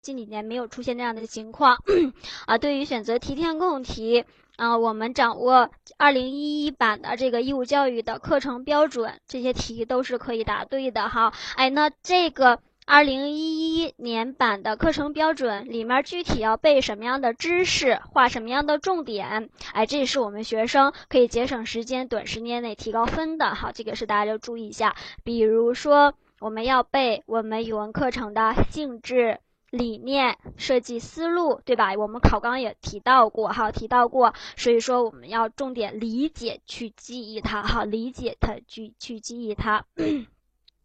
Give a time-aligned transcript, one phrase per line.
[0.00, 1.76] 近几年没有出现这样的情况。
[2.46, 4.24] 啊，对于选择题、填空题，
[4.56, 11.32] 啊，我们掌握二零一一版的这个义务教育的课程标准，这些题都是可以答对的哈。
[11.56, 12.60] 哎，那这个。
[12.90, 23.54] 二零一一年版的课程标准里面具体要背什么样的知识，画什么样的重点，哎，这也是我们学生可以节省时间、短时间内提高分的。
[23.54, 24.96] 好，这个是大家要注意一下。
[25.22, 29.38] 比如说，我们要背我们语文课程的性质、
[29.70, 31.94] 理念、设计思路，对吧？
[31.94, 34.34] 我们考纲也提到过，哈，提到过。
[34.56, 39.84] 所以说，我们要重点理解去记忆它，哈，理解它去去记忆它。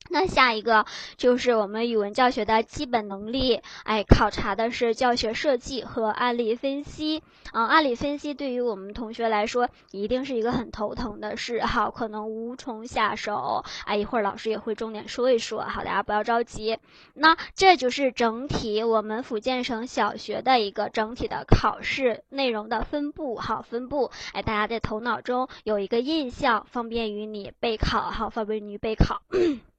[0.10, 0.86] 那下一个
[1.18, 7.24] 就是我们语文教学的基本能力，哎，考察的是教学设计和案例分析。
[7.52, 13.64] 嗯，案例分析对于我们同学来说，一定是一个很头疼的事，哈，可能无从下手。
[13.86, 16.78] 哎，一会儿老师也会重点说一说，好，大家不要着急。
[17.14, 29.22] 那这就是整体我们福建省小学的一个整体的考试内容的分布，好，分布，哎，大家在头脑中有一个印象，方便于你备考，好，方便于你备考。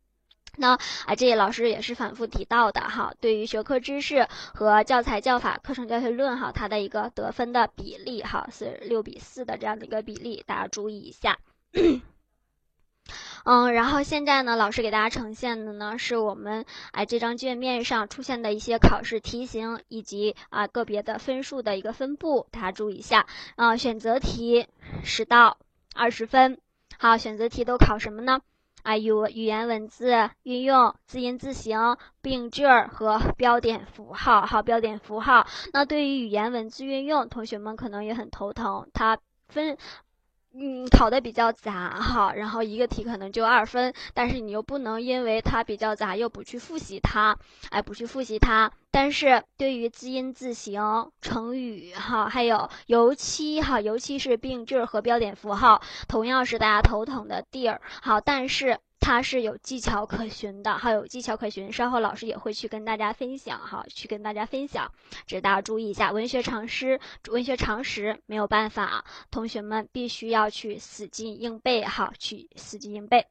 [0.56, 0.72] 那
[1.06, 3.14] 啊，这些老师也是反复提到的哈。
[3.20, 11.38] 对于学科知识和教材教法、课程教学论哈，它的一个得分的比例哈是六比四的这样的一个比例，大家注意一下。
[13.44, 23.26] 嗯，然后现在呢，老师给大家呈现的呢是我们哎这张卷面上出现的一些考试题型以及啊个别的分数的一个分布，大家注意一下。
[23.56, 24.66] 啊，选择题
[25.02, 25.58] 十到
[25.94, 26.58] 二十分。
[26.96, 28.40] 好，选择题都考什么呢？
[28.84, 34.44] 啊，有语言文字运用、字音字形、病句儿和标点符号。
[34.46, 35.46] 好，标点符号。
[35.72, 38.86] 那对于语言文字运用，同学们可能也很头疼。
[38.92, 39.18] 它
[39.48, 39.78] 分。
[40.56, 47.36] 嗯，考的比较杂哈，然后一个题可能就二分，但是你又不能因为它比较杂又不去复习它，
[47.70, 48.70] 哎，不去复习它。
[48.92, 57.80] 但是对于字音字形、成语哈，还有尤其哈，尤其是病句和标点符号，同样是大家头疼的地儿。
[58.00, 58.78] 好，但是。
[59.04, 61.70] 它是有技巧可循的，哈，有技巧可循。
[61.70, 64.90] 稍后老师也会去跟大家分享，哈，去跟大家分享。
[65.26, 66.98] 这大家注意一下，文学常识、
[67.28, 73.26] 文学常识没有办法，同学们必须要去死记硬背，哈，去死记硬背。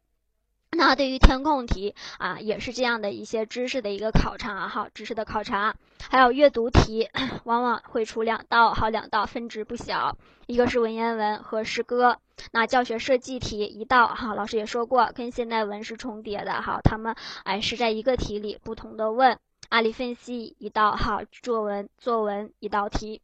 [0.76, 5.76] 那对于填空题啊，也是这样的一些知识的一个考察哈，知识的考察，
[6.10, 7.10] 还有阅读题，
[7.44, 10.18] 往往会出两道，好两道分值不小，
[10.48, 12.18] 一个是文言文和诗歌。
[12.52, 19.40] 那教学设计题一道哈，老师也说过，跟现代文是重叠的哈，他们哎是在一个题里不同的问。
[19.70, 23.22] 案例分析一道哈，作文作文一道题，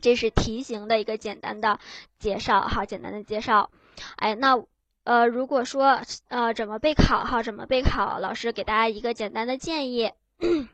[0.00, 1.80] 这是题型的一个简单的
[2.18, 3.70] 介绍哈，简单的介绍。
[4.16, 4.62] 哎，那。
[5.04, 10.10] 呃，如果说呃怎么备考哈，怎么备考，老师给大家一个简单的建议。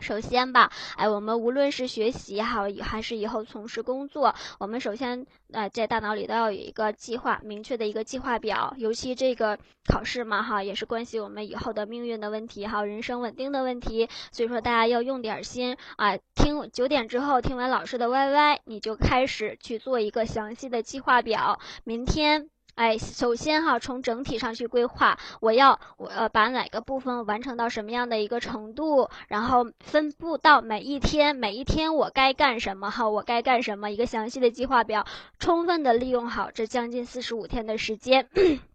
[0.00, 8.74] 首先吧，哎，我们无论是学习哈，还是以后从事工作，我们首先呃在大脑里都要有一个计划，明确的一个计划表。
[8.76, 9.58] 尤其这个
[9.88, 14.08] 考试嘛哈，也是关系我们以后的命运的问题哈，人生稳定的问题。
[14.32, 21.60] 所以说大家要用点心啊，听九点之后听完老师的 YY，你就开始去做一个详细的计划表。
[21.84, 22.50] 明天。
[22.74, 35.06] 哎，首先哈，从整体上去规划，我要我呃把哪个部分完成到什么样的一个程度，然后分布到每一天，每一天我该干什么哈，我该干什么，一个详细的计划表，
[35.38, 38.28] 充分的利用好这将近四十五天的时间。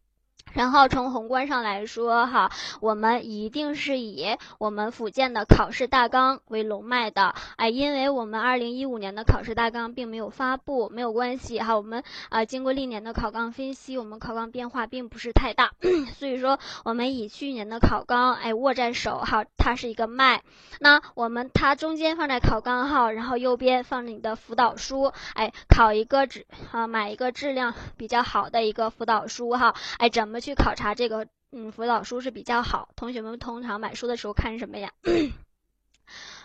[0.53, 2.51] 然后从宏观上来说，哈，
[2.81, 15.71] 我们一定是以我们福建的考试大纲为龙脉的，哎，因为我们二零一五年的考试大纲并没有发布，没有关系哈，我们啊经过历年的考纲分析，我们考纲变化并不是太大，
[16.17, 20.41] 所以说我们以去年的考纲哎握在手哈，它是一个脉，
[20.79, 30.38] 那我们它中间放在考纲号，然后右边放着你的辅导书，哎，考一个质啊买一个质量比较好的一个辅导书哈，哎，怎么？
[30.39, 32.89] 去考察这个，嗯，辅导书是比较好。
[32.95, 34.91] 同学们通常买书的时候看什么呀？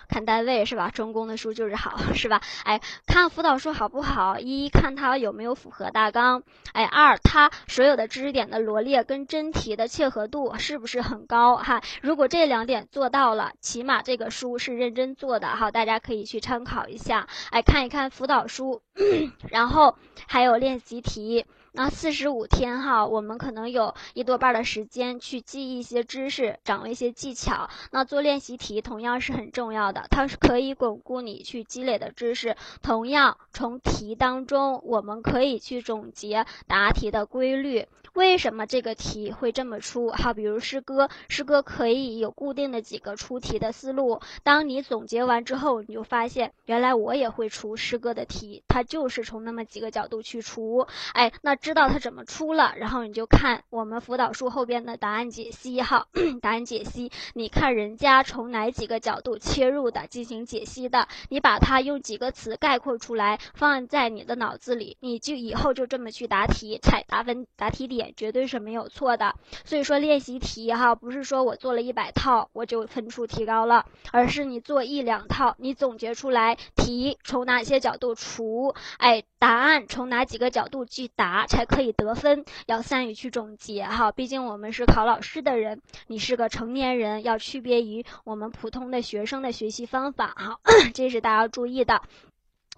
[0.06, 0.90] 看单位是吧？
[0.90, 2.42] 中公的书就是好， 是吧？
[2.64, 4.38] 哎，看辅导书好不好？
[4.38, 6.42] 一看它有没有符合大纲，
[6.74, 11.56] 哎，二它所有的知识点的罗列跟真题的切合度是不是很高？
[11.56, 15.70] 哈，如果这两点做到了，起码这个书是认真做的哈。
[15.70, 18.82] 大家可以去参考一下，哎，看一看辅导书，
[19.48, 19.96] 然后
[20.28, 21.46] 还有练习题。
[21.76, 27.68] 那四十五天哈，我们可能有一多半的时间去记一些知识，掌握一些技巧。
[27.90, 32.56] 那做练习题同样是很重要的，它是可以巩固你去积累的知识。
[32.80, 37.88] 同样，从题当中我们可以去总结答题的规律。
[38.14, 40.08] 为什么这个题会这么出？
[40.10, 44.20] 哈，比如诗歌，诗歌可以有固定的几个出题的思路。
[44.44, 50.86] 当你总结完之后，你就发现原来我也会出诗歌的题，它就是从那么几个角度去出。
[51.12, 56.06] 哎，那知道它怎么出了，然后你就看我们辅导书后边的答案解析哈，
[56.40, 68.03] 答案解析，你看人家从哪几个角度切入的进行解析的，你把它用几个词概括出来，放在你的脑子里，你就以后就这么去答题，踩答分答题点。
[68.16, 69.34] 绝对是没有错的，
[69.64, 90.60] 所以说练习题哈，不是说我做了一百套我就分数提高了，而是你做一两套，你总结出来题从哪些角度出，哎，答案从哪几个角度去答才可以得分，要善于去总结哈，毕竟我们是考老师的人，你是个成年人，要区别于我们普通的学生的学习方法哈，
[90.94, 92.02] 这是大家要注意的。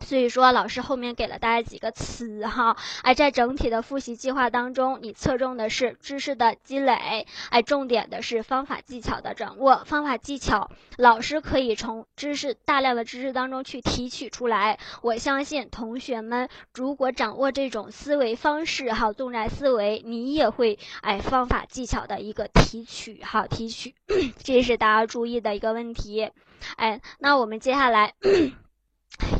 [0.00, 9.82] 所以说，老师后面给了大家几个词哈，哎，在整体的复习计划当中，你侧重的是知识的积累，哎，重点的是方法技巧的掌握。
[9.84, 14.78] 方法技巧，老师可以从知识大量的知识当中去提取出来。
[15.02, 23.94] 我相信同学们如果掌握这种思维方式哈，纵在思维，你也会哎方法技巧的一个提取哈，提取，
[24.44, 26.30] 这是大家注意的一个问题。
[26.76, 28.14] 哎，那我们接下来。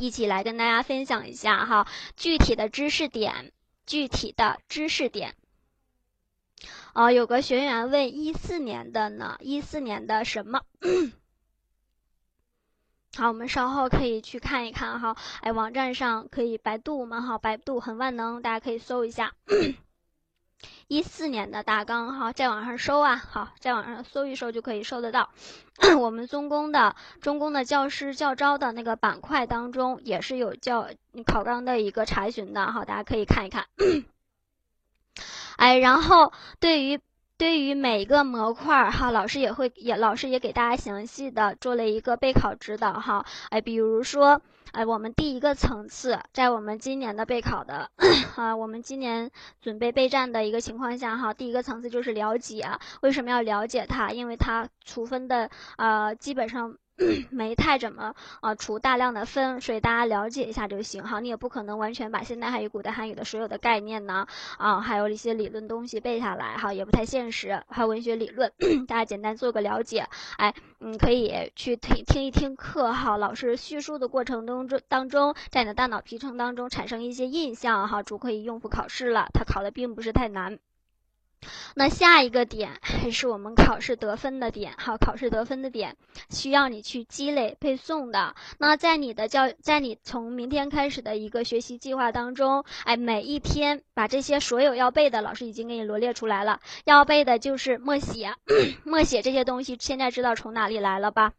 [0.01, 1.87] 一起来跟大家分享一下哈，
[2.17, 3.53] 具体的知识点，
[3.87, 5.35] 具体的知识点。
[6.93, 10.63] 啊，有个学员问一四年的呢，一四年的什么？
[13.17, 15.17] 好，我们稍后可以去看一看哈。
[15.41, 19.35] 哎，网站上可以百度嘛哈，百度很万能，大家可以搜一下。
[20.88, 25.31] 一四年的大纲哈，在网上搜啊，好，在网上搜一搜就可以搜得到。
[25.99, 30.88] 我们中公的中公的教师教招的那个板块当中，也是有教
[31.27, 33.67] 考纲的一个查询的哈，大家可以看一看。
[35.56, 37.00] 哎，然后对于
[37.37, 43.27] 对于每一个模块哈，老师也会也老师也给大家详细的做了一个备考指导哈。
[43.50, 44.41] 哎，比如说。
[44.76, 47.90] 哎，我们第一个层次，在我们今年的备考的
[48.37, 49.31] 啊，我们今年
[49.62, 52.69] 准备备战的一个情况下哈，第一个层次就是了解，
[53.00, 54.11] 为什么要了解它？
[54.11, 56.76] 因为它出分的啊，基本上。
[57.31, 61.20] 没太怎么啊，除大量的分，所以大家了解一下就行哈。
[61.20, 64.26] 你也不可能完全把现代汉语、古代汉语的所有的概念呢
[64.58, 67.62] 啊，还有一些理论东西背下来哈，也不太现实。
[67.69, 68.50] 还有文学理论，
[68.88, 70.06] 大家简单做个了解。
[70.38, 79.26] 哎，你可以去听听一听课哈，老师叙述的过程当中当中，在你的大脑皮层当中产生一些印象哈，就可以应付考试了。
[79.34, 80.58] 它考的并不是太难。
[81.75, 85.97] 那下一个点还 是我们考试得分的点，哈，考试得分的点
[86.31, 88.35] 需要你去积累背诵的。
[88.59, 96.61] 那在你的教，在你从明天开始的一个学习计划当中，哎，每一天把这些所有要背的，老师已经给你罗列出来了。
[96.85, 98.35] 要背的就是默写，
[98.85, 101.32] 默写这些东西，现在知道从哪里来了吧？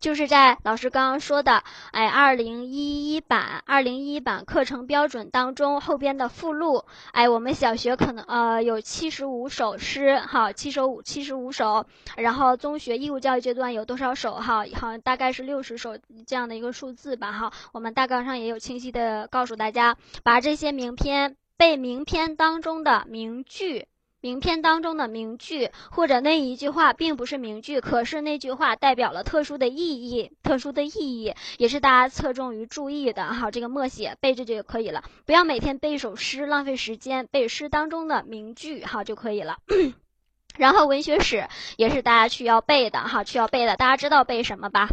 [0.00, 11.86] 就是在老师刚刚说的，哎，二零一一版、二零一一版课程标准当中后边的附录，哎，我们小学可能呃有七十五首诗，哈，七首五七十五首，
[12.16, 14.34] 然后中学义务教育阶段有多少首？
[14.34, 23.88] 哈，好像大概是六十首这样的一个数字吧，哈，我们大纲上也有清晰的告诉大家，把这些名篇背名篇当中的名句。
[24.20, 33.52] 名篇当中的名句，或者那一句话并不是名句，可是那句话代表了特殊的意义，特殊的意义也是大家侧重于注意的哈。
[33.52, 39.58] 这个默写背着就可以了，不要每天背一首诗，浪费时间，背诗当中的名句哈就可以了。
[40.58, 44.88] 然后文学史也是大家需要背的哈，需要背的，大家知道背什么吧？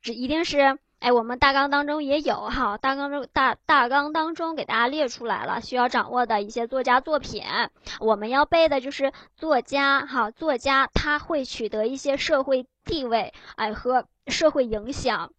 [0.00, 0.78] 这一定是。
[1.00, 7.42] 哎，我们大纲当中也有哈，大纲中大大纲当中给大家列出来了，需要掌握的一些作家作品，
[8.00, 15.32] 我们要背的就是作家哈，作家他会取得一些社会地位，哎和社会影响，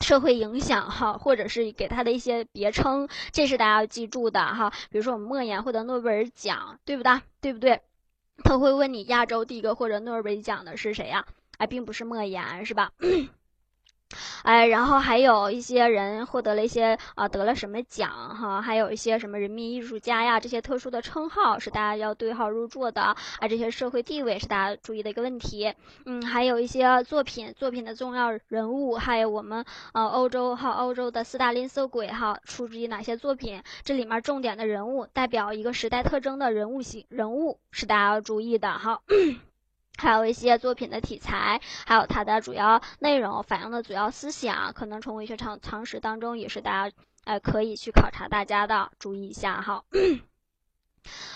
[0.00, 4.70] 社会影响哈，或者是给他的一些别称，这是大家要记住的哈。
[4.90, 7.22] 比如说我们莫言获得诺贝尔奖，对不对？
[7.40, 7.80] 对不对？
[8.44, 11.24] 他会问你亚洲第一个获得诺贝尔奖的是谁呀？
[11.56, 12.90] 哎，并不是莫言，是吧？
[14.42, 23.16] 哎，然后还有一些人获得了一些啊得了什么奖哈，还有一些什么人民艺术家呀这些特殊的称号是大家要对号入座的啊，
[23.48, 25.74] 这些社会地位是大家注意的一个问题。
[26.06, 33.62] 嗯，还有一些作品作品的重要人物，还有我们呃欧洲哈欧洲的斯大林色鬼哈出自于哪些作品？
[33.84, 39.00] 这里面重点的人物代表一个时代特征的人物型人物是大家要注意的哈。
[40.00, 49.84] 还有一些作品的题材，还有它的主要内容反映的主要思想，可能从文学常常识当中也是大家呃可以去考察大家的，注意一下哈。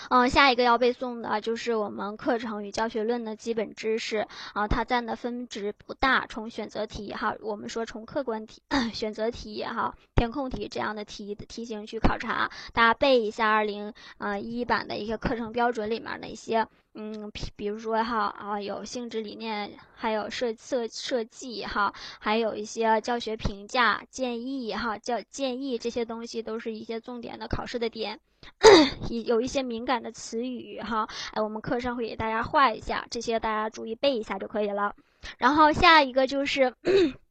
[0.09, 6.25] 嗯，下一个要背诵的就是我们课程与教学论的基本知识啊，它占的分值不大。
[6.27, 8.61] 从选择题哈，我们说从客观题、
[8.93, 28.19] 选择题哈、填空题这样的题题型去考察，大家背一下二零呃一版的一个课程标准里面的一些嗯，比如说哈啊有性质理念，还有设设设计哈，还有一些教学评价建议哈，教建议这些东西都是一些重点的考试的点。
[29.25, 34.95] 有一些敏感的词语哈，哎，我们课上会给大家画一下，这些大家注意背一下就可以了。
[35.37, 36.73] 然后下一个就是，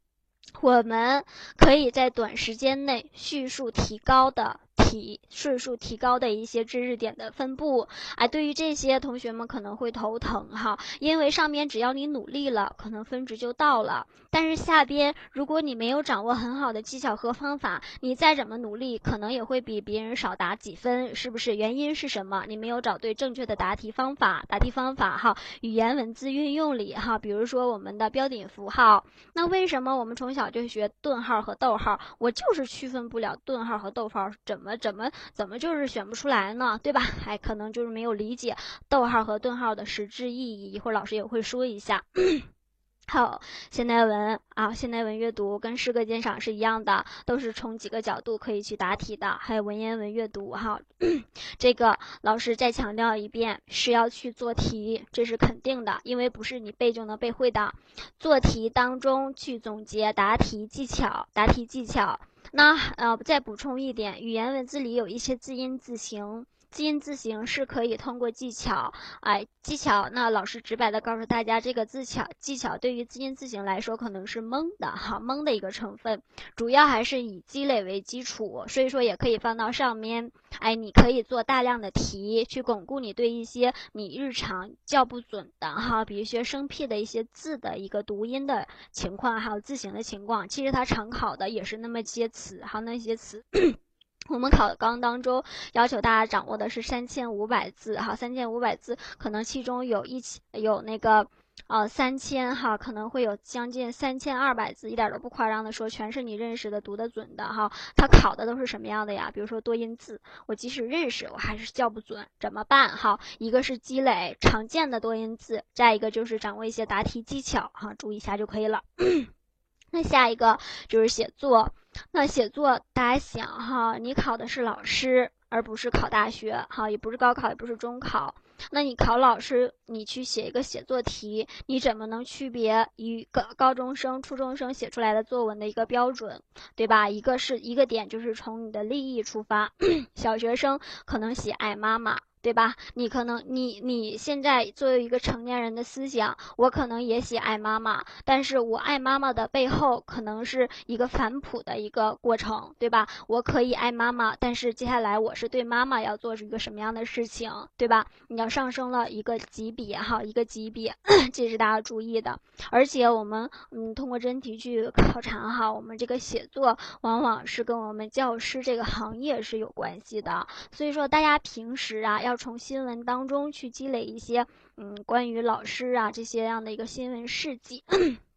[0.60, 1.24] 我们
[1.56, 4.60] 可以在短时间内叙述提高的。
[4.76, 21.56] 提岁数提高的一些知识点的分布，哎，对于这些同学们可能会头疼哈，因为上面只要你努力了，可能分值就到了，但是下边如果你没有掌握很好的技巧和方法，你再怎么努力，可能也会比别人少答几分，是不是？
[21.56, 22.44] 原因是什么？
[22.48, 29.04] 你没有找对正确的答题方法，答题方法哈，语言文字运用里哈，比如说我们的标点符号，
[29.34, 32.00] 那为什么我们从小就学顿号和逗号？
[32.18, 34.76] 我就是区分不了顿号和逗号怎么怎么？
[34.78, 36.80] 怎么怎么就是选不出来呢？
[36.82, 37.00] 对吧？
[37.00, 38.56] 还 可能就是没有理解
[38.88, 40.72] 逗号和顿号的实质意义。
[40.72, 42.04] 一会儿老师也会说一下。
[43.06, 49.36] 好，现代文啊，现代文阅读跟诗歌鉴赏是一样的，都是从几个角度可以去答题的。
[49.38, 50.80] 还有文言文阅读哈，
[51.58, 57.74] 这个老师再强调一遍，是要去做题，这是肯定的，因为不是你背就能背会的。
[58.18, 62.18] 做题当中去总结答题技巧，答题技巧。
[62.52, 66.46] 那呃，再补充一点，语言文字里有一些字音字形。
[66.74, 70.08] 字音字形是可以通过技巧，哎，技巧。
[70.10, 76.20] 那老师直白的告诉大家，这个字巧技巧对于字音字形来说可能是蒙的哈，蒙的一个成分，
[76.56, 80.32] 主要还是以积累为基础，所以说也可以放到上面。
[80.58, 90.48] 哎，你可以做大量的题，去巩固你对一些你日常叫不准的哈，比如学生僻的一些字的一个读音的情况，还有字形的情况。
[90.48, 93.44] 其实它常考的也是那么些词，还有那些词。
[94.28, 101.28] 我们考纲当中要求大家掌握的是三千五百字，哈，三千五百字，可能其中有一千有那个，
[101.66, 107.70] 呃，三千哈，可能会有将近三千二百字，一点都不夸张的说，全是你认识的、读得准的哈。
[107.96, 109.30] 他考的都是什么样的呀？
[109.30, 112.96] 比如说多音字，我即使认识，我还是叫不准，怎么办？
[112.96, 118.82] 哈，一个是积累常见的多音字，再一个就是掌握一些答题技巧，哈，注意一下就可以了。
[119.92, 121.74] 那下一个就是写作。
[122.12, 128.34] 那写作，大家想哈，你考的是老师，而不是考大学，哈，也不是高考，也不是中考。
[128.70, 136.40] 那你考老师，你去写一个写作题，你怎么能区别一个高中生、初中生写出来的作文的一个标准，
[136.76, 137.08] 对吧？
[137.08, 139.72] 一个是一个点，就是从你的利益出发，
[140.14, 142.18] 小学生可能写爱妈妈。
[142.44, 142.74] 对吧？
[142.92, 153.08] 你可能你你现在作为一个成年人的思想，我可能也写爱妈妈，但是我爱妈妈的背后可能是一个反哺的一个过程，对吧？
[153.28, 158.04] 我可以爱妈妈，但是接下来我是对妈妈要做一个什么样的事情，对吧？
[158.28, 160.94] 你要上升了一个级别哈，一个级别，
[161.32, 162.38] 这是大家注意的。
[162.70, 172.33] 而且我们嗯，通过真题去考察哈，我们这个写作往往是跟我们教师这个行业是有关系的，所以说大家平时啊要。
[172.36, 177.84] 从新闻当中去积累一些，嗯，关于老师啊这些样的一个新闻事迹。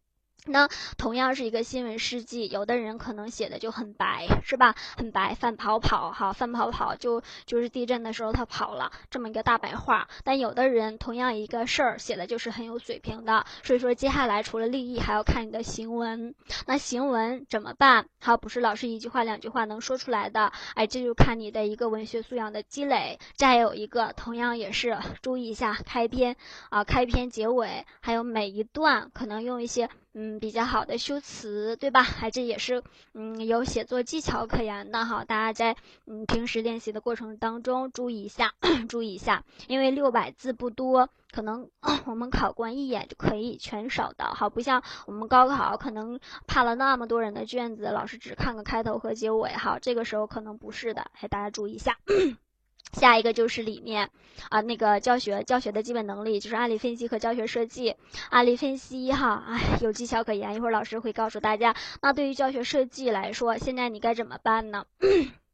[0.48, 4.74] 那同样是一个新闻事迹，有的人可能写的就很白，是吧？
[4.96, 10.08] 很白，范跑跑哈，范跑跑就就是地震的时候他跑了这么一个大白话。
[10.24, 16.34] 但有的人同样一个事儿写的就是很有水平的，所以说接下来除了立意，还要看你的行文。
[16.66, 18.06] 那行文怎么办？
[18.20, 23.18] 好，不是老师一句话两句话能说出来的，哎，这就看你的一个文学素养的积累。
[23.34, 26.36] 再有一个，同样也是注意一下开篇
[26.70, 29.88] 啊，开篇结尾，还有每一段可能用一些。
[30.14, 32.02] 嗯比较好的修辞，对吧？
[32.02, 32.82] 还，这也是
[33.14, 35.24] 嗯有写作技巧可言的哈。
[35.24, 38.54] 大家在嗯平时练习的过程当中注意一下，
[38.88, 41.70] 注意一下，因为六百字不多，可能
[42.06, 51.98] 我们考官一眼就可以全扫的，好，不像我们高考可能判了那么多人的卷子，老师只看个开头和结尾，好，这个时候可能不是的，哎，大家注意一下。
[52.92, 54.10] 下一个就是里面
[54.48, 57.96] 啊，那个教学教学的基本能力就是案例分析和教学设计。
[58.30, 61.74] 案例分析哈，哎，有技巧可言，一会儿老师会告诉大家。
[62.02, 64.86] 那对于教学设计来说，现在你该怎么办呢？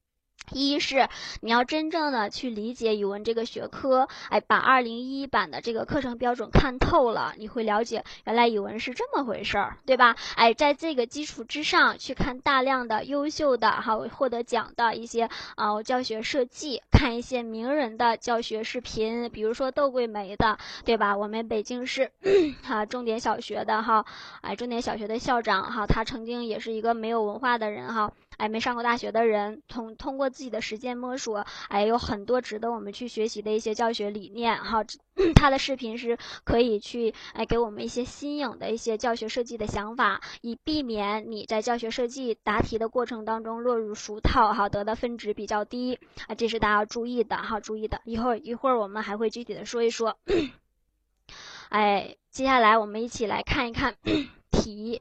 [0.53, 1.09] 一是
[1.41, 10.17] 你要真正的去理解语文这个学科，哎，把二零一一版的这个课程标准看透了，你会了解原来语文是这么回事儿，对吧？
[10.37, 21.17] 哎，在这个基础之上去看大量的优秀的哈获得奖的一些啊教学设计，看一些名人的教学视频，比如说窦桂梅的，对吧？
[21.17, 22.13] 我们北京市
[22.63, 24.05] 哈重点小学的哈，
[24.43, 28.13] 哎，重点小学的校长哈，他曾经也是一个没有文化的人哈。
[28.37, 34.57] 哎，没上过大学的人，通通过自己的实践摸索，哎，有很多值得我们去学习的一些教学理念。
[34.59, 34.85] 哈，
[35.37, 48.01] 他的视频是可以去哎给我们一些新颖的一些教学设计的想法，以避免你在教学设计答题的过程当中落入俗套，哈，得的分值比较低啊，这是大家要注意的，哈，注意的。
[48.05, 50.19] 一会儿一会儿我们还会具体的说一说。
[51.71, 53.95] 哎，接下来我们一起来看一看
[54.51, 55.01] 题，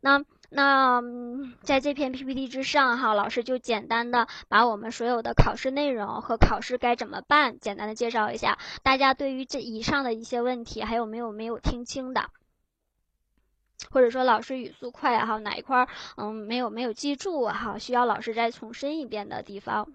[0.00, 0.22] 那。
[0.48, 1.02] 那
[1.62, 8.58] 在这篇 PPT 之上，哈，老师就简单的把我们所有的考试内容和考试该怎么办，简单的介绍一下。
[8.82, 12.30] 大家对于这以上的一些问题，还有没有没有听清的？
[13.90, 15.86] 或者说老师语速快哈，哪一块
[16.16, 19.92] 嗯没有没有记住哈，需要老师再重申一遍的地方，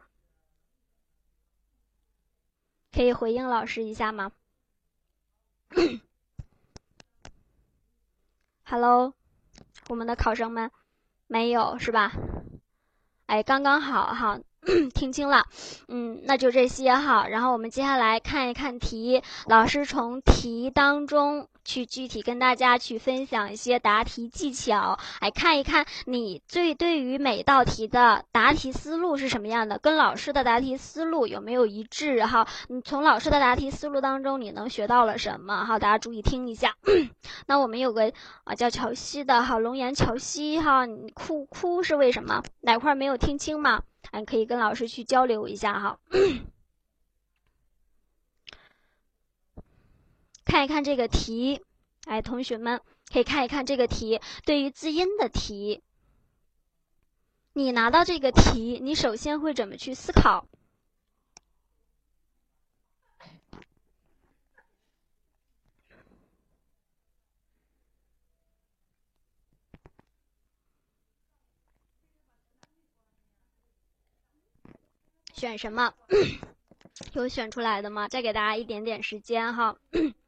[2.91, 4.31] 可以回应老师一下吗？
[8.63, 9.20] Hello。
[9.87, 10.71] 我们的考生们，
[11.27, 12.11] 没有是吧？
[13.25, 14.39] 哎，刚刚好哈，
[14.93, 15.45] 听清了，
[15.87, 17.27] 嗯，那就这些哈。
[17.27, 21.47] 然后我们接下来看一看题，老师从题当中。
[21.63, 32.25] 去具体跟大家去分享一些答题技巧，来看一看你最对于每道题的答题思路是什么样的，跟老师的答题思路有没有一致？
[32.25, 35.63] 哈，你从老师的答题思路当中你能学到了什么？
[35.63, 36.75] 哈，大家注意听一下。
[37.45, 38.11] 那我们有个
[38.43, 42.41] 啊叫乔西的哈，龙岩乔西哈，你哭哭是为什么？
[42.61, 43.83] 哪块没有听清吗？
[44.09, 45.99] 还，可以跟老师去交流一下哈。
[50.45, 51.61] 看一看这个题，
[52.05, 52.81] 哎，同学们
[53.11, 54.19] 可以看一看这个题。
[54.45, 55.81] 对于字音的题，
[57.53, 60.45] 你拿到这个题，你首先会怎么去思考？
[75.41, 75.91] 选什么？
[77.13, 78.07] 有选出来的吗？
[78.07, 79.75] 再给大家一点点时间哈。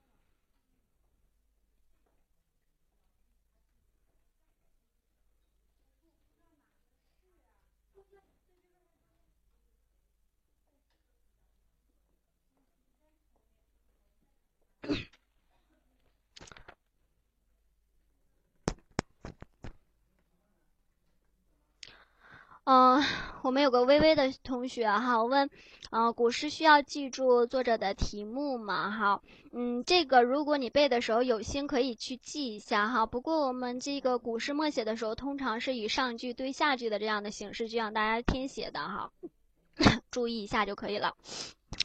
[22.66, 23.04] 嗯，
[23.42, 25.50] 我们有个微微的同学哈，问，
[25.92, 28.90] 嗯，古诗需要记住作者的题目吗？
[28.90, 29.22] 哈，
[29.52, 33.06] 嗯，这个如果你背的时候有心，可以去记一下哈。
[33.06, 39.12] 不过我们这个古诗默写的时候，通常是以上句对下句的这样的形式，去让大家填写的哈，
[40.10, 41.16] 注意一下就可以了。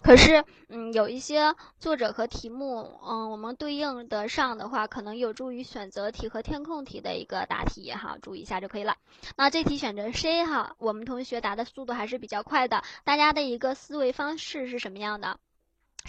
[0.03, 8.97] 可是，嗯，有一些作者和题目，嗯，我们对应得上的话，可能有助于选择题和填空题的一个答题哈，注意一下就可以了。
[9.37, 12.83] 那这题选择 C 哈，我们同学答的速度还是比较快的。
[13.05, 15.39] 大家的一个思维方式是什么样的？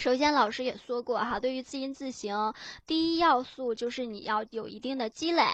[0.00, 2.54] 首先，老师也说过哈，对于字音字形，
[2.86, 5.44] 第一要素就是你要有一定的积累。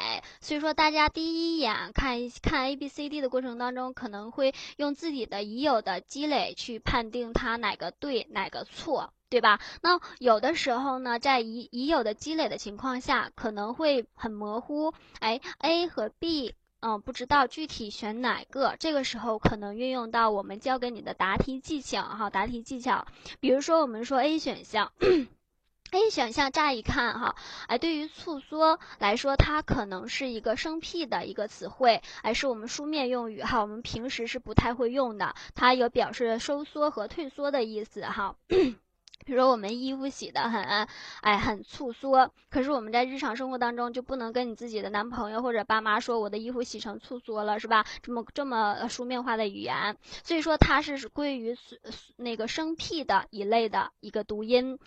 [0.40, 9.58] 所以说，大家第一眼看一看 A B C D 的过程当中，可能会用自己的已有的积累去判定它哪个对，哪个错，对吧？
[9.82, 14.94] 那有的时候呢，在已已有的积累的情况下，可能会很模糊。
[15.18, 16.54] 哎，A 和 B。
[16.88, 23.08] 嗯，不知道具体选哪个，这个时候可能运用到我们教给你的答题技巧哈，答题技巧，
[23.40, 24.92] 比如说我们说 A 选项
[25.90, 27.34] ，A 选项乍一看哈，
[27.66, 38.36] 哎，对于促缩来说，它可能是一个生僻的一个词汇，哎，是我们书面用语哈，我们平时是不太会用的，它有表示收缩和退缩的意思哈。
[39.26, 40.86] 比如说我们衣服洗的很，
[41.20, 47.84] 哎，很粗缩，可是我们在日常生活当中就不能跟你自己的男朋友或者爸妈说我的衣服洗成粗缩了，是吧？
[48.02, 51.56] 这么这么书面化的语言，所以说它是归于
[52.16, 54.78] 那个生僻的一类的一个读音。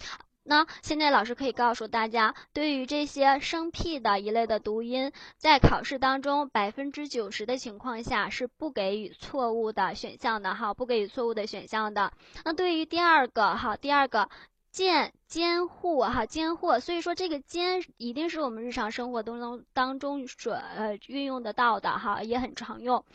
[0.50, 12.12] 那现在老师可以告诉大家，对于这些生僻的一类的读音，在考试当中百分之九十的情况下是不给予错误的选项的哈，不给予错误的选项的。
[12.44, 14.28] 那对于第二个哈，第二个
[14.72, 23.06] 监监护哈监护，所以说这个监一定是我们日常生活当中当中所呃运用得到的哈，也很常用。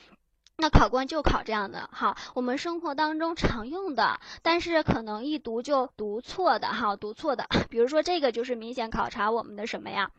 [0.56, 10.10] 那考官就考这样的哈，我们生活当中常用的，但是可能一读就读错的哈，读错的， 比如说这个就是明显考察我们的什么呀？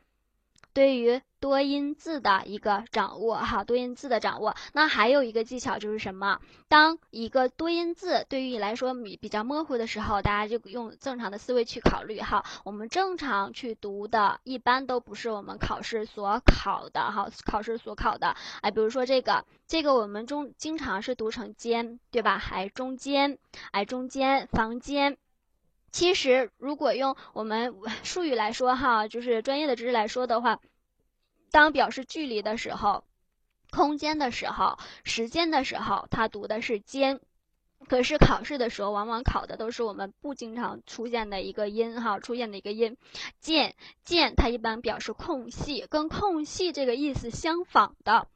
[0.76, 6.42] 对于多音字的一个掌握，哈，多音字的掌握，那还有一个技巧就是什么？
[6.68, 22.44] 当一个多音字对于你来说比比较模糊的时候，大家就用正常的思维去考虑，哈，我们正常去读的，一般都不是我们考试所考的，哈，考试所考的，哎，比如说这个，这个我们中经常是读成间，对吧？
[22.52, 23.38] 哎，中间，
[23.72, 25.18] 哎，中间，房间。
[25.96, 30.60] 其实，如果用我们 术语来说，哈，就是专业的知识来说的话，
[31.52, 33.06] 当表示距离的时候、
[33.72, 37.22] 空间的时候、时间的时候，它读的是间。
[37.88, 42.98] 可是考试的时候，往往考的都是我们不经常出现的一个音，哈，出现的一个音，
[43.40, 48.28] 间间，它一般表示空隙，跟空隙这个意思相仿的。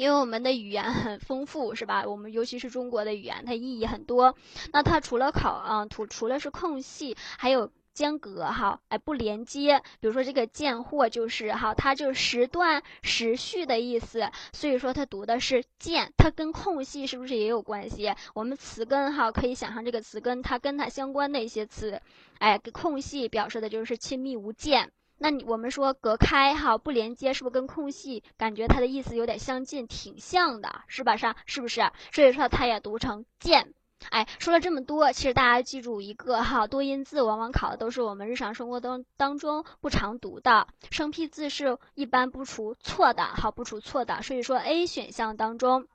[0.00, 2.06] 因为我们的语言很丰富，是吧？
[2.06, 4.34] 我们尤其是中国的语言，它意义很多。
[4.72, 9.82] 那它除了考，啊，除除了是空隙，还有间隔，哈，哎，不连接。
[10.00, 14.30] 比如说这个间或就是哈，它就是时断时续的意思。
[14.54, 18.14] 所以说它读的是间，它跟空隙是不是也有关系？
[18.32, 22.00] 我们词根哈，可以想象这个词根，它跟它相关的一些词，
[22.38, 24.90] 哎，空隙表示的就是亲密无间。
[25.22, 31.18] 那你我们说隔开哈不连接，是不是跟空隙感觉它的意思有点相近，挺像的，是吧？
[31.18, 31.82] 是是不是？
[32.10, 33.74] 所以说它也读成见。
[34.08, 44.22] 哎，说了这么多，其实大家记住一个哈，多音字往往考的都是我们日常生活当当中不常读的生僻字，是一般不出错的，好不出错的。
[44.22, 45.86] 所以说 A 选项当中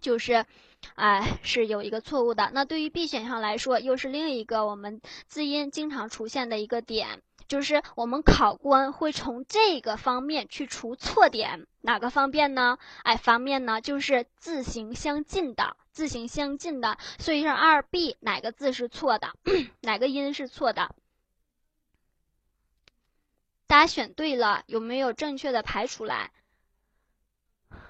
[0.00, 0.46] 就是，
[0.94, 2.52] 哎，是有一个错误的。
[2.54, 7.22] 那对于 B 选项来说，又是另一个我们字音经常出现的一个点。
[7.52, 12.78] 就是我们考官会从这个方面去除错点，哪个方面呢？
[13.02, 16.96] 哎，方面呢就是字形相近的，字形相近的。
[17.18, 19.34] 所以是二 B 哪个字是错的，
[19.82, 20.94] 哪个音是错的？
[23.66, 26.30] 大家选对了，有没有正确的排出来？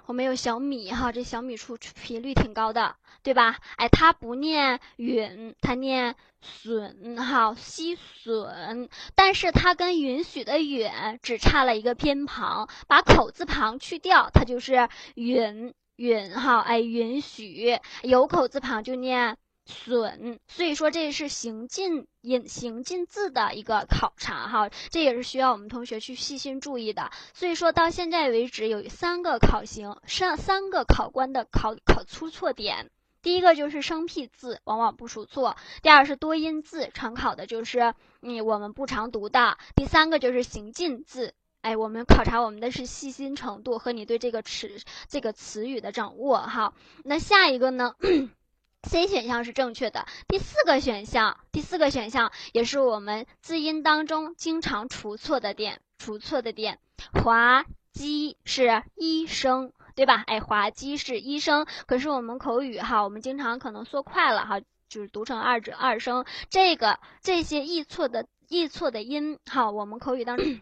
[0.07, 3.59] 我们有小米哈，这小米出频率挺高的，对吧？
[3.77, 8.89] 哎，它不念允，它念损哈，吸损。
[9.15, 10.91] 但是它跟允许的允
[11.23, 19.37] 只差了一个偏旁，把口字旁去掉，它就是允允哈，哎，允许有口字旁就念。
[19.65, 27.11] 损，所以说这是行进音、行进字的一个考察哈，这也是需要我们同学去细心注意的。
[27.33, 32.91] 所以说到现在为止，有三个考型上三个考官的考考出错点。
[33.23, 44.77] 第一个就是生僻字，往往不出错；第二是多音字，常考的就是嗯我们不常读的；第三个就是行进字，哎，我们考察我们的是细心程度和你对这个词
[45.09, 46.75] 这个词语的掌握哈。
[47.05, 47.95] 那下一个呢
[48.83, 50.07] ？C 选项是正确的。
[50.29, 56.79] 第四个选项，第四个选项也是我们字音当中经常出错的点，出错的点。
[57.13, 60.23] 滑稽是医生，对吧？
[60.27, 61.67] 哎，滑稽是医生。
[61.87, 66.25] 可是我们口语哈，我们经常可能说快了哈，就是读成二者二声。
[66.49, 70.61] 这个这些易错的易错的音哈，我们口语当中，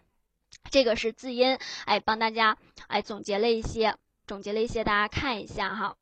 [0.70, 1.59] 这个是字音。
[1.85, 2.56] 哎，帮大家
[2.87, 5.96] 哎总结了一些，总结了一些，大家看一下哈。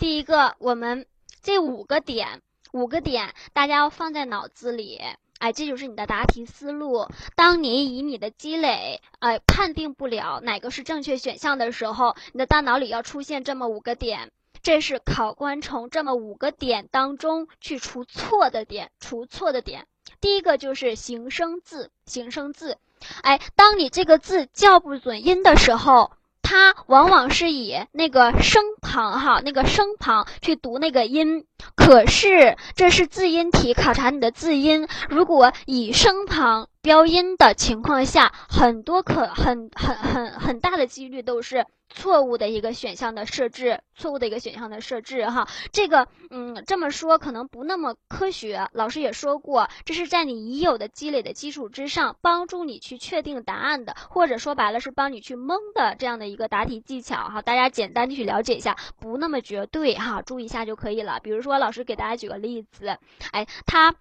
[0.00, 1.04] 第一个，我们
[1.42, 2.40] 这五个点，
[2.72, 4.98] 五个点，大家要放在脑子里，
[5.38, 7.06] 哎，这就是你的答题思路。
[7.36, 14.32] 当你以你的积累，哎，判定不了哪个是正确选项的时候，你的大脑里要出现这么五个点，
[14.62, 19.86] 这是考官从这么五个点当中去除错的点，除错的点。
[20.22, 22.78] 第一个就是形声字，形声字，
[23.22, 26.12] 哎，当你这个字叫不准音的时候。
[26.50, 31.44] 它往往是以那个声旁哈，那个声旁去读那个音。
[31.76, 34.88] 可是这是字音题，考察你的字音。
[35.08, 45.46] 如果以声旁标音的情况下，很多可很很很很大的几率都是错误的一个选项的设置，错误的一个选项的设置哈。
[45.72, 57.42] 这个嗯这么说可能不那么科学，老师也说过，这是在你已有的积累的基础之上，帮助你去确定答案的，或者说白了是帮你去蒙的这样的一个答题技巧哈。
[57.42, 61.20] 大家简单的去了解一下，不那么绝对哈，注意一下就可以了。
[61.22, 62.96] 比如说老师给大家举个例子，
[63.32, 63.94] 哎，他。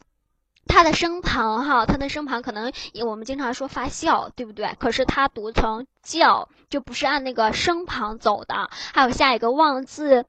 [0.70, 2.72] 它的声旁哈，它的声旁可能
[3.06, 4.76] 我们经常说发笑，对不对？
[4.80, 8.70] 可是它读成叫，就不是按那个声旁走的。
[8.94, 10.26] 还有下一个望字，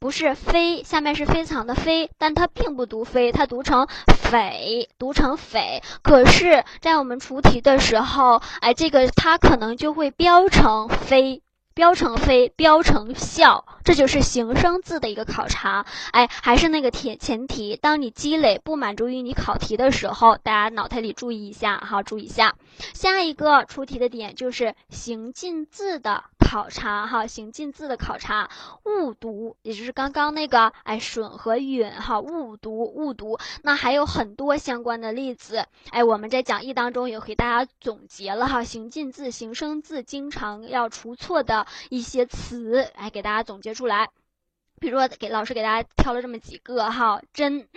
[0.00, 5.80] 不是非，下面是非常的非，但它并不读非，它读成匪，读成匪。
[6.02, 11.43] 可是，在我们出题的时候，哎，这个它可能就会标成非。
[11.74, 15.84] 标成非，标成笑，这就是形声字的一个考察。
[16.12, 22.54] 哎，还是那个前前提，当你积累不满足于你考题的时候，大家脑袋里注意一下哈，注意一下。
[22.92, 26.24] 下一个出题的点就是形近字的。
[26.46, 28.50] 考察哈，形近字的考察，
[28.84, 44.10] 误读，也就是刚刚那个哎，损和允哈，误读误读，那还有很多相关的例子，哎，我们在讲义当中也给大家总结了哈，形近字、形声字经常要出错的一些词，哎，给大家总结出来，
[44.80, 47.68] 比如说给老师给大家挑了这么几个哈，真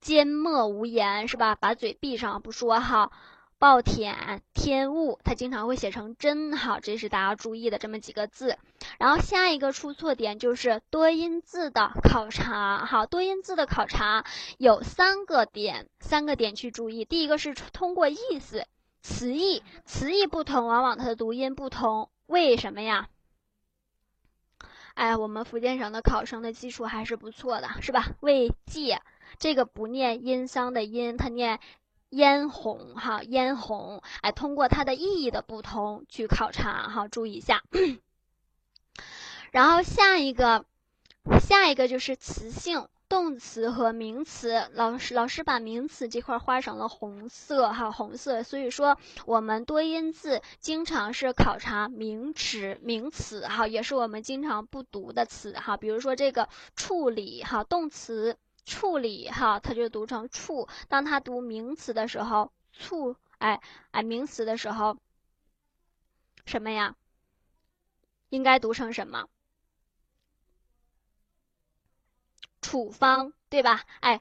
[0.00, 1.54] 缄默无言是吧？
[1.54, 3.10] 把嘴闭上不说哈。
[3.58, 8.58] 暴殄天物，它经常会写成真，哈，这是大家注意的这么几个字。
[8.98, 14.26] 然后下一个出错点就是多音字的考察，哈，多音字的考察
[14.58, 17.06] 有三个点，三个点去注意。
[17.06, 18.66] 第一个是通过意思、
[19.00, 23.08] 词义，词义不同，往往它的读音不同，为什么呀？
[24.94, 28.14] 哎，我们福建省的考生的基础还是不错的，是吧？
[28.20, 29.00] 为借
[29.38, 31.60] 这个不念音桑的音，它念。
[32.08, 37.64] 嫣红哈，嫣红，哎，通过它的意义的不同去考察哈，注意一下。
[39.50, 40.64] 然后下一个，
[41.40, 44.68] 下一个就是词性，动词和名词。
[44.72, 48.42] 老师，老师把名词这块画成了红色哈，红色。
[48.42, 55.76] 所以说，我们多音字经常是考察名词，名词哈，也是我们经常不读的词哈。
[55.76, 58.36] 比如说这个处理哈，动词。
[58.68, 60.66] 处理哈，它就读成处。
[60.88, 63.60] 当它读名词的时候，处哎
[63.92, 64.96] 哎，名词的时候，
[66.46, 66.96] 什么呀？
[68.28, 69.28] 应该读成什么？
[72.66, 73.84] 处方对吧？
[74.00, 74.20] 哎，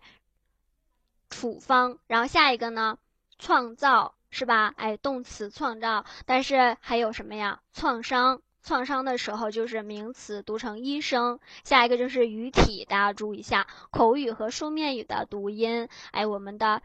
[1.31, 1.97] 处方。
[2.05, 2.99] 然后下一个呢？
[3.39, 4.71] 创造是吧？
[4.77, 6.05] 哎，动词创造。
[6.27, 7.59] 但是还有什么呀？
[7.73, 8.43] 创伤。
[8.61, 15.89] 创伤的时候就是名词读成医生，下一个就是语体，大家注意一下口语和书面语的读音。
[16.11, 16.83] 哎，我们的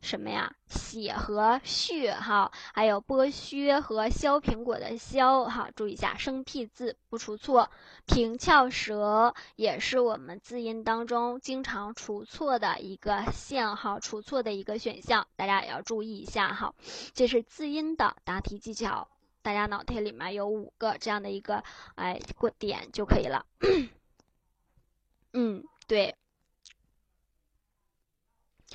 [0.00, 0.54] 什么呀？
[0.68, 7.70] 写和血哈，还有剥削和削苹果的削哈，注意一下生僻字不出错。
[8.06, 16.74] 平翘舌也是我们字音当中经常出错的一个线哈，出错的一个选项，大家也要注意一下哈。
[17.14, 19.08] 这是字音的答题技巧。
[19.42, 21.62] 大家脑袋里面有五个这样的一个
[21.94, 23.46] 哎过点就可以了。
[25.32, 26.16] 嗯，对，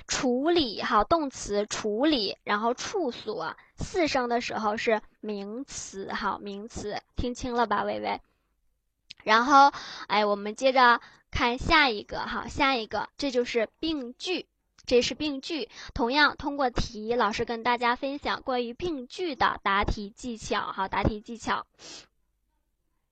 [0.07, 8.21] 处理哈，动词处理，然后处所四声的时候是名词哈，名词听清了吧，微微。
[9.23, 9.71] 然后
[10.07, 14.47] 哎，我们接着看下一个哈，下一个这就是病句。
[14.83, 20.59] 这是病句，同样通过题，老师跟大家分享关于病句的答题技巧。
[20.71, 21.67] 哈，答题技巧，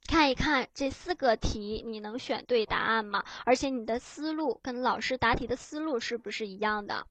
[0.10, 3.24] 看一看这四个题，你能选对答案吗？
[3.45, 7.06] 而且你的思路跟老师答题的思路是不是一样的？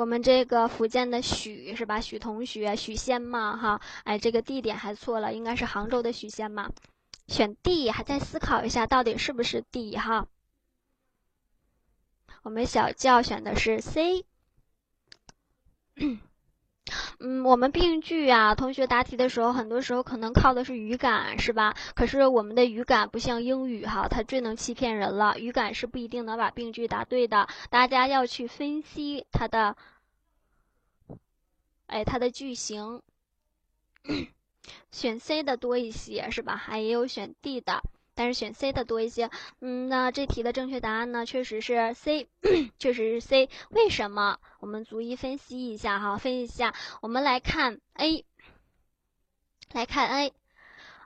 [0.00, 2.00] 我们这个福建的许是吧？
[2.00, 6.72] 许同学，许仙嘛，哈，哎，这个地点还错了，应该是杭州的许仙嘛。
[7.28, 10.26] 选 D，还在思考一下，到底是不是 D 哈？
[12.42, 14.24] 我们小教选的是 C。
[17.18, 21.74] 嗯，我们病句啊，同学答题的时候，很多时候可能靠的是语感，是吧？
[21.94, 25.38] 可是我们的语感不像英语哈，它最能欺骗人了。
[25.38, 29.76] 语感是不一定能把病句答对的，大家要去分析它的，
[31.86, 33.02] 哎，它的句型。
[34.90, 36.56] 选 C 的多一些，是吧？
[36.56, 37.82] 还也有选 D 的。
[38.14, 39.30] 但是选 C 的多一些。
[39.60, 42.28] 嗯，那这题的正确答案呢，确实是 C，
[42.78, 43.48] 确实是 C。
[43.70, 44.38] 为什么？
[44.60, 46.74] 我们逐一分析一下哈，分析一下。
[47.02, 48.24] 我们来看 A，
[49.72, 50.32] 来看 A。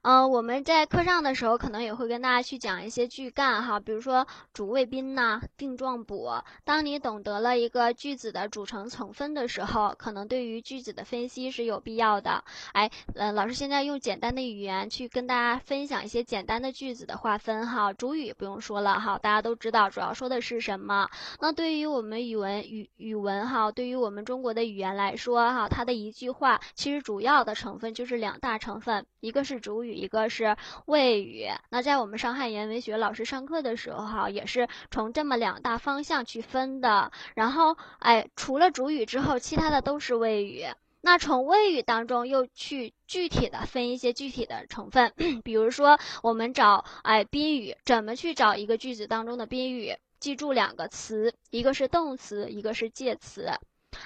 [0.05, 6.31] 嗯，我们在课上的时候可能也会跟大家去讲一些句干哈，比如说主谓宾呐、定状补。
[6.63, 12.45] 当你懂得了一个句子的组成成分的时候，可能对于句子的分析是有必要的。
[12.75, 17.91] 哎，嗯，老师现在用简单的语言去跟大家分享一些简单的句子的划分哈。
[17.95, 21.09] 主语不用说了哈，大家都知道主要说的是什么。
[21.41, 29.94] 那对于我们语文语语文哈，对于我们中国的语言来说哈，它的一句话其实主要的成分就是两大成分，一个是主语。
[29.95, 37.13] 一个是谓语，那在我们上汉语言文学老师上课的时候哈，也是从这么两大方向去分的。
[37.35, 40.67] 然后，哎，除了主语之后，其他的都是谓语。
[41.01, 45.13] 那从谓语当中又去具体的分一些具体的成分，
[45.45, 49.95] 比如说我们找哎宾语，怎么去找一个句子当中的宾语？
[50.19, 53.51] 记住两个词，一个是动词，一个是介词。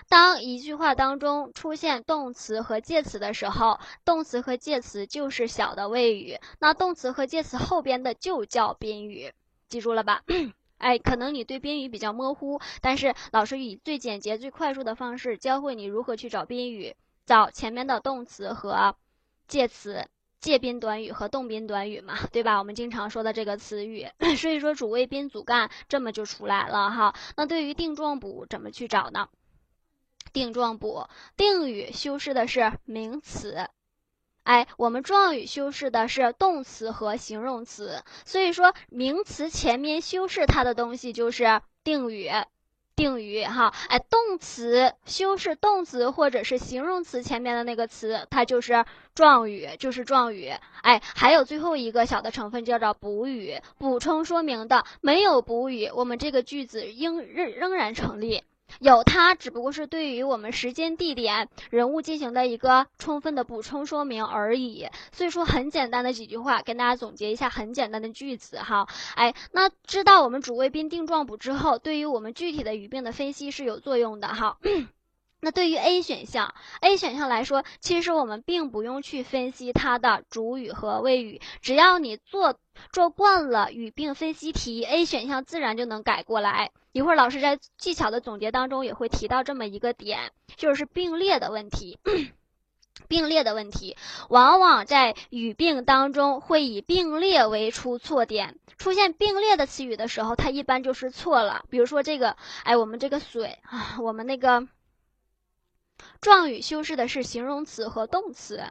[0.09, 9.33] 当一句话当中出现动词和介词的时候，动词和介词就是小的谓语，那动词和介词后边的就叫宾语，
[9.69, 10.23] 记住了吧？
[10.79, 16.95] 哎，可能你对宾语比较模糊，但是老师以最简洁、最快速的方式教会你如何去找宾语，
[17.27, 18.95] 找前面的动词和
[19.49, 20.07] 介词，
[20.39, 22.59] 介宾短语和动宾短语嘛，对吧？
[22.61, 24.07] 我们经常说的这个词语，
[24.39, 27.13] 所以说主谓宾主干这么就出来了哈。
[27.37, 29.29] 那对于定状补怎么去找呢？
[30.33, 33.69] 定状补，定语修饰的是名词，
[34.43, 42.31] 哎，我们状语修饰的是动词和形容词，所以说名词前面修饰它的东西就是定语，
[42.97, 58.43] 定语哈，哎，动词修饰动词或者是形容词前面的那个词，它就是状语，就是状语，哎，还有最后一个小的成分叫做补语，补充说明的，没有补语，我们这个句子应仍仍然成立。
[58.81, 64.87] 有它，只不过是对于我们时间、地点、人物进行的一个充分的补充说明而已。
[65.13, 68.87] 所以说，很简单的几句话，跟大家总结一下很简单的句子哈。
[69.15, 74.59] 哎，那知道我们主谓宾定状补之后，对于我们具体的语病的分析是有作用的哈。
[75.41, 82.59] 那对于 A 选项，A 选项来说，其实我们并不用去分析它的主语和谓语，只要你做
[82.93, 86.71] 做惯了语病分析题，A 选项自然就能改过来。
[86.91, 91.99] 一会儿老师在技巧的总结当中也会提到这么一个点，就是并列的问题。
[93.07, 93.97] 并列的问题，
[94.29, 98.59] 往往在语病当中会以并列为出错点。
[98.77, 101.65] 出现并列的词语的时候，它一般就是错了。
[101.71, 104.67] 比如说这个，哎，我们这个水啊，我们那个。
[106.21, 108.65] 状语修饰的是形容词和动词，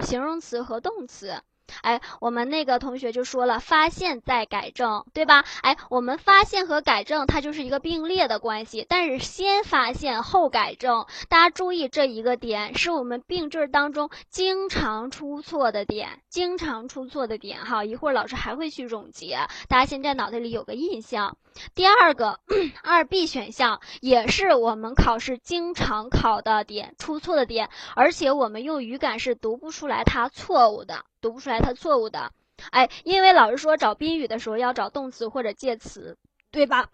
[0.00, 1.42] 形容词和动词。
[1.82, 5.44] 哎，我们那个同学就说了，发现再改正，对吧？
[5.62, 17.64] 哎，我们发现和改正它就是一个并列的关系，但是先发现后改正，大家注意这一个点，是我们病句当中经常出错的点，经常出错的点。
[17.64, 21.36] 哈，一会儿老师还会去总结，大家现在脑袋里有个印象。
[21.74, 22.38] 第二个
[22.84, 31.04] 二 B 选项也是我们考试经常考的点，出错的点，而且我们用语感是读不出来它错误的。
[31.20, 32.32] 读不出来它错误的，
[32.70, 36.16] 哎，因为老师说找宾语的时候要找动词或者介词，
[36.50, 36.88] 对吧？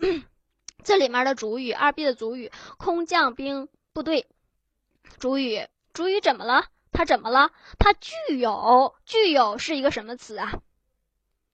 [0.83, 4.27] 这里面的主语二 B 的主语空降兵部队，
[5.19, 6.67] 主语主语怎么了？
[6.93, 7.51] 它怎么了？
[7.79, 10.61] 它具有具有是一个什么词啊？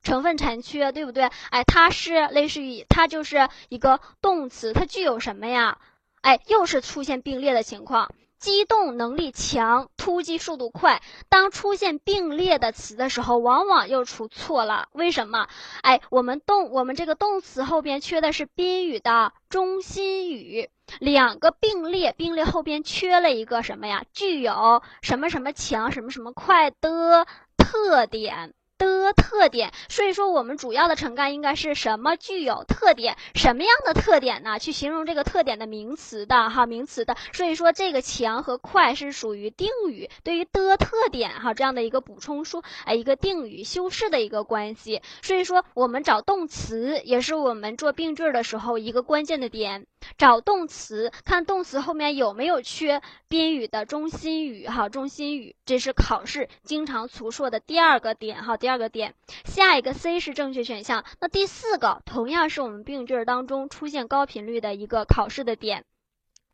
[0.03, 1.31] 成分残缺，对不对？
[1.51, 5.79] 哎，它是类似于它就是一个动词，它具有什么呀？
[6.23, 8.13] 哎，又是出现并列的情况。
[8.41, 11.03] 机动能力强，突击速度快。
[11.29, 14.89] 当出现并列的词的时候，往往又出错了。
[14.93, 15.47] 为什么？
[15.83, 24.05] 哎，我们动我们这个动词后边缺的是宾语的中心语，两个并列，并列后边缺了一个什么呀？
[24.15, 27.27] 具有什么什么强，什么什么快的
[27.59, 28.55] 特点。
[28.87, 33.17] 的特点，所以说我们主要的成干应该是什么具有特点？
[33.35, 34.59] 什么样的特点呢？
[34.59, 37.17] 去形容这个特点的名词的哈，名词的。
[37.33, 45.03] 所以说这个强和快是属于定语，对于的特点哈这样的一个补充说，哎，一个定语修饰的一个关系。
[45.23, 49.87] 所以说我们找动词也是我们做病句的时候一个关键的点。
[50.17, 61.05] 找动词，看动词后面有没有缺宾语的中心语哈，中心语，这是考试经常出错的第二个点哈，第二个点，下一个 C 是正确选项。
[61.21, 65.85] 那第四个同样是我们病句当中出现高频率的一个考试的点，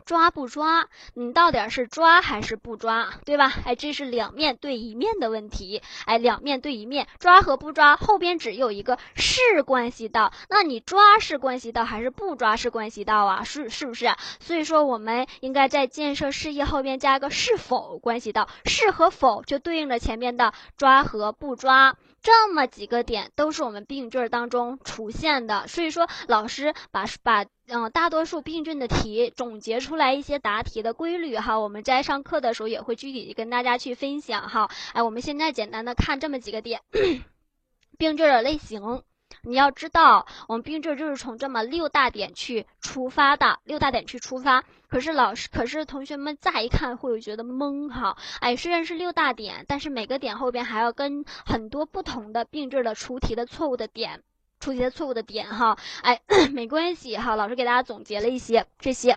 [0.06, 0.86] 抓不抓？
[1.14, 3.52] 你到底是抓还是不抓，对吧？
[3.64, 5.82] 哎，这是两面对一面的问题。
[6.06, 13.42] 哎，两面对一面，抓和不抓，后边只有一个是关系到，那你抓是关系到还是不抓是关系到啊？
[13.42, 14.08] 是是不是？
[14.38, 21.96] 所以说，我们应该在建设事业后边加一个是否关系到，是和否就对应着前面的抓和不抓。
[22.26, 34.68] 这么几个点都是我们病句当中出现的，所以说老师把把嗯大多数病句的题总结出来一些答题的规律哈，我们在上课的时候也会具体跟大家去分享哈。
[34.92, 36.80] 哎，我们现在简单的看这么几个点，
[37.96, 39.04] 病句的类型。
[39.46, 44.64] 你要知道，我们病句就是从这么六大点去出发的，六大点去出发。
[44.88, 48.16] 可是老师，可是同学们乍一看会有觉得懵哈。
[48.40, 54.24] 哎，虽然是六大点，但是每个点后边还要跟很多不同的病句的出题的错误的点，
[54.58, 55.78] 出题的错误的点哈。
[56.02, 56.22] 哎，
[56.52, 59.16] 没关系哈，老师给大家总结了一些这些，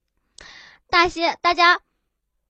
[0.90, 1.80] 大些大家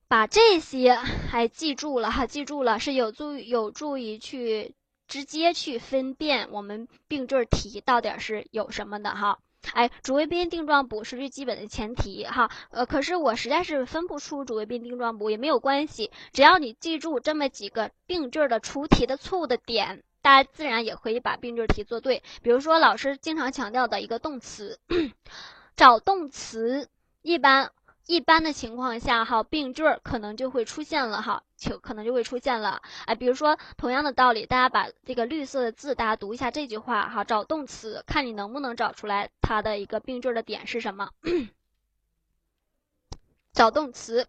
[0.09, 4.75] 把这些还记住了哈，记住了是有助有助于去。
[5.11, 9.39] 直接去分辨我们病句题到底是有什么的哈，
[9.73, 22.23] 哎，主谓宾定状补是最基本的前提哈，呃，可是我实在是分不出主谓宾定状补也没有关系，只要你记住这么几个病句的出题的错误的点，大家自然也可以把病句题做对。
[22.41, 24.79] 比如说老师经常强调的一个动词，
[25.75, 26.87] 找动词
[27.21, 27.73] 一般。
[28.07, 41.09] 一般的情况下，哈，病句可能就会出现了，哈，就可能就会出现了，哎，比如说同样的道理，大家把这个绿色的字，大家读一下这句话，哈，找动词，看你能不能找出来它的一个病句的点是什么？
[43.53, 44.27] 找动词。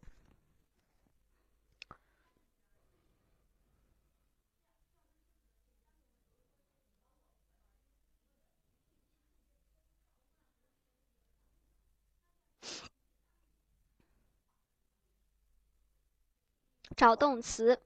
[17.03, 17.81] 找动词，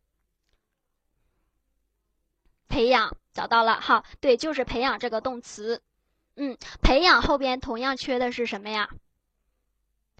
[2.68, 5.80] 培养找到了，好，对，就是培养这个动词，
[6.34, 8.90] 嗯，培养后边同样缺的是什么呀？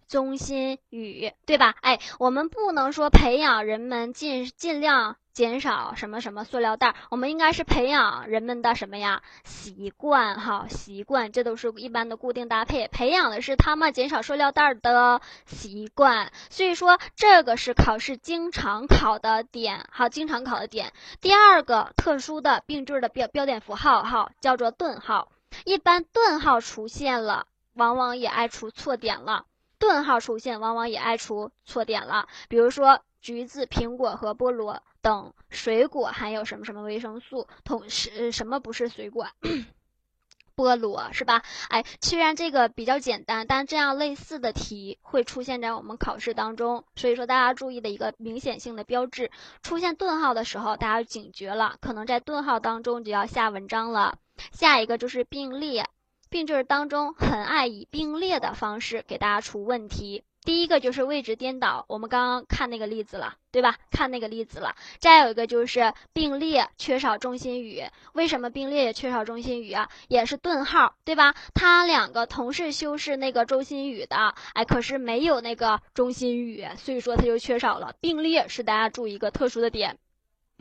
[0.08, 1.74] 中心语，对吧？
[1.80, 5.16] 哎，我们不能说培养人们尽尽量。
[5.36, 6.94] 减少什么什么塑料袋？
[7.10, 9.22] 我们应该是培养人们的什么呀？
[9.44, 12.88] 习惯哈，习惯，这都是一般的固定搭配。
[12.88, 16.32] 培养的是他们减少塑料袋的习惯。
[16.48, 20.94] 所以说，这个是考试经常考的点，好，经常考的点。
[21.20, 25.30] 第二个特殊的病句的标标点符号哈，叫做顿号。
[25.66, 29.44] 一般顿号出现了，往往也爱出错点了。
[29.88, 32.26] 顿号出现，往往也爱出错点了。
[32.48, 34.82] 比如说，橘子、苹果和菠萝。
[35.00, 37.46] 等水果含有什么什么维生素？
[37.62, 39.28] 同时什么不是水果？
[40.56, 41.44] 菠萝是吧？
[41.68, 46.84] 哎，虽然这个比较简单，但这样类似的题会出现在我们考试当中。
[46.96, 49.30] 所以说大家注意的一个明显性的标志，
[49.62, 54.18] 出现顿号的时候，大家警觉了，可能在顿号当中就要下文章了。
[54.50, 55.88] 下一个就是并列，
[56.28, 60.24] 并就是当中很爱以并列的方式给大家出问题。
[60.42, 63.76] 第一个就是位置颠倒，我们刚刚看那个例子了，对吧？
[63.90, 64.76] 看那个例子了。
[65.00, 69.88] 再有一个就是并列缺少中心语，为什么并列也缺少中心语啊？
[70.06, 71.34] 也是顿号，对吧？
[71.52, 77.96] 它两个同是修饰那个中心语的，哎，可是没有那个中心语，所以说它就缺少了。
[78.00, 79.98] 并列是大家注意一个特殊的点。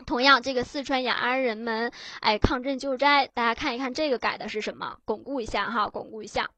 [0.05, 4.99] 同样，这个四川雅安人们，哎，抗震救灾，大家看一看这个改的是什么？
[5.05, 6.49] 巩固一下哈，巩固一下。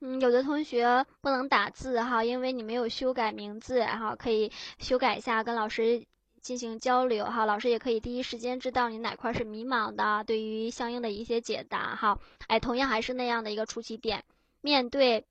[0.00, 6.04] 嗯，有的同学不能打字哈，因为你没有修改名字，然后可以修改一下，跟老师
[6.42, 7.46] 进行交流哈。
[7.46, 12.18] 老师也可以第一时间知道你哪块是迷茫的，对于相应的一些解答哈。
[12.46, 14.22] 哎，同样还是那样的一个出题点，
[14.60, 15.24] 面对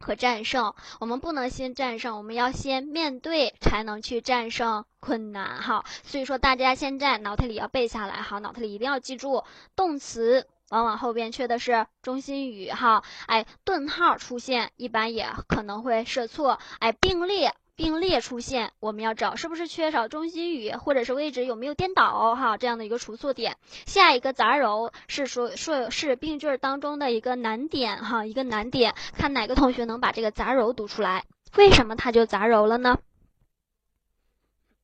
[0.00, 5.84] 和战胜，我们不能先战胜，我们要先面对才能去战胜困难哈。
[6.02, 9.44] 所以说大家现在脑袋里要背下来哈，脑袋里一定要记住
[9.76, 10.48] 动词。
[10.74, 23.56] 往往后边缺的是中心语哈，哎，顿号出现一般也可能会设错，哎，并列并列出现，我们要找是不是缺少中心语，或者是位置有没有颠倒哈，这样的一个出错点。
[23.86, 31.24] 下一个杂糅是说说是病句当中的一个难点哈，一个难点，看哪个同学能把这个杂糅读出来？
[31.56, 32.98] 为什么它就杂糅了呢？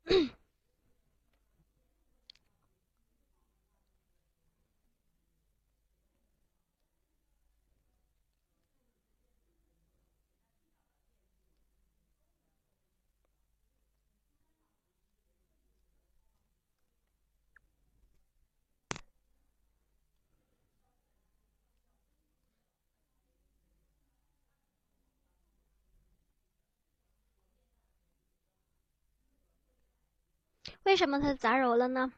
[30.84, 32.12] 为什么它杂糅了呢？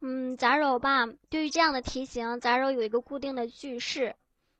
[0.00, 1.06] 嗯，杂糅吧。
[1.30, 4.14] 对于这样的题型，杂糅有一个固定的句式，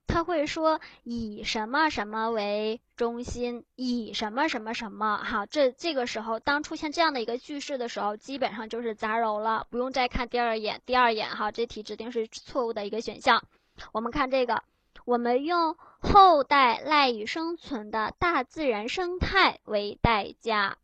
[0.07, 5.19] 他会说以什么什么为中心，以什么什么什么。
[5.19, 10.81] 哈，这这个时候，当出现这样的一个句式的时候，基本上就是杂糅了，不用再看第二眼。
[10.87, 13.45] 第二眼，哈，这题指定是错误的一个选项。
[13.93, 14.63] 我们看这个，
[15.05, 20.79] 我们用后代赖以生存的大自然生态为代价。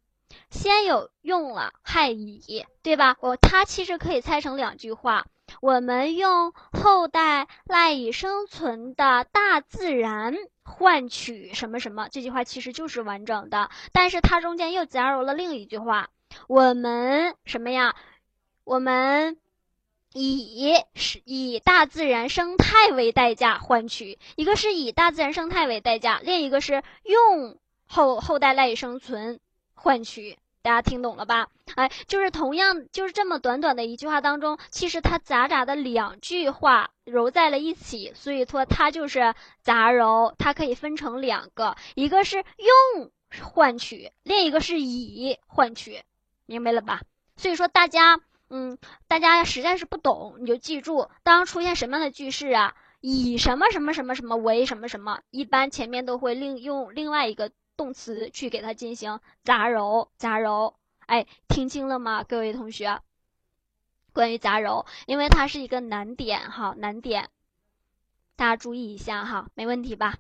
[0.50, 3.16] 先有用了害以，对吧？
[3.20, 5.26] 我它其实可以拆成两句话。
[5.60, 13.70] 我们用后代赖以生存的大自然换取什么什么，这句话其实就是完整的。
[13.92, 16.10] 但是它中间又加入了另一句话：
[16.48, 17.94] 我们什么呀？
[18.64, 19.38] 我们
[20.12, 29.40] 以是以大自然生态为代价换取，一个是以大自然生态为代价，另一个是用后后代赖以生存。
[29.74, 31.48] 换取，大家听懂了吧？
[31.74, 40.34] 哎，就是同样，就是这么短短的一句话当中，其实它杂杂的两句话揉在了一起，所以说它就是杂糅。
[40.38, 43.10] 它可以分成两个，一个是用
[43.42, 46.02] 换取，另一个是以换取，
[46.46, 47.00] 明白了吧？
[47.36, 57.50] 所以说大家，嗯，大家实在是不懂，你就记住，当出现什么样的句式啊，以什么什么什么什么为什么什么，一般前面都会另用另外一个。
[57.76, 60.74] 动词去给它进行杂糅，杂糅，
[61.06, 63.00] 哎，听清了吗，各位同学？
[64.12, 67.30] 关于杂糅，因为它是一个难点，哈，难点，
[68.36, 70.18] 大家注意一下哈，没问题吧？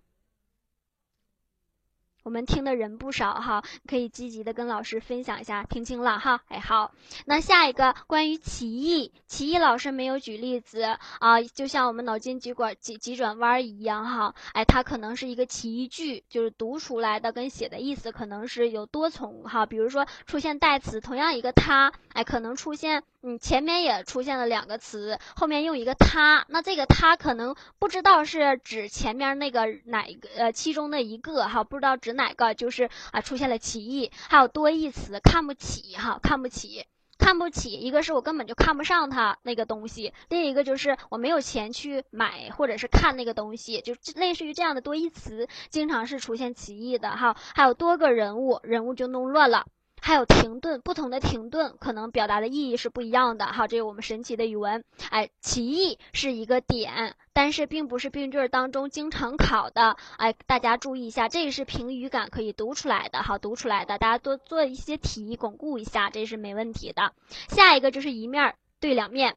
[2.22, 6.92] 我们听的人不少哈，可以积极的跟老师分享一下，听清了哈，哎好，
[7.26, 10.82] 那下一个关于歧义，歧义老师没有举例子
[11.18, 23.02] 啊，就像我们脑筋急转急急转弯一样哈，哎，它可能是一个歧义句，就是读出来的跟写的意思可能是有多重哈，比如说出现代词，同样一个它，哎，可能出现。
[23.24, 36.86] 嗯，前面也出现了两个词，后面用一个它，那这个它可能不知道是指前面那个哪一个呃其中的一个哈，不知道指哪个，就是啊出现了歧义，还有多义词看不起哈，看不起，
[37.18, 49.66] 看不起，一个是我根本就看不上他那个东西，另一个就是我没有钱去买或者是看那个东西，就类似于这样的多义词，经常是出现歧义的哈，还有多个人物，人物就弄乱了。
[50.04, 53.46] 还有停顿，不同的停顿可能表达的意义是不一样的。
[53.46, 54.82] 哈，这是我们神奇的语文。
[55.10, 59.96] 哎，歧义是一个点，但是并不是病句当中经常考的。
[60.16, 63.22] 哎，大家注意一下，这个是凭语感可以读出来的。
[63.22, 67.12] 好，读出来的，大家多做一些题，巩固一下，这是没问题的。
[67.48, 69.36] 下一个就是一面对两面。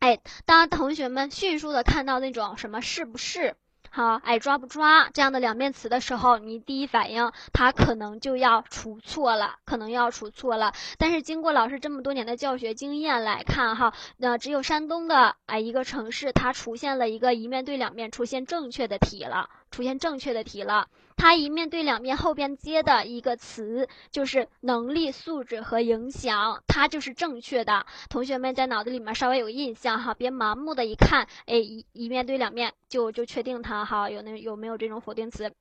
[0.00, 3.54] 哎，当同学们迅速的看到那种什么是不是？
[3.96, 10.72] 好，哎，抓不抓这样的两面词的时候，你第一反应它可能就要出错了，可能要出错了。
[10.98, 19.48] 但是经过老师这么多年的教学经验来看，哈，那只有山东的哎一个城市，它出现了一个一面对两面出现正确的题了。
[19.70, 27.86] 出现正确的题了，它一面对两面后边接的一个词就是能力、素质和影响，它就是正确的。
[28.10, 35.52] 同学们在脑子里面稍微有印象哈，别盲目的一看，哎，一一面对两面就就确定它哈，有那有没有这种否定词？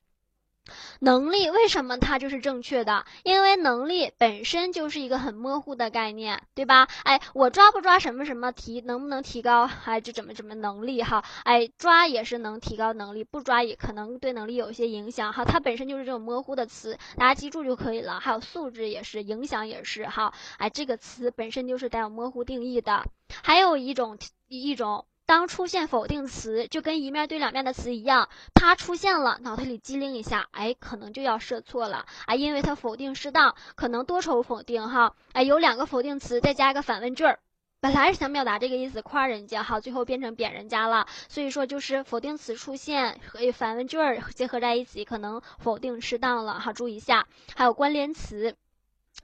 [0.99, 3.05] 能力为什么它就是正确的？
[3.23, 6.87] 因为能力本身就是一个很模糊的概念，对吧？
[7.03, 9.69] 哎，我抓不抓什么什么提，能不能提高？
[9.85, 11.23] 哎，就怎么怎么能力哈？
[11.43, 15.43] 哎，抓也是能提高能力，不抓也可能对能力有一些影响哈。
[15.43, 18.19] 它本身就是这种模糊的词，大家记住就可以了。
[18.19, 20.33] 还有素质也是，影响也是哈。
[20.57, 23.03] 哎，这个词本身就是带有模糊定义的。
[23.43, 25.05] 还有一种一种。
[25.33, 32.05] 当出现否定词，就跟一面对两面的词一样，它出现了，脑袋里机灵一下，哎，可能就要设错了。
[32.27, 37.39] 啊，因为它否定适当，可能多重否定哈，哎，有两个否定词，再加一个反问句儿，
[37.81, 47.25] 本来是想表达这个意思，夸人家哈，最后变成贬人家了，所以说就是否定词出现和反问句儿结合在一起，可能否定适当了哈，注意一下，
[47.55, 48.55] 还有关联词。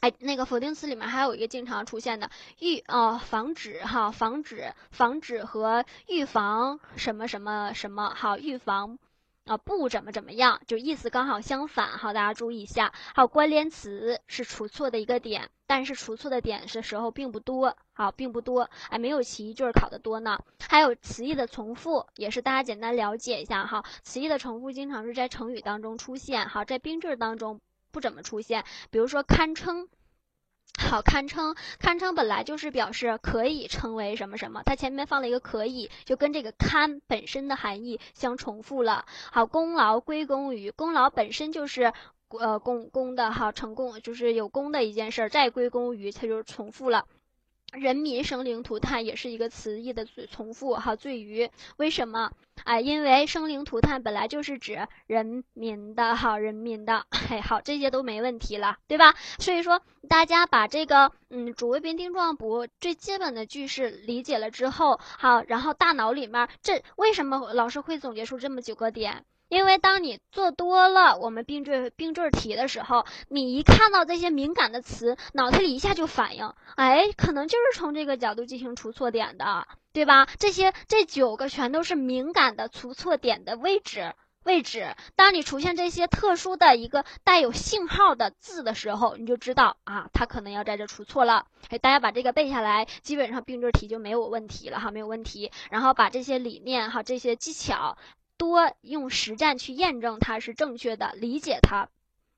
[0.02, 2.30] 哎，那个否定词里面还有一个经常出现的
[2.60, 8.97] 预哦，防止哈，防止防止和预防什么什么什么好，预防
[9.45, 12.93] 啊不怎么怎么样，就意思刚好相反哈，大家注意一下。
[13.14, 20.39] 还有关联词是出错的一个点，但是出错的点的时候并不多，好，并不多，哎，没有其义句考的多呢。
[20.70, 23.84] 还有词义的重复，也是大家简单了解一下哈。
[24.04, 27.60] 词义的重复经常是在成语当中出现，好，在宾句当中。
[27.92, 29.88] 不怎么出现，比如说堪称，
[30.80, 39.06] 好，堪称，堪称本来就是表示可以称为什么什么，它前面放了一个可以，就跟这个堪本身的含义相重复了。
[39.32, 41.94] 好，功劳归功于，功劳本身就是
[42.30, 47.06] 呃功功的哈，成功就是有功的一件事，再归功于，它就重复了。
[47.72, 52.32] 人民生灵涂炭也是一个词义的最重复哈，罪于为什么？
[52.63, 59.15] 哎，因为生灵涂炭本来就是指人民的哈，人民的，嘿，好，这些都没问题了，对吧？
[59.38, 69.26] 所以说，大家把这个嗯主谓宾定状补最基本的句式理解了之后，好，然后大脑里面这为什么老师会总结出这么九个点？
[69.50, 80.28] 因为当你做多了我们病缀病缀题的时候，你一看到这些敏感的词，脑子里一下就反应，哎，可能就是从这个角度进行除错点的，对吧？
[80.38, 84.95] 这些这九个全都是敏感的除错点的位置位置。
[85.16, 91.47] 当你出现这些特殊的一个带有信号的字的时候，你就知道啊，它可能要在这出错了。
[91.70, 95.52] 哎，大家把这个背下来，基本上病缀题就没有问题了哈，没有问题。
[95.72, 97.97] 然后把这些理念哈，这些技巧。
[98.40, 101.90] 多用实战去验证它是正确的，理解它，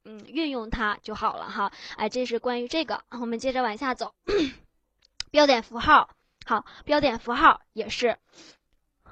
[0.03, 1.71] 嗯，运用它就好了哈。
[1.95, 4.15] 哎，这是关于这个，我们接着往下走。
[5.29, 6.09] 标点符号，
[6.43, 8.17] 好，标点符号也是，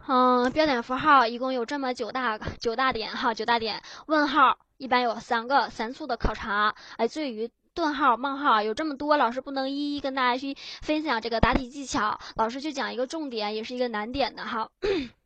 [0.07, 3.83] 嗯，标点符号一共有这么九大九大点哈，九大点。
[4.07, 6.73] 问号一般有三个，三处的考察。
[6.97, 14.71] 哎，至于顿号、冒号有这么多，老师不能一一跟大家去分享这个答题技巧，老师就讲一个重点，也是一个难点的哈。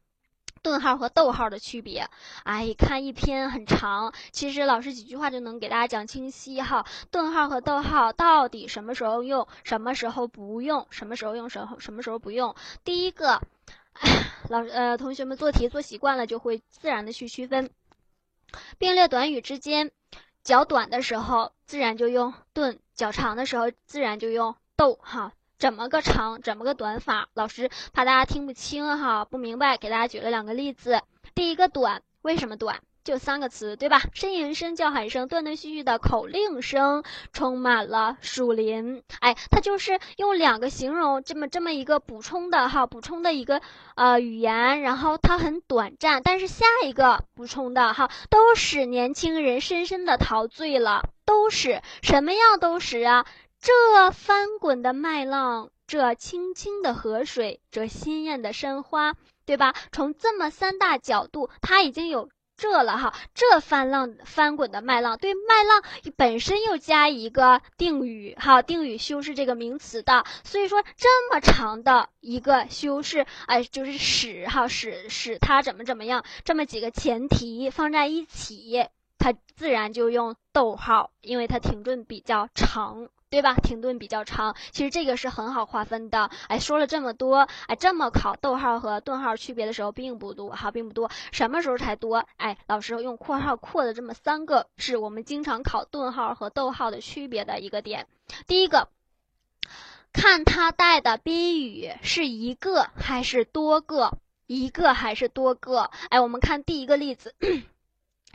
[0.64, 2.10] 顿号和逗号的区别，
[2.44, 6.86] 哎，看一篇很长，其实老师几句话就能给大家讲清晰哈。
[7.12, 12.56] 顿号和逗号到底什么时候用，什么时候不用，什么时候用，什么什么时候不用？
[12.86, 13.42] 第一个，
[14.50, 17.70] 老呃同学们做题做习惯了，就会自然的去区分，
[18.78, 19.92] 并列短语之间，
[20.44, 25.34] 较短的时候自然就用顿，较长的时候自然就用逗哈。
[25.60, 27.28] 怎么个长，怎么个短法？
[27.34, 31.02] 老师怕大家听不清哈，不明白，给大家举了两个例子。
[31.36, 32.82] 第一个短，为什么短？
[33.04, 34.02] 就三个词，对吧？
[34.16, 39.04] 呻吟声、叫喊声、断断续续的口令声，充满了树林。
[39.20, 43.62] 哎，它就是用两个形容这么这么一个补充的哈，补充的一个
[43.96, 53.26] 呃语言，然后它很短暂，但是下一个补充的哈，都使年轻人深深的陶醉了，都使什么样都使啊。
[53.64, 59.74] 这翻滚的麦浪，这清清的河水，这鲜艳的山花，对吧？
[59.94, 63.14] 从这么三大角度，它已经有这了哈。
[63.34, 65.82] 这翻浪翻滚的麦浪，对麦浪
[66.18, 70.26] 本身又加一个定语哈，定语修饰这个名词的。
[70.44, 83.08] 所以说这么长的一个修饰，哎，就是使哈使使它怎么怎么样，这么几个前提放在一起，它自然就用逗号，因为它停顿比较长。
[83.34, 83.56] 对吧？
[83.56, 86.30] 停顿比较长，其实这个是很好划分的。
[86.50, 91.10] 哎，说了这么多，哎，这么考逗号和顿号区别的时候并不多，哈，并不多。
[91.32, 92.24] 什么时候才多？
[92.38, 98.06] 哎，老师用括号括的这么三个，是我们经常考顿号和逗号的区别的一个点。
[98.46, 98.88] 第一个，
[100.14, 105.90] 看它带的宾语是一个还是多个，一个还是多个？
[106.12, 107.34] 哎，我们看第一个例子。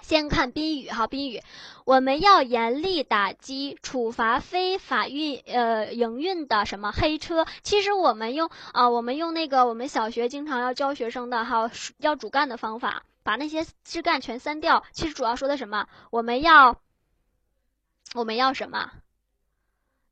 [0.03, 1.43] 先看宾语哈，宾语，
[1.85, 7.47] 我们要严厉打击、处罚非法运呃营运的什么黑车。
[7.63, 14.85] 其实我们用啊，我们用那个我们小学经常要教学生的哈，要主干的方法，把那些枝干全删掉。
[14.93, 15.89] 其实主要说的什么？
[16.11, 16.81] 我们要
[18.15, 18.91] 我们要什么？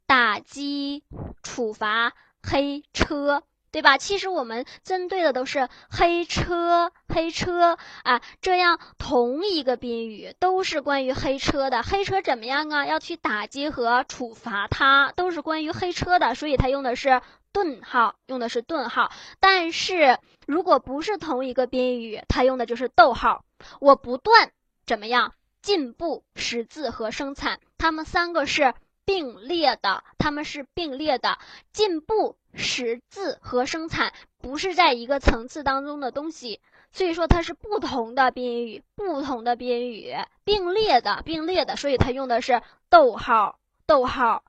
[0.06, 1.04] 打击、
[1.42, 2.12] 处罚
[2.42, 3.42] 黑车。
[3.76, 3.98] 对吧？
[3.98, 11.82] 其实我们针对的都是黑车，黑车啊，这样同一个宾语都是关于黑车的。
[11.82, 12.86] 黑车怎么样啊？
[12.86, 17.20] 要去打击和处罚它，都是关于黑车的，所以它用的是
[17.52, 19.12] 顿号，用的是顿号。
[19.40, 23.44] 但是如果不是同一个宾语，它用的就是逗号。
[23.78, 24.52] 我不断
[24.86, 28.72] 怎么样进步，识字和生产，它们三个是
[29.04, 31.36] 并列的，它们是并列的，
[31.74, 32.38] 进步。
[32.56, 44.42] 识字和生产不是在一个层次当中的东西，所以说它是不同的宾语，不同的宾语并列的，并列的，所以它用的是逗号，逗号，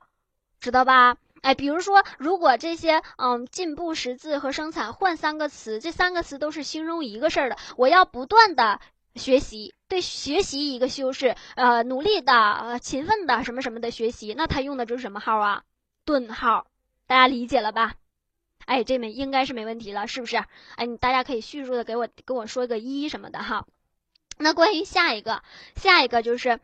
[0.59, 1.17] 知道吧？
[1.41, 8.79] 哎，比如说，如果这些嗯进步识字和生产换三个词，这三个词都是形容一个事儿的，我要不断的
[9.15, 15.63] 学习，对学习一个修饰，呃，努力的，呃，勤奋的，什么什么的学习，那它用的就是什么号啊？
[16.05, 16.65] 顿号。
[17.07, 17.95] 大家理解了吧？
[18.65, 20.37] 哎，这没应该是没问题了，是不是？
[20.75, 23.65] 哎，你大家可以叙述的给我跟我说个一什么的哈。
[24.37, 25.41] 那关于下一个，
[25.75, 26.59] 下一个就是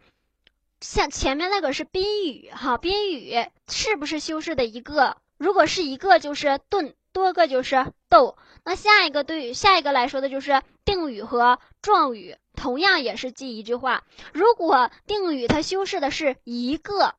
[0.81, 5.17] 像前面那个是宾语哈，宾语是不是修饰的一个？
[5.37, 8.37] 如果是一个就是顿，多个就是逗。
[8.65, 14.03] 那下一个对于下一个来说的就是定语和状语，同样也是记一句话。
[14.33, 17.15] 如果定语它修饰的是一个，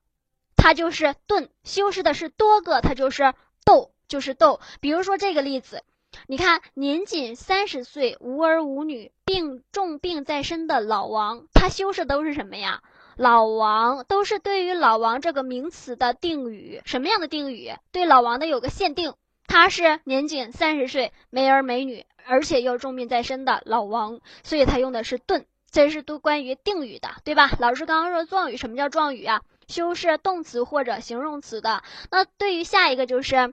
[0.65, 3.35] 它就是顿；修饰的是多个，它就是
[3.67, 4.61] 斗，就是斗。
[4.81, 5.83] 比如说这个例子，
[6.27, 12.81] 你看年仅三十岁，无儿无女，病重病在身的老王，他修饰都是什么呀？
[13.15, 17.71] 老王都是对于老王这个名词的定语，什么样的定语？
[17.93, 19.13] 对老王的有个限定。
[19.47, 27.51] 他是年仅三十岁，没儿没女，而且又重病在身的老王，所以他用的是顿，这是都关于定语的，对吧？
[27.59, 29.43] 老师刚刚说状语，什么叫状语啊？
[29.69, 31.83] 修饰动词或者形容词的。
[32.11, 33.53] 那对于下一个就是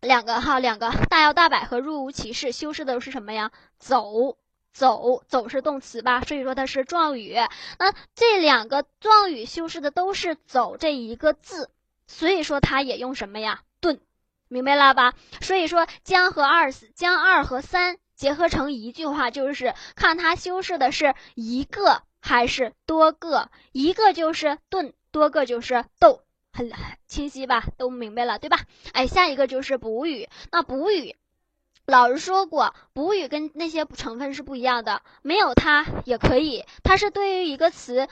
[0.00, 3.50] 两个哈，两个大摇大摆和若无其事，修饰的是什么呀？
[3.78, 4.36] 走
[4.72, 6.22] 走走是动词吧？
[6.22, 7.36] 所以说它是状语。
[7.78, 11.70] 那这两个状语修饰的都是走这一个字，
[12.06, 13.62] 所以说它也用什么呀？
[13.80, 14.00] 顿。
[14.48, 15.14] 明白了吧？
[15.40, 23.50] 所以说将和二将二和三结合成一句话，就是看它修饰的是一个还是多个。
[23.72, 26.72] 一个就是顿，多个就是斗，很
[27.06, 27.62] 清晰吧？
[27.76, 28.58] 都明白了对吧？
[28.92, 30.28] 哎，下一个就是补语。
[30.50, 31.14] 那补语，
[31.86, 38.08] 老师说过，补语跟那些成分是不一样的，没有它也可以，它是对于一个词。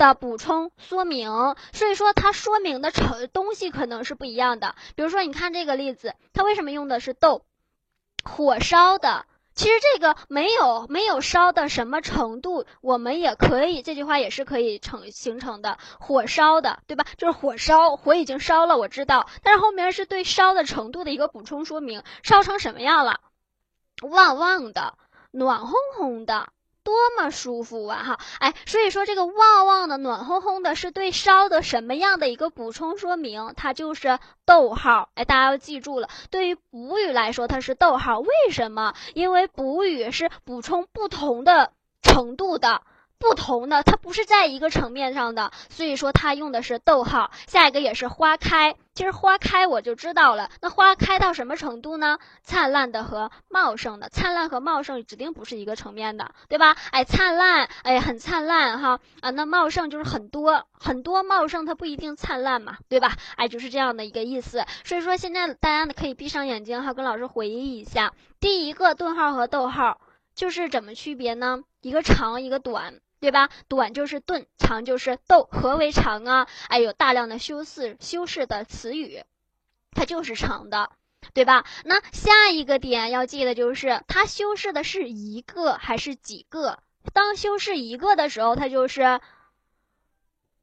[0.00, 1.28] 的补充说明，
[1.74, 4.74] 所以说它说明的成东西可能是不一样的。
[4.94, 7.44] 比如说，你看这个例子，它为什么用的是豆？
[8.24, 15.76] 火烧的，其实这个没有没有烧到什么程度，我们也可以这句话也是可以成形成的。
[15.98, 17.04] 火烧的，对吧？
[17.18, 19.28] 就是火烧，火已经烧了，我知道。
[19.42, 23.20] 但是后面是对烧的程度的一个补充说明，烧成什么样了？
[24.02, 24.96] 旺旺的，
[25.32, 26.48] 暖烘烘的。
[26.90, 28.02] 多么舒服啊！
[28.02, 33.52] 哈，哎，所以说这个旺旺的、暖烘烘的，是对烧的什么样的一个补充说明？
[33.56, 35.10] 它就是逗号。
[35.14, 38.18] 哎，大家要记住了，对于补语来说，它是逗号。
[38.18, 38.94] 为什么？
[39.14, 41.70] 因为补语是补充不同的
[42.02, 42.82] 程度的。
[43.20, 47.30] 不同的，它不是在一个层面上的，所以说它用的是逗号。
[47.46, 50.50] 下一个也是花开，其实花开我就知道了。
[50.62, 52.18] 那花开到什么程度呢？
[52.42, 56.74] 灿烂的和茂盛的，灿烂和茂盛指定不是一个层面的，对吧？
[56.92, 59.28] 哎，灿烂，哎，很灿烂哈啊。
[59.28, 63.12] 那茂盛就是很多很多茂盛，它不一定灿烂嘛，对吧？
[63.36, 64.64] 哎，就是这样的一个意思。
[64.82, 70.00] 所以说现在大家呢可以闭上眼睛哈，跟老师回忆一下，第一个顿号和逗号
[70.34, 71.60] 就是怎么区别呢？
[71.82, 72.94] 一个长，一个短。
[73.20, 73.50] 对吧？
[73.68, 75.46] 短就是顿，长就是逗。
[75.52, 76.48] 何为长啊？
[76.68, 79.22] 哎，有大量的修饰修饰的词语，
[79.92, 80.90] 它就是长的，
[81.34, 81.66] 对吧？
[81.84, 86.78] 那下一个点要记得就是，它修饰的是一个还是几个？
[87.12, 89.20] 当修饰一个的时候，它就是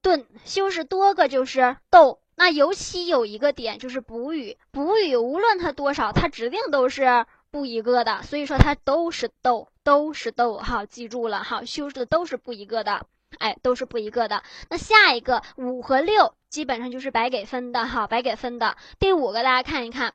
[0.01, 2.21] 顿；修饰多个就是逗。
[2.35, 7.25] 那尤其有一个点就是补语，补语无论它多少，它指定都是。
[7.57, 13.07] 不一个的，所以说它都是逗，都是逗，哈，记住了哈，修饰的都是不一个的，
[13.39, 14.43] 哎，都是不一个的。
[14.69, 18.77] 那下一个五和六基本上就是白给分的哈，白给分的。
[18.99, 20.13] 第五个大家看一看，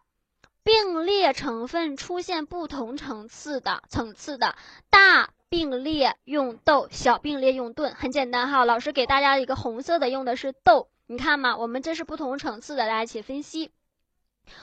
[0.63, 4.55] 并列成分出现不同层次的层次的，
[4.89, 8.65] 大并列用逗，小并列用顿，很简单哈。
[8.65, 13.73] 老师给大家一个红色的，用的是逗，你看嘛，我们这是不同层次的，大家一起分析，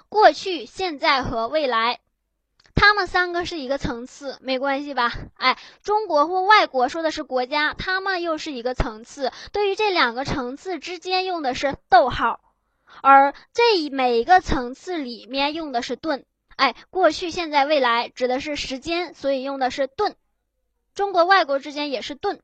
[0.08, 2.00] 过去、现在和未来。
[2.76, 5.12] 他们三个是一个层次，没关系吧？
[5.36, 9.32] 哎，中国或外国说的是国家，他们又是一个层次。
[9.52, 12.40] 对于这两个层次之间用的是逗号，
[13.02, 16.26] 而这每一个层次里面用的是顿。
[16.56, 20.16] 哎，过去、现在、未来指的是时间，所以用的是顿。
[20.94, 22.42] 中国、外国之间也是顿。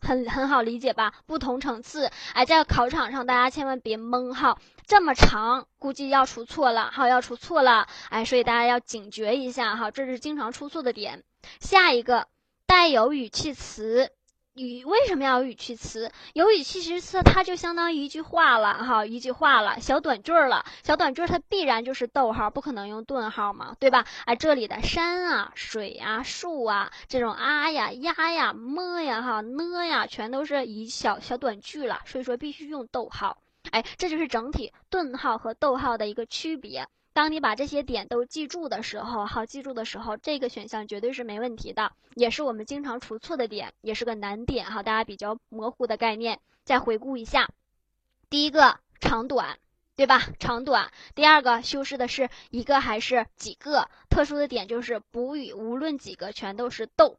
[0.00, 1.12] 很很好理解吧？
[1.26, 11.24] 不同层次，哎，在考场上大家千万别懵哈，这么长，估计要出错了，哈，要出错了，哎，所以大家要警觉一下哈，这是经常出错的点。
[11.60, 12.28] 下一个，
[12.66, 14.10] 带有语气词。
[14.58, 16.10] 语为什么要有语气词？
[16.34, 20.64] 有语气词，它就相当于一句话了哈，一句话了，小短句儿了。
[20.82, 24.04] 小短句儿它必然就是逗号，不可能用顿号嘛，对吧？
[24.24, 33.38] 哎，这里的山啊、水啊、树啊，这种啊呀、呀呀、么呀、哈呢呀，全都是一小小短句了，所以说必须用逗号。
[33.70, 36.86] 哎，这就是整体顿号和逗号的一个区别。
[37.12, 44.82] 当你把这些点都记住的时候，好记住的时候，这个选项绝对是没问题的，也是我们经常出错的点，也是个难点哈。
[44.82, 47.48] 大家比较模糊的概念，再回顾一下，
[48.30, 49.58] 第一个长短，
[49.96, 50.28] 对吧？
[50.38, 50.92] 长短。
[51.16, 53.88] 第二个修饰的是一个还是几个？
[54.08, 57.18] 特殊的点就是补语，无论几个全都是逗。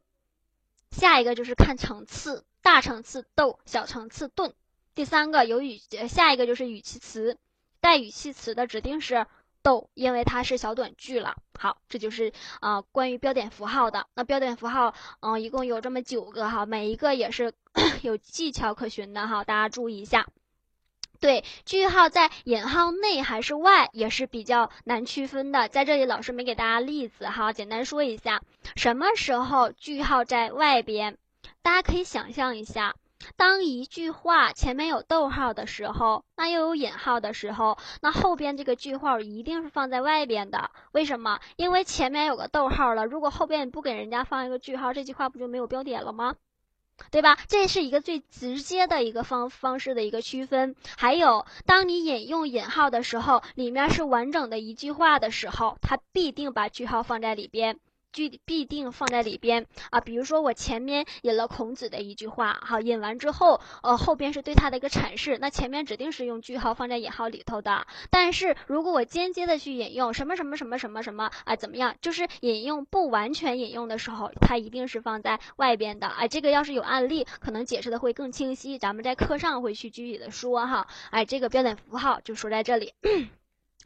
[0.90, 4.54] 下一个就是看层次，大层次逗，小层次顿。
[4.94, 5.78] 第三个有语，
[6.08, 7.38] 下一个就是语气词，
[7.80, 9.26] 带语气词的指定是
[9.62, 11.36] 逗，因为它是小短句了。
[11.58, 14.06] 好，这就是啊关于标点符号的。
[14.14, 17.52] 那标点符号，嗯，一共有这么九个哈，每一个也是
[18.02, 20.26] 有技巧可循的哈，大家注意一下。
[21.20, 25.68] 对，句号在引号内还是外也是比较难区分的。
[25.68, 28.40] 在这里，老师没给大家例子哈，简单说一下，
[28.74, 31.18] 什么时候句号在外边？
[31.60, 32.94] 大家可以想象一下，
[33.36, 40.70] 当一句话前面有逗号的时候，那又有引号的时候，那后边这个句号一定是放在外边的。
[40.92, 41.40] 为什么？
[41.56, 46.34] 因为前面有个逗号了，如果后边你不给人家放一个句号，这句话不就没有标点了吗？
[47.10, 47.38] 对吧？
[47.48, 50.76] 这是一个最直接的一个方方式的一个区分。
[50.98, 57.80] 还有，当你引用引号的时候，里面是完整的一句话的时候，它必定把句号放在里边。
[58.12, 67.86] 句必定放在里边啊，比如说我前面引了孔子的一句话，好，引完之后，呃，后边是对他的一个阐释，那前面指定是用句号放在引号里头的。
[68.10, 71.94] 但是如果我间接的去引用什么什么什么什么什么啊，怎么样？
[72.00, 76.08] 就是引用不完全引用的时候，它一定是放在外边的。
[76.08, 80.86] 哎，这个要是有案例，可能解释的会更清晰，咱们在课上会去具体的说哈。
[81.10, 82.92] 哎，这个标点符号就说在这里。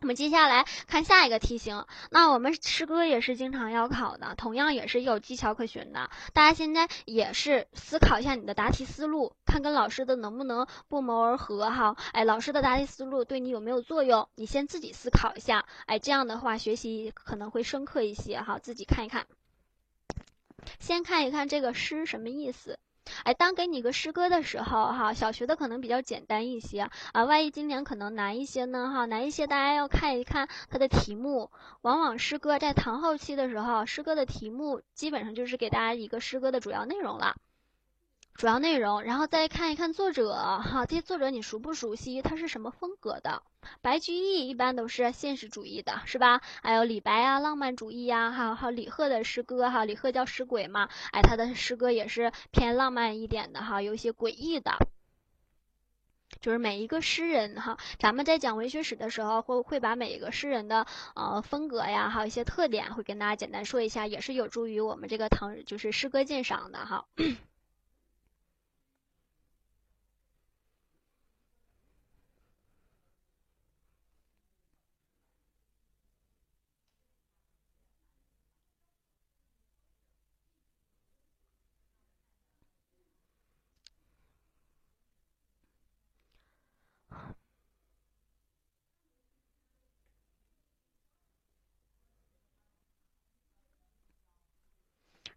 [0.05, 6.11] 我们接下来看下一个题型，那我们诗歌也是经常要考的，同样也是有技巧可循的。
[6.35, 11.97] 大家现在也是思考一下你的答题思路，看跟老师的能不能不谋而合哈。
[12.13, 14.29] 哎，老师的答题思路对你有没有作用？
[14.35, 18.59] 你先自己思考一下，哎，这样的话学习可能会深刻一些哈。
[18.59, 19.27] 自己看一看，
[20.81, 22.79] 先看一看这个诗什么意思。
[23.25, 31.51] 哎，当给你个诗歌的时候，哈，小学的可能比较简单一些啊，万一今年可能难一些呢，哈，难一些，大家要看一看它的题目。
[31.83, 37.37] 往往诗歌在唐后期的时候，诗歌的题目基本上就是给大家一个诗歌的主要内容了。
[38.35, 42.21] 主要内容，然后再看一看作者哈，这些作者你熟不熟悉？
[42.21, 43.43] 他是什么风格的？
[43.81, 46.41] 白居易一般都是现实主义的，是吧？
[46.63, 54.73] 还有李白啊，浪漫主义呀，还有还有李贺的诗歌哈，李贺叫诗鬼嘛，哎，他的诗歌也是偏浪漫一点的哈，有一些诡异的。
[56.41, 67.07] 就是每一个诗人哈，咱们在讲文学史的时候，会会把每一个诗人的呃风格呀，还有一些特点，会跟大家简单说一下，也是有助于我们这个唐就是诗歌鉴赏的哈。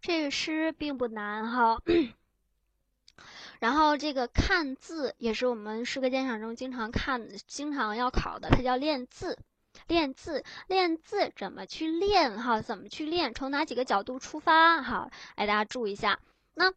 [0.08, 1.82] 这个诗并不难哈，
[3.58, 9.38] 然后这个看字也是我们诗歌鉴赏中经常看、经常要考的，它叫练字。
[9.86, 12.62] 练字，练字怎么去练哈？
[12.62, 13.34] 怎么去练？
[13.34, 15.10] 从哪几个角度出发哈？
[15.34, 16.20] 哎，大家注意一下。
[16.54, 16.72] 那，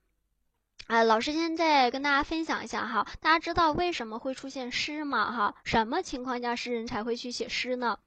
[0.87, 3.07] 哎，老师现在跟大家分享一下哈。
[3.21, 5.31] 大家知道为什么会出现诗吗？
[5.31, 7.97] 哈，什么情况下诗人才会去写诗呢？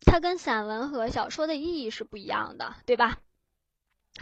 [0.00, 3.18] 它跟散文和小说的意义是不一样的，对吧？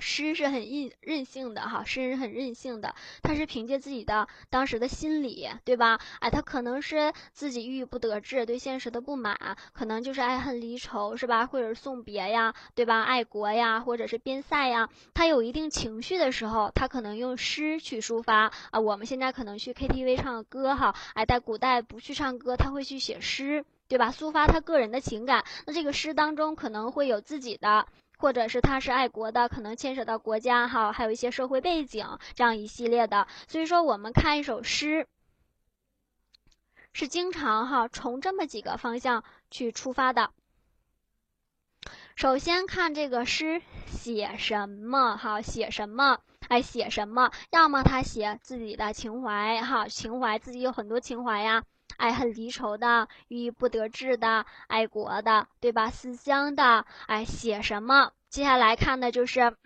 [0.00, 5.98] 诗是很任任性的哈，诗人很任性的，他是凭借自己的当时的心理，对吧？
[6.20, 11.46] 哎，他可能是自己郁郁不得志，对现实的不满，可能就是爱恨离愁，是吧？
[11.46, 13.02] 或者是送别呀，对吧？
[13.02, 18.80] 爱国呀，或者是边塞呀，他有一定情绪的时候，他可能用诗去抒发啊。
[18.80, 24.12] 我们现在可能去 KTV 唱歌哈，哎，在古代不去唱歌，他会去写诗，对吧？
[24.12, 25.44] 抒发他个人的情感。
[25.66, 27.86] 那这个诗当中可能会有自己的。
[28.16, 33.26] 或者是他是爱国的，可能牵扯到国家哈，还有一些社会背景这样一系列的。
[33.46, 35.06] 所以说，我们看一首诗，
[36.92, 40.30] 是经常哈从这么几个方向去出发的。
[42.16, 47.30] 首先看这个诗写什么哈，写什么哎，写什么？
[47.50, 51.62] 要么他写自己的情怀哈，情怀自己有很多情怀呀。
[51.96, 55.90] 爱恨离愁的，郁郁不得志的，爱国的，对吧？
[55.90, 58.12] 思乡的，哎，写什么？
[58.28, 59.56] 接下来看的就是，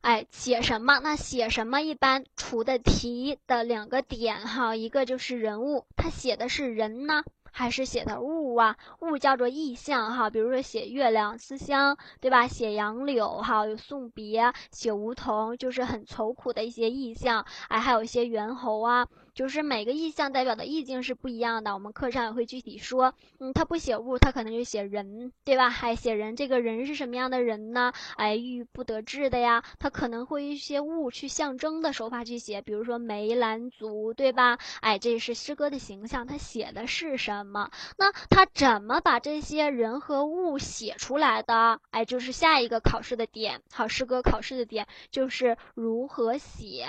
[0.00, 0.98] 哎，写什么？
[1.00, 1.80] 那写什么？
[1.80, 7.24] 一般出的题的两个点哈，一个就是人物，他写的是人呢。
[7.50, 12.46] 还是写的物啊，物叫做意象哈，比如说写月亮思乡，对吧？
[12.46, 17.46] 写杨柳哈，有送别；写梧桐就是很愁苦的一些意象。
[17.68, 19.08] 哎，还有一些猿猴啊，
[19.38, 21.72] 就是每个意象代表的意境是不一样的。
[21.72, 25.70] 我们课上也会具体说，嗯，他不写物，他可能就写人，对吧？
[25.70, 27.92] 还写人，这个人是什么样的人呢？
[28.16, 34.58] 哎，郁郁不得志的呀，他可能会一些物去象征的手法去写，比如说梅兰竹，对吧？
[34.80, 37.70] 哎，这是诗歌的形象，他写的是什么？
[37.96, 41.78] 那他怎么把这些人和物写出来的？
[41.92, 46.88] 哎，就是下一个考试的点，好，诗歌考试的点就是如何写。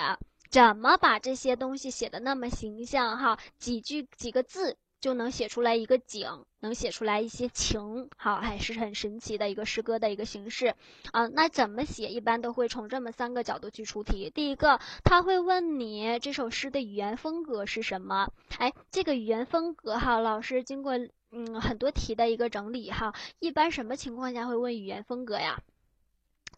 [0.50, 3.38] 怎么把这些东西写的那么形象哈？
[3.56, 10.74] 几句几个字就能写出来一个景，能写出来一些情，好，还是很神奇的一个诗歌的一个形式
[11.12, 11.28] 啊。
[11.28, 12.08] 那怎么写？
[12.08, 14.28] 一般都会从这么三个角度去出题。
[14.28, 18.28] 第一个，他会问你这首诗的语言风格是什么？
[18.58, 20.98] 哎，这个语言风格哈，老师经过
[21.30, 25.60] 嗯很多题的一个整理哈，一般什么情况下会问语言风格呀？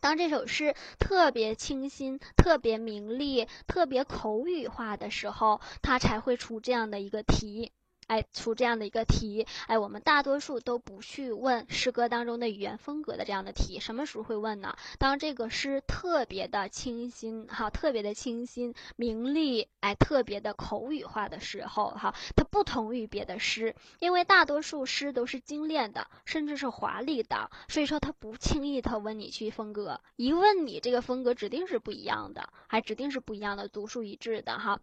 [0.02, 7.70] 当这首诗特别清新、特别明丽、特别口语化的时候，它才会出这样的一个题。
[8.12, 14.76] 哎，出这样的一个题，哎，我们大多数都不去问诗歌当中的语言风格的这样的题，什么时候会问呢？
[14.98, 34.78] 当这个诗特别的清新，哈，特别的清新、明丽，哎，特别的口语化的时候，哈，它不同于别的诗，因为大多数诗都是精炼的，甚至是华丽的，所以说它不轻易的问你去风格，一问你这个风格指定是不一样的，还指定是不一样的，独树一帜的，哈。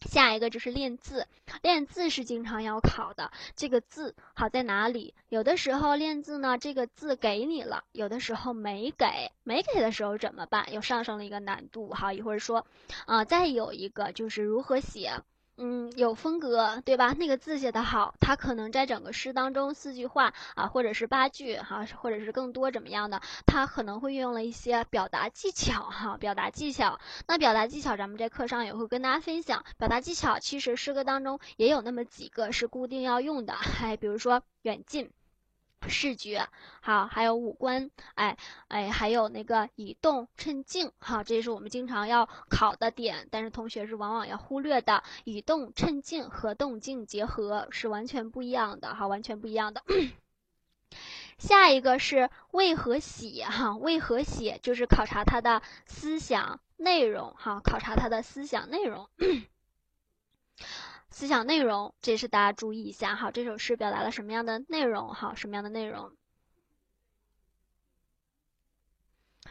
[0.00, 1.26] 下一个就是练字，
[1.62, 3.32] 练字是经常要考的。
[3.56, 5.14] 这个字好在哪里？
[5.28, 9.32] 有的时候练字呢，这个字给你了，有的时候没给。
[9.42, 10.72] 没给的时候怎么办？
[10.72, 11.92] 又上升了一个难度。
[11.92, 12.66] 好，一会儿说，
[13.06, 15.22] 啊，再有一个就是如何写。
[15.58, 17.14] 嗯，有风格，对吧？
[17.18, 27.00] 那个字写得好，它可能在整个诗当中四句话啊，或者是八句哈，或者是更多怎么样的，它可能会运用了一些表达技巧哈，表达技巧。
[27.26, 29.64] 那表达技巧，咱们在课上也会跟大家分享。
[29.78, 35.10] 表达技巧其实诗歌当中也有那么几个是固定要用的，还比如说远近。
[35.88, 36.48] 视觉
[36.80, 38.36] 好，还有五官，哎
[38.68, 45.02] 哎，还有那个以动衬静，哈，这是我们经常要考的点，但是同学是往往要忽略的。
[45.24, 49.82] 以动衬静和动静结合是完全不一样的，哈，完全不一样的。
[51.38, 59.08] 下一个是为何写，哈，为何写就是考察他的思想内容，哈，考察他的思想内容。
[61.16, 63.30] 思想内容，这是大家注意一下哈。
[63.30, 65.14] 这首诗表达了什么样的内容？
[65.14, 66.14] 哈，什么样的内容？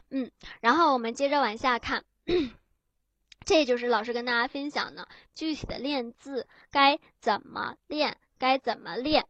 [0.09, 0.29] 嗯，
[0.61, 2.05] 然后我们接着往下看，
[3.45, 9.25] 这就是老师跟大家分享的具体的练字该怎么练，该怎么练。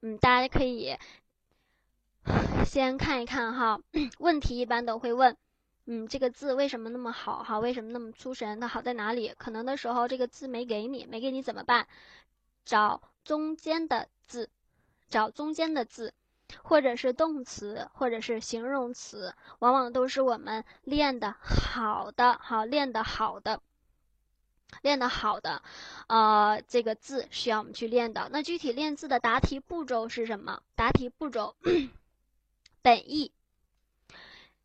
[0.00, 0.96] 嗯，大家可以
[2.64, 3.80] 先看一看哈，
[4.20, 5.36] 问题一般都会问。
[5.86, 7.42] 嗯，这个字为什么那么好？
[7.42, 8.60] 哈，为什么那么出神？
[8.60, 9.34] 它好在哪里？
[9.36, 11.88] 可能的时候这个字没给你，没给你怎么办？
[12.64, 14.48] 找中间的字，
[15.10, 16.14] 找中间的字，
[16.62, 23.60] 或者是动词，或者是形容词，往往都是我们练的好的，好练的好的，
[24.82, 25.62] 练的好的，
[26.06, 28.28] 呃，这个字需要我们去练的。
[28.30, 30.62] 那具体练字的答题步骤是什么？
[30.76, 31.56] 答题步骤，
[32.82, 33.32] 本意。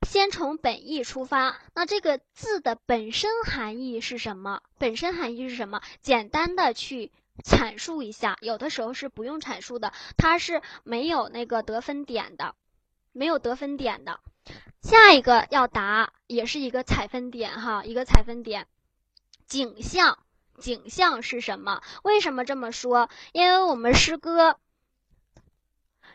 [0.05, 4.61] 先从本意出发，那这个字的本身含义是什么？
[4.77, 5.81] 本身含义是什么？
[6.01, 7.11] 简单的去
[7.43, 8.37] 阐述一下。
[8.41, 12.55] 有的时候是不用阐述的，它是没有那个得分点的，
[13.11, 14.19] 没有得分点的。
[14.81, 18.67] 下一个要答，也是一个采分点哈，一个采分点。
[19.45, 20.19] 景象，
[20.57, 21.81] 景象是什么？
[22.03, 23.09] 为什么这么说？
[23.33, 24.57] 因为我们诗歌。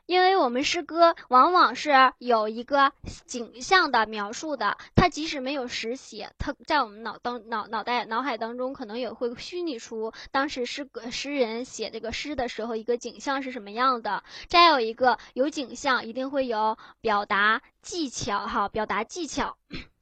[0.07, 2.92] 因为我们诗歌往往是有一个
[3.24, 14.22] 景象的描述的，它即使没有实写，它在我们脑当脑脑袋脑海当中可能也会虚拟出当时诗歌诗人写这个诗的时候一个景象是什么样的。
[14.48, 19.57] 再有一个有景象，一定会有表达技巧哈，表达技巧，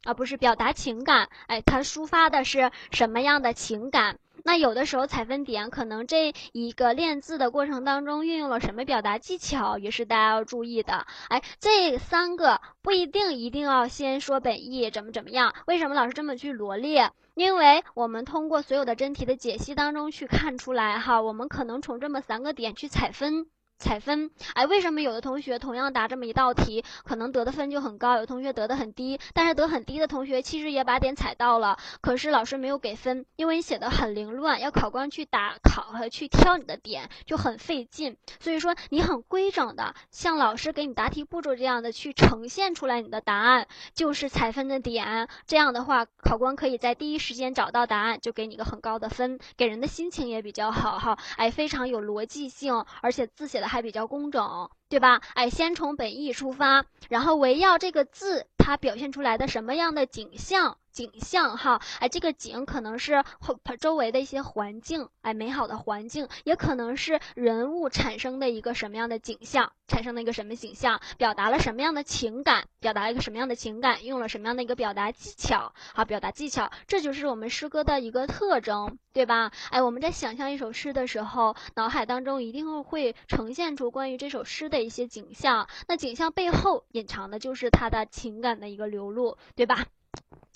[0.05, 1.29] 而 不是表达情感。
[1.47, 4.19] 哎，它抒发的是什么样的情感？
[4.45, 11.07] 那有的时候采分点可能这一个练字的过程当中运用了什么表达技巧，也是大家要注意的。
[11.29, 15.55] 哎，这三个不一定一定要先说本意怎么怎么样。
[15.67, 17.11] 为什么老师这么去罗列？
[17.35, 23.47] 因为我们通过所有的真题的解析当中去看出来哈，我们可能从这么三个点去采分。
[23.81, 24.31] 采分。
[24.55, 38.17] 哎，为什么有的同学同样答这么一道题，可能得的分就很高，有同学得的很低，但是得很低的同学其实也把点踩到了，可是老师没有给分，因为你写的很凌乱，要考官去打考和去挑你的点就很费劲。
[38.39, 45.29] 所以说你很规整的，像老师给你答题步骤这样的去呈现出来你的答案，就是采分的点。
[45.47, 51.19] 这样的话，考官可以在第一时间找到答案，就给你个很高的分，给人的心情也比较好哈。
[51.37, 54.69] 哎，非常有逻辑性，而且字写的还比较工整。
[54.91, 55.21] 对吧？
[55.35, 60.79] 哎，先从本意出发，然后围绕这个字，它表现出来的什么样的景象？
[60.93, 75.73] 景象哈，哎，这个景可能是后周围的一些环境，哎，美好的环境，也可能是人物产生的一个什么样的景象，产生的一个什么景象，表达了什么样的情感，表达一个什么样的情感，用了什么样的一个表达技巧？
[75.95, 79.53] 好，表达技巧，这就是我们诗歌的一个特征，对吧？
[79.71, 84.81] 哎，我们在想象一首诗的时候，脑海当中一定会呈现出关于这首诗的。
[84.81, 89.85] 一些景象，那景象背后隐藏的就是他的情感的一个流露，对吧？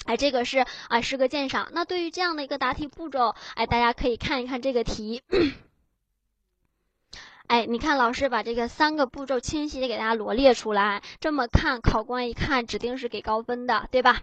[0.06, 1.70] 哎，这个是啊诗歌鉴赏。
[1.72, 5.22] 那对于这样的一个答题步骤，哎，大家可以看一看这个题。
[7.46, 14.22] 哎，你看老师把这个三个步骤清晰的给大家罗列出来，这么看考官一看指定是给高分的，对吧？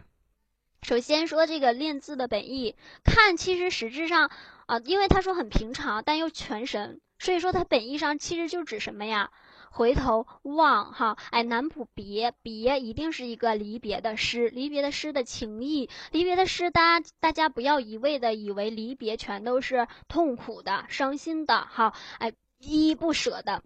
[0.82, 4.32] 首先说这个练字的本意，看其实实质上
[4.66, 9.30] 啊，因为他说很平常，但又全神，所以说它本意上其实就指什么呀？
[9.74, 23.64] 回头望哈，哎，南浦别别一定是一个离别的诗，离别的诗的情意，离别的诗，大家大家不要一味的以为离别全都是痛苦的、伤心的哈，哎，依依不舍的，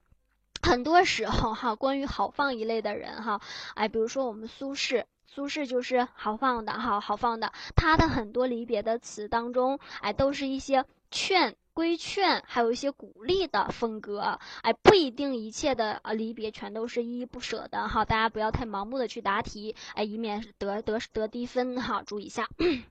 [0.62, 3.42] 很多时候哈，关于豪放一类的人哈，
[3.74, 11.56] 哎，比如说我们苏轼，苏轼就是豪放的哈，豪放的，他的很多离别的词当中，哎，都是一些劝。
[11.76, 22.48] 规劝还有一些鼓励的风格，哎，不一定一切的啊离别全都是依依不舍的哈，大家不要太盲目的去答题，哎，以免得得得低分哈，注意一下。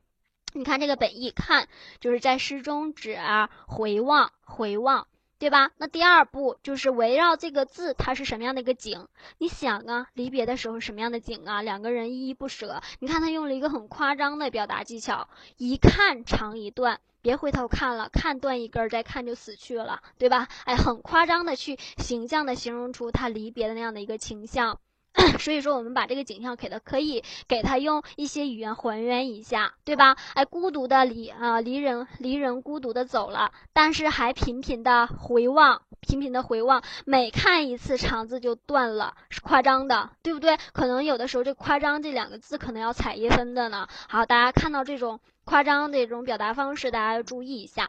[0.53, 1.66] 你看这个本意，看
[1.99, 5.09] 就是在诗中指啊回望回望，
[5.39, 5.70] 对吧？
[5.78, 9.09] 那第二步就是围绕这个字，它是什么样的一个景？
[9.39, 11.62] 你想啊，离别的时候什么样的景啊？
[11.62, 17.01] 两个人依依不舍，你看他用了一个很夸张的表达技巧，一看长一段。
[17.25, 20.47] 别回头看了，看断一根，再看就死去了，对吧？
[20.66, 24.79] 哎，很夸张的去形象的形容出他离别的那样的一个倾向，
[25.39, 30.17] 所以说我们把这个景象给他，可以给他用一些语言还原一下，对吧？
[30.35, 40.59] 哎，孤独的离啊离人离人孤独的走了，但是还频频的回望，频频的回望，每看一次肠子就断了，是夸张的，对不对？
[40.73, 43.89] 可能有的时候这夸张这两个字可能要踩一分的呢。
[44.09, 45.21] 好，大家看到这种。
[45.47, 47.87] 夸张的这种表达方式，大家要注意一下。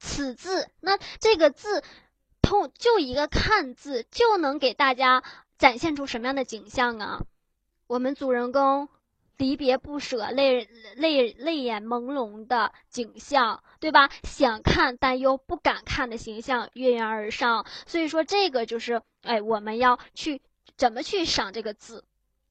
[0.00, 1.84] 此字，那这个字，
[2.42, 5.22] 通就一个看字，就能给大家
[5.58, 7.22] 展现出什么样的景象啊？
[7.86, 8.88] 我们主人公
[9.36, 14.08] 离别不舍、泪泪泪眼朦胧的景象，对吧？
[14.22, 17.66] 想看但又不敢看的形象跃然而上。
[17.86, 20.40] 所以说，这个就是，哎，我们要去
[20.76, 22.04] 怎么去赏这个字。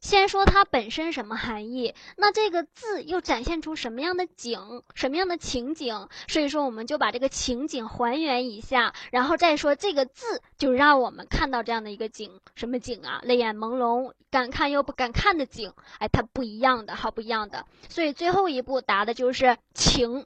[0.04, 6.10] 先说它本身什么含义，那这个字又展现出什么样的景，什么样的情景？
[6.28, 13.22] 所以说，我们就把这个情景还原一下，然后再说这个字，就让我们看到这样的一个景，什么景啊？
[13.24, 17.66] 泪眼朦胧，敢看又不敢看的景，哎，它不一样的，好不一样的。
[17.88, 20.26] 所以最后一步答的就是情。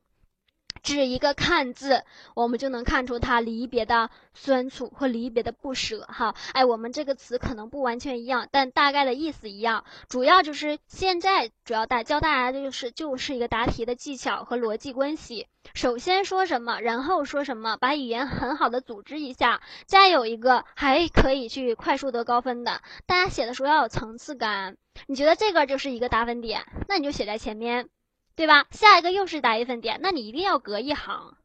[0.88, 6.08] 指一个“看”字，我们就能看出他离别的酸楚和离别的不舍。
[6.08, 9.84] 哈，哎，我们这个词可能不完全一样，但大概的意思一样。
[10.08, 15.48] 主要就是现在主要大教大家的就是就是一个答题的技巧和逻辑关系。
[15.74, 19.62] 首先说什么，然后说什么，把语言很好的组织一下。
[19.88, 24.78] 再有一个还可以去快速得高分的，大家写的时候要有层次感。
[25.06, 27.90] 你觉得这个就是一个打分点，那你就写在前面。
[28.38, 28.68] 对吧？
[28.70, 31.36] 下一个又是打一份点，那你一定要隔一行。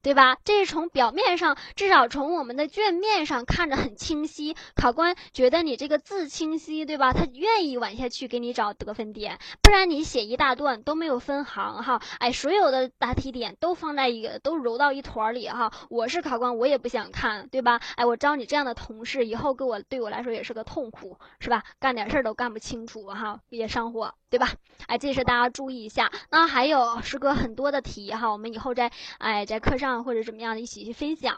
[0.00, 0.38] 对吧？
[0.44, 4.56] 这是从表面上，至少从我们的卷面上看着很清晰。
[4.74, 7.12] 考官觉得你这个字清晰，对吧？
[7.12, 9.38] 他愿意往下去给你找得分点。
[9.60, 15.72] 不然你写一大段都没有分行哈，哎，所有的答题点都放在一个，都揉到一团里哈。
[15.90, 17.80] 我是考官，我也不想看，对吧？
[17.96, 21.64] 哎，我招你这样的同事，以后给我对我来说也是个痛苦，是吧？
[21.80, 24.52] 干点事儿都干不清楚哈，也上火，对吧？
[24.86, 26.10] 哎，这是大家注意一下。
[26.30, 29.87] 那还有师哥很多的题哈，我们以后在哎在课上。
[30.04, 31.36] 或者怎么样的一起去分享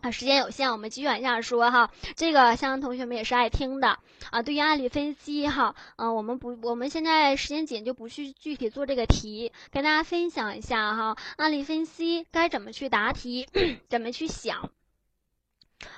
[0.00, 0.10] 啊？
[0.10, 1.90] 时间有限，我们继续往下说哈。
[2.14, 3.98] 这个相信同学们也是爱听的
[4.30, 4.42] 啊。
[4.42, 11.16] 对于案例分析哈，嗯，我们不，我们现在时间紧，就不去具体做这个题，跟大家分享一下哈。
[11.36, 13.48] 案例分析该怎么去答题，
[13.88, 14.70] 怎么去想。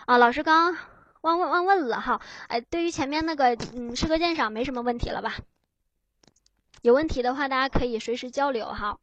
[0.06, 0.76] 啊，老师刚
[1.20, 5.36] 忘问忘问了哈，哎，对于前面那个嗯诗歌鉴赏没什么问题了吧？
[6.82, 9.01] 有问题的话，大家可以随时交流哈。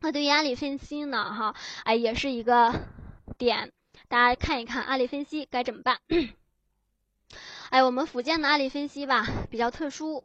[0.00, 1.54] 那对于案例分析呢，哈，
[1.84, 2.72] 哎，也是一个
[3.38, 3.72] 点，
[4.08, 5.98] 大家看一看案例分析该怎么办。
[7.70, 10.24] 哎，我们福建的案例分析吧比较特殊，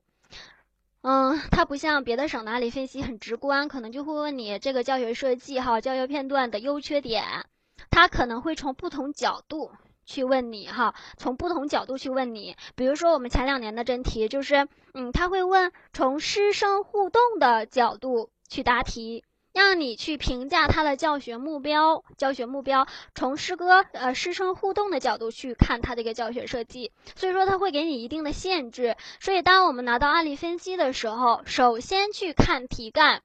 [1.02, 7.45] 嗯，它不像别的省的案例分析很直观，可能就会问你这个教学设计哈，教学片段的优缺点，
[7.89, 9.72] 它可能会从不同角度
[10.06, 19.23] 去问你哈，从不同角度去问你，比如说我们前两年的真题就是，嗯，他会问从师生互动的角度去答题。
[19.53, 28.95] 让你去评价他的教学目标，教学目标从师哥呃师生互动的角度去看他这个教学设计，所以说他会给你一定的限制。
[29.19, 33.21] 所以当我们拿到案例分析的时候，首先去看题干。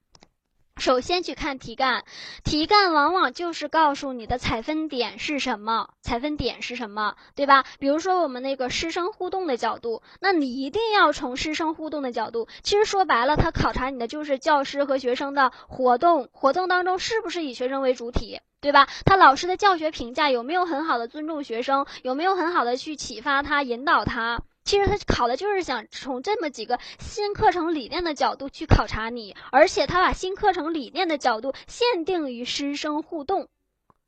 [0.78, 2.04] 首先去看题干，
[2.44, 7.64] 题干往往就是告诉你的采分点是什么，采分点是什么，对吧？
[7.78, 12.46] 比如说我们那个师生互动的角度，那你一定要从师生互动的角度。
[12.62, 18.86] 其实说白了，他考察你的就是教师和学生的活动，活动当中是不是以学生为主体，对吧？
[19.04, 24.40] 他老师的教学评价有没有很好的尊重学生，有没有很好的去启发他、引导他？
[24.66, 33.48] 其实他考的就是想从这么几个新课程理念的角度去考察你，而且他把新课程理念的角度限定于师生互动，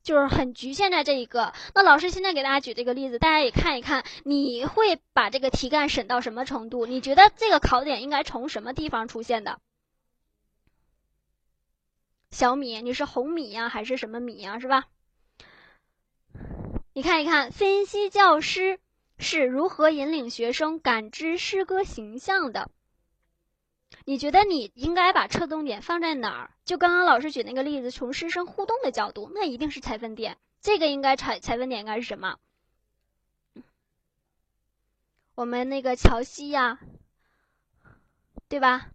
[0.03, 1.53] 就是很局限在这一个。
[1.77, 6.87] 那老师现在给大家举这个例子，大家也看一看，你会把这个题干审到什么程度？
[6.87, 9.61] 你觉得这个考点应该从什么地方出现的？
[12.33, 14.59] 小米，你是红米呀，还是什么米呀？
[14.59, 14.87] 是吧？
[16.93, 18.81] 你看一看，分析教师。
[19.19, 22.71] 是如何引领学生感知诗歌形象的？
[24.05, 26.51] 你觉得你应该把侧重点放在哪儿？
[26.65, 30.39] 就刚刚老师举那个例子，从师生互动的角度，那一定是采分点。
[30.61, 32.37] 这个应该采采分点应该是什么？
[35.35, 36.79] 我们那个乔西呀，
[38.49, 38.89] 对吧？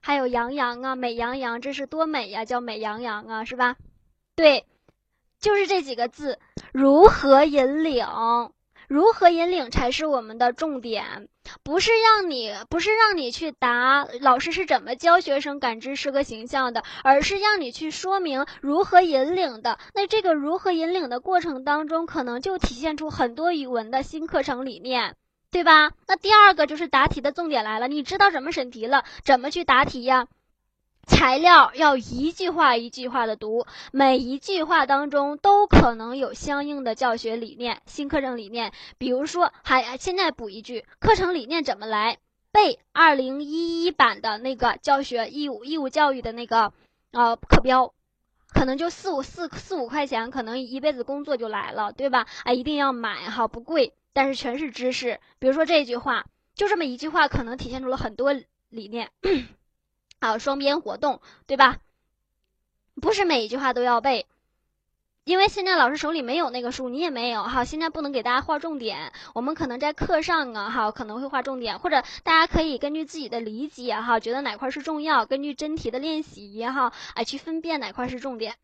[0.00, 3.76] 还有杨洋啊，美羊羊，这是多美呀，叫美羊羊啊，是吧？
[4.34, 4.66] 对，
[5.38, 6.38] 就是这几个字，
[6.72, 8.06] 如何引领？
[8.92, 11.26] 如何引领才是我们的重点，
[11.62, 19.78] 不是让你不是让你去答老师是怎么教学生感知诗歌形象的，而是让你去说明如何引领的。
[19.94, 25.16] 那这个如何引领的过程当中，可能就体现出很多语文的新课程理念，
[25.50, 25.92] 对吧？
[26.06, 30.26] 那第二个就是答题的重点来了，你知道怎么审题了，怎么去答题呀？
[31.04, 38.72] 材料要一句话一句话的读，每一句话当中都可能有相应的教学理念、新课程理念。
[38.98, 42.18] 比如说，还现在补一句，课程理念怎么来
[42.52, 42.78] 背？
[42.92, 46.72] 二零一一版的那个教学义务义务教育的那个
[47.10, 47.92] 呃课标，
[48.48, 52.26] 可能就四五四四五块钱，可能一辈子工作就来了，对吧？
[52.44, 55.18] 啊，一定要买哈，不贵，但是全是知识。
[55.40, 58.32] 比如说这句话，就这么一句话，可能体现出了很多
[58.68, 59.10] 理念。
[60.22, 61.78] 还有双边活动，对吧？
[63.00, 64.26] 不是每一句话都要背，
[65.24, 67.64] 因为现在老师手里没有那个书，你也没有哈。
[67.64, 78.54] 现在不能给大家划重点，我们可能在课上啊哈可能会划重点，或者大家可以根据自己的理解哈，觉得哪块是重要，根据真题的练习哈，哎去分辨哪块是重点。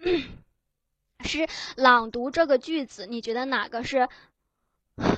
[1.24, 4.08] 是朗读这个句子，你觉得哪个是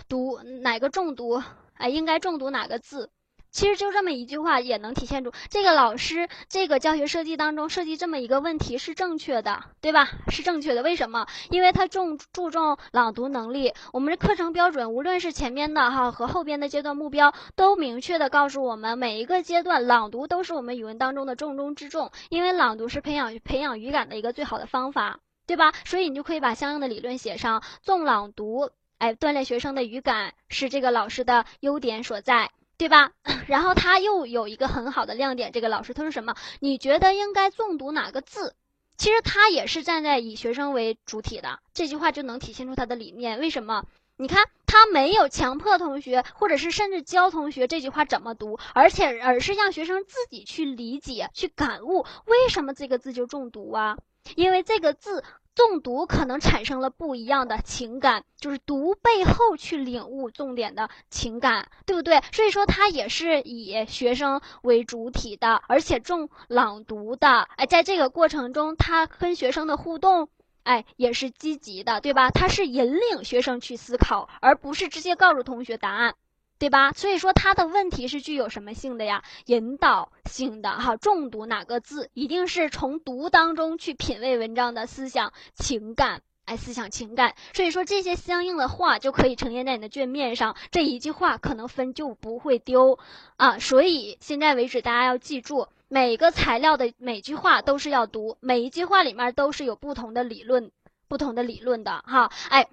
[0.09, 1.43] 读哪个重读？
[1.75, 3.11] 哎，应该重读哪个字？
[3.51, 10.09] 其实就这么一句话也能体现出这个老师这个教学设计当中设计这么一个问题是正确的，对吧？
[10.29, 10.83] 是正确的。
[10.83, 11.27] 为什么？
[11.51, 13.75] 因为他重注重朗读能力。
[13.93, 22.13] 我们的课程标准，无论是前面的哈和后边的阶段目标，都明确的告诉我们，每一个阶段朗读都是我们语文当中的重中之重。
[22.29, 25.73] 因为朗读是培养培养语感的一个最好的方法，对吧？
[25.85, 32.51] 所以你就可以把相应的理论写上，重朗读，哎，锻炼学生的语感是这个老师的优点所在。
[32.81, 33.13] 对吧？
[33.47, 36.35] 然后他又有一个很好的亮点，这个老师他说什么？
[36.61, 38.55] 你觉得应该重读哪个字？
[38.97, 43.39] 其实他也是站在以学生为主体的，这句话就能体现出他的理念。
[43.39, 43.85] 为什么？
[44.17, 53.99] 你看他没有强迫同学，或者是甚至教同学这句话怎么读，而且而是让学生自己去理解、去感悟，为什么这个字就重读啊？
[54.37, 55.23] 因为这个字。
[55.57, 62.23] 诵读可能产生了不一样的情感，就是读背后去领悟重点的情感，对不对？
[62.33, 67.43] 所以说他也是以学生为主体的，而且重朗读的。
[67.57, 70.31] 哎，在这个过程中，他跟学生的互动，
[70.63, 72.31] 哎，也是积极的，对吧？
[72.31, 76.15] 他是引领学生去思考，而不是直接告诉同学答案。
[76.61, 76.93] 对吧？
[76.93, 79.25] 所以说他的问题是具有什么性的呀？
[79.47, 86.21] 引导性的哈，重读哪个字，一定是从读当中去品味文章的思想情感。
[86.45, 87.35] 哎思想情感。
[87.55, 92.99] 所以说这些相应的话就可以呈现在你的卷面上，这一句话可能分就不会丢
[93.37, 93.59] 啊。
[93.59, 100.71] 所以现在为止，大家要记住，每个材料的每句话都是要读，每一句话里面都是有不同的理论，
[101.09, 102.31] 不同的理论的哈。
[102.51, 102.69] 哎。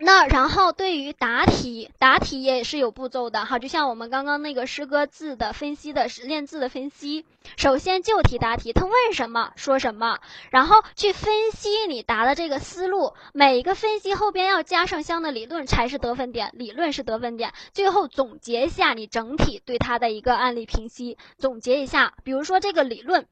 [0.00, 7.24] 那然后对于答题，答题也是有步骤的哈，就像我们刚刚那个诗歌字的分析的练字的分析，
[7.56, 10.18] 首先就题答题，他问什么说什么，
[10.50, 23.28] 然后去分析你答的这个思路，每一个分析后边要加上相应的理论才是得分点，理论是得分点，最后总结一下你整体对它的一个案例评析，总结一下，比如说这个理论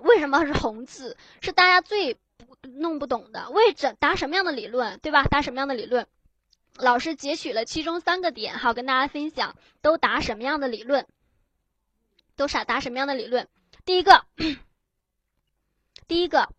[0.00, 2.16] 为什么是红字，是大家最。
[2.66, 5.24] 弄不懂的，为怎答什么样的理论，对吧？
[5.24, 6.06] 答什么样的理论？
[6.76, 11.06] 老师截取了其中三个点，好跟大家分享，都答什么样的理论？
[12.36, 13.48] 都啥答什么样的理论？
[13.84, 14.26] 第一个，
[16.06, 16.50] 第一个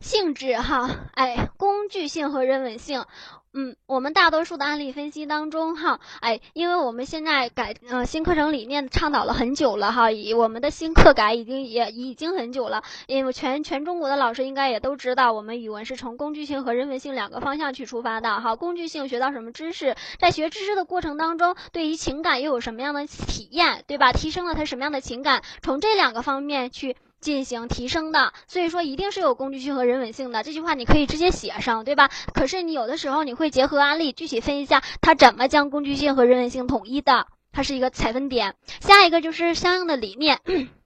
[0.00, 3.06] 性质哈，哎，工具性和人文性。
[3.54, 24.12] 嗯，我们大多数的案例分析当中，哈，哎，因为我们现在改呃新课程理念倡导了很久了，哈，以我们的新课改已经也已经很久了，因为全全中国的老师应该也都知道，我们语文是从工具性和人文性两个方向去出发的，哈，工具性学到什么知识，在学知识的过程当中，对于情感又有什么样的体验，对吧？
[24.12, 26.96] 提升了他什么样的情感，从这两个方面去。
[27.22, 30.42] 进行提升的，所以说一定是有工具性和人文性的。
[30.42, 32.10] 这句话你可以直接写上，对吧？
[32.34, 38.56] 可是你有的时候你会结合案例具体分析一下，它怎么将工具性和人文性统一的，它是一个采分点。
[38.80, 40.40] 下一个就是相应的理念。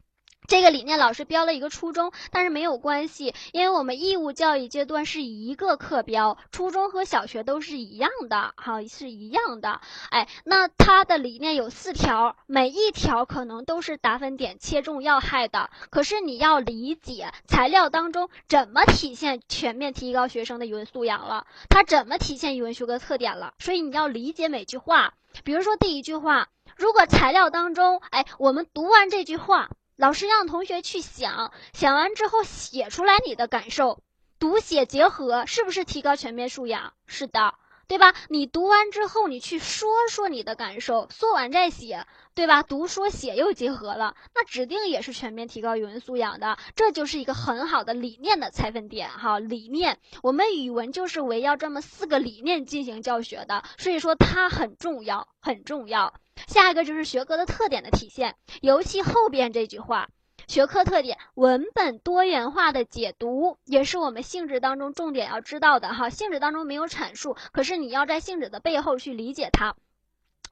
[0.46, 9.80] 这个理念老师标了一个初中，但是没有关系，因为我们义务教育阶段是一个课标，初中和小学都是一样的，好是一样的。
[10.10, 15.70] 哎，那它的理念有四条，每一条可能都是打分点、切中要害的。
[15.90, 23.54] 可是你要理解材料当中怎么体现全面提高学生的语文素养了，它怎么体现语文学科特点了。
[23.58, 25.14] 所以你要理解每句话。
[25.44, 29.68] 比如说第一句话，如果材料当中，哎，我们读完这句话。
[29.96, 34.02] 老师让同学去想，想完之后写出来你的感受，
[34.38, 36.92] 读写结合是不是提高全面素养？
[37.06, 37.54] 是的，
[37.88, 38.14] 对吧？
[38.28, 42.06] 你读完之后，你去说说你的感受，说完再写，
[42.36, 42.62] 对吧？
[42.62, 46.58] 读说写又结合了，那指定也是全面提高语文素养的。
[46.74, 49.38] 这就是一个很好的理念的采分点哈。
[49.38, 56.12] 理念，我们语文就是围绕这么四个理念进行教学的，所以说它很重要，很重要。
[56.46, 60.10] 下一个就是学科的特点的体现，尤其后边这句话，
[60.46, 66.10] 学科特点，文本多元化的解读，也是我们性质当中重点要知道的哈。
[66.10, 69.74] 性质当中没有阐述，可是你要在性质的背后去理解它。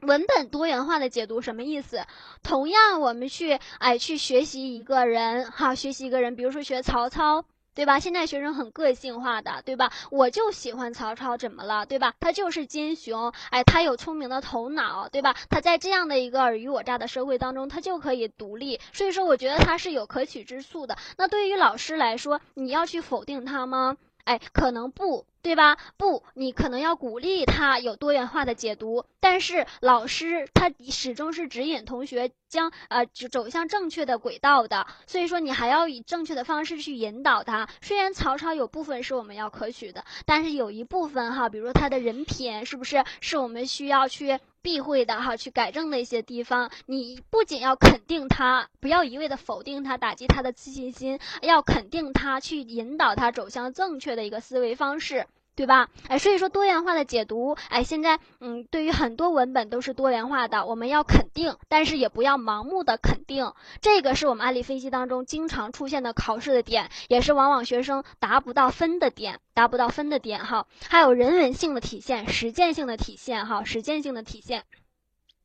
[0.00, 2.04] 文本多元化的解读什么意思？
[2.42, 7.44] 同样，我们去哎去学习一个人哈，学习一个人，比如说学曹操。
[7.76, 7.98] 对吧？
[7.98, 9.90] 现在学生很个性化的，对吧？
[10.12, 11.84] 我就喜欢曹操，怎么了？
[11.84, 12.14] 对吧？
[12.20, 15.34] 他就是奸雄，哎，他有聪明的头脑，对吧？
[15.50, 18.78] 他在这样的一个尔虞我诈的社会当中，他就可以独立。
[18.92, 20.96] 所以说，我觉得他是有可取之处的。
[21.18, 23.96] 那对于老师来说，你要去否定他吗？
[24.22, 25.26] 哎，可能不。
[25.44, 25.76] 对吧？
[25.98, 37.68] 不，你可能要鼓励他有多元化的解读，但是老师他始终是指引同学将呃就走向正确的轨道的，所以说你还要以正确的方式去引导他。
[37.82, 46.70] 虽然曹操有部分是我们要可取的，但是有一部分哈，比如说他的人品是不是是我们需要去避讳的哈，去改正的一些地方。
[46.86, 55.26] 你不仅要肯定他，不要一味的否定他，打击他的自信心，要肯定他，去引导他走向正确的一个思维方式。
[55.56, 55.88] 对吧？
[56.08, 63.52] 哎，所以说多元化的解读，哎，现在嗯，对于很多文本都是多元化的，我们要肯定，但是也不要盲目的肯定。
[63.80, 70.66] 这个是我们案例分析当中经常出现的考试的点，也是往往学生达不到分的点，达不到分的点哈。
[70.88, 74.64] 还有人文性的体现，实践性的体现哈，实践性的体现。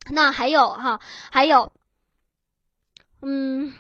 [0.10, 0.99] 那还有哈，
[1.30, 1.72] 还有，
[3.22, 3.73] 嗯。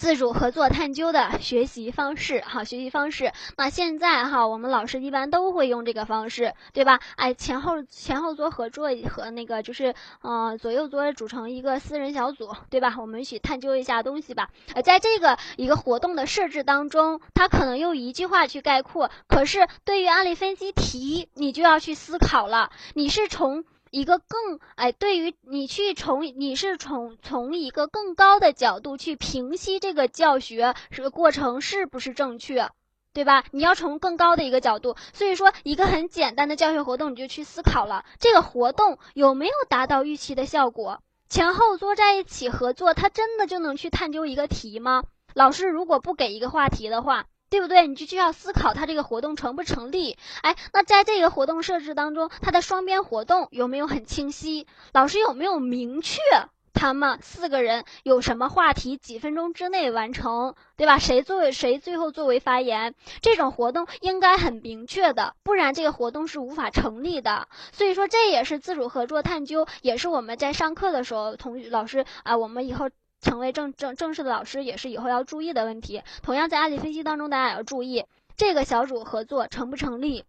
[0.00, 3.34] 自主合作探究的学习方式，哈，学习方式。
[3.58, 7.00] 那现在哈，我们老师一般都会用这个方式，对吧？
[7.16, 12.96] 哎，前后前后桌合作和那个就是，嗯，左右桌组成一个私人小组，对吧？
[12.98, 14.48] 我们一起探究一下东西吧。
[14.74, 23.66] 呃，在这个一个活动的设置当中，它可能用一句话去概括，可是对于案例分析题，你就要去思考了，你是从。
[23.90, 32.70] 一个更哎，对于你去从你是从从一个更高的角度去评析这个教学这个过程是不是正确，
[33.12, 33.44] 对吧？
[33.50, 41.02] 你要从更高的一个角度，所以说一个很简单的教学活动，你就去思考了这个活动有没有达到预期的效果？
[41.28, 45.02] 前后坐在一起合作，他真的就能去探究一个题吗？
[45.34, 47.88] 老师如果不给一个话题的话，对不对？
[47.88, 50.16] 你就就要思考它这个活动成不成立。
[50.42, 54.68] 哎，那在这个活动设置当中，它的双边活动有没有很清晰？
[54.92, 56.20] 老师有没有明确
[56.72, 60.98] 他们四个人有什么话题，几分钟之内完成，对吧？
[60.98, 62.94] 谁作为谁最后作为发言？
[63.20, 67.48] 这种活动应该很明确的，不然这个活动是无法成立的。
[67.72, 72.88] 所以说，这也是自主合作探究，也是我们在上课的时候，同老师啊，我们以后。
[73.20, 76.02] 成为正正正式的老师也是以后要注意的问题。
[76.22, 78.04] 同样在案例分析当中，大家也要注意
[78.36, 80.24] 这个小组合作成不成立，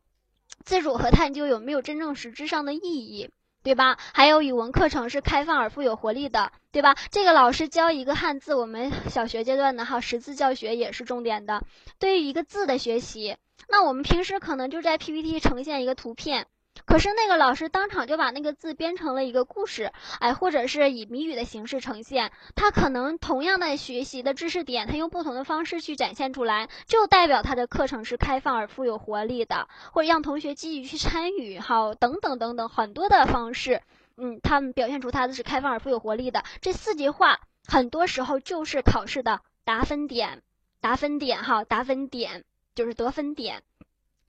[0.64, 3.30] 自主和探究有没有真正实质上的意义，
[3.64, 3.98] 对吧？
[4.14, 6.96] 还有语文课程是开放而富有活力的，对吧？
[7.12, 11.64] 这个老师教一个汉字，我们小学阶段的哈识字教学也是重点的。
[12.00, 13.38] 对于一个字的学习，
[13.70, 16.48] 那我们平时可能就在 PPT 呈现一个图片。
[16.86, 22.32] 可是那个老师当场就把那个字编成了一个故事，哎，或者是以谜语的形式呈现。
[22.56, 33.82] 他可能同样的学习的知识点，他用不同的方式去展现出来，就代表他的课程是开放而富有活力的，或者让同学积极去参与，好，等等等等很多的方式，
[34.18, 36.44] 嗯，他们表现出他的是开放而富有活力的。
[36.62, 40.42] 这四句话很多时候就是考试的打分点，
[40.80, 42.44] 打分点，哈，打分点
[42.76, 43.64] 就是得分点。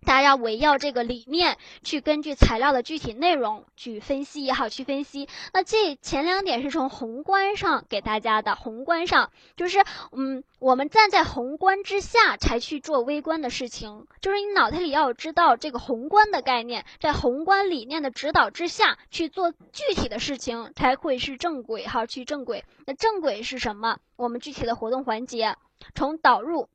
[0.04, 5.28] 大家围绕这个理念去根据材料的具体内容去分析也好，去分析。
[5.52, 22.64] 那这前两点是从宏观上给大家的，宏观上就是嗯，我们站在宏观之下才去做微观的事情，就是你脑袋里要知道这个宏观的概念，在宏观理念的指导之下去做具体的事情，才会是正轨哈，去正轨。
[22.86, 23.98] 那正轨是什么？
[24.16, 25.56] 我们具体的活动环节，
[25.94, 26.68] 从导入。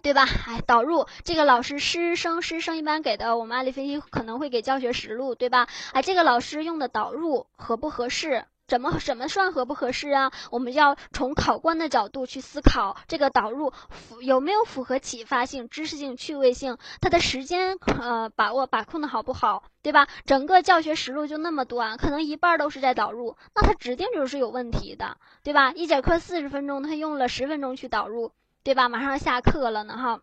[0.00, 0.26] 对吧？
[0.46, 5.68] 哎，导入这个老师师生师生一般给的，我们案例分析可能会给教学实录，对吧？
[5.92, 8.46] 哎，这个老师用的导入合不合适？
[8.66, 10.32] 怎么怎么算合不合适啊？
[10.50, 16.78] 我们要从考官的角度去思考，这个导入符有没有符合启发性、知识性、趣味性？
[17.00, 19.64] 它的时间呃把握把控的好不好？
[19.82, 20.08] 对吧？
[20.24, 25.72] 整个教学实录就那么短，可能一半都是在导入，那它指定就是有问题的，对吧？
[25.72, 28.32] 一节课四十分钟，他用了十分钟去导入。
[28.64, 28.88] 对吧？
[28.88, 30.20] 马上下课了呢，哈，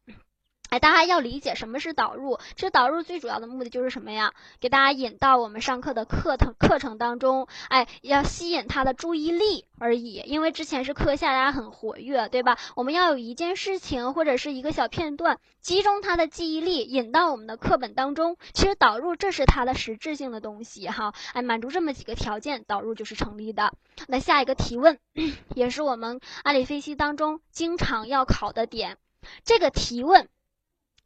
[0.70, 2.40] 哎，大家要理解什么是导入。
[2.56, 4.34] 其实导入最主要的目的就是什么呀？
[4.60, 10.24] 给大家引到我们上课的课程课程当中，哎，要吸引他的注意力而已。
[10.26, 12.58] 因为之前是课下，大家很活跃，对吧？
[12.76, 18.38] 我们要有一件事情或者是一个小片段，集中他的记忆力，引到我们的课本当中。
[18.54, 23.74] 其实导入这是它的实质性的东西，哈，哎，满足这么几个条件，导入就是成立的。
[24.08, 25.00] 那下一个提问，
[25.56, 28.98] 也是我们案例分析当中经常要考的点。
[29.44, 30.30] 这个提问，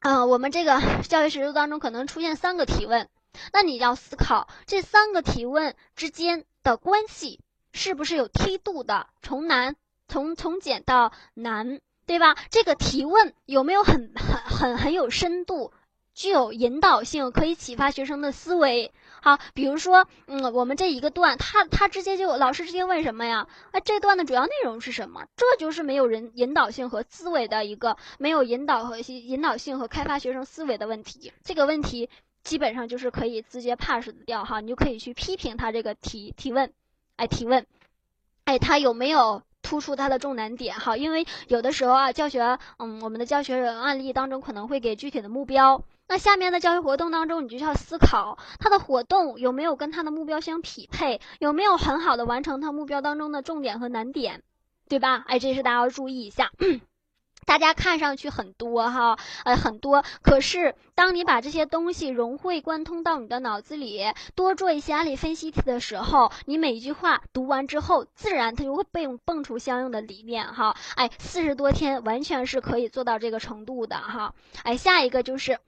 [0.03, 3.07] 嗯，我们这个教学实录当中可能出现三个提问，
[3.53, 7.39] 那你要思考这三个提问之间的关系
[7.71, 9.77] 是不是有梯度的，从难
[10.09, 12.35] 从从简到难，对吧？
[12.49, 15.71] 这个提问有没有很很很很有深度？
[16.13, 18.93] 具有引导性，可以启发学生的思维。
[19.23, 23.47] 好，比如说，嗯，我们这一个段，他他直接就老师直接问什么呀？
[23.71, 25.27] 啊，这段的主要内容是什么？
[25.37, 31.31] 这就是没有人引导性和思维的一个没有引导和引导性和开发学生思维的问题。
[31.45, 32.09] 这个问题
[32.43, 36.73] 基本上就是可以直接 pass 掉哈，你就可以去批评他这个提提问，
[37.15, 37.65] 哎，提问，
[38.43, 39.41] 哎，他有没有？
[39.65, 45.81] 突出它的重难点哈，因为有的时候啊，教学，嗯，我们的教学案例当中可能会给具体的目标，
[46.13, 54.43] 那下面的教学活动当中，你就要思考它的活动有没有跟它的目标相匹配，有没有很好的完成它目标当中的重点和难点，
[54.87, 55.23] 对吧？
[55.25, 56.51] 哎，这是大家要注意一下。
[57.47, 64.03] 大家看上去很多哈，呃很多，可是当你把这些东西融会贯通到你的脑子里，
[64.35, 70.75] 多做一些案例分析题的时候，你每一句话读完之后，自然它就会蹦蹦出相应的理念哈。
[70.95, 74.35] 哎，四十多天完全是可以做到这个程度的哈。
[74.61, 75.59] 哎，下一个就是。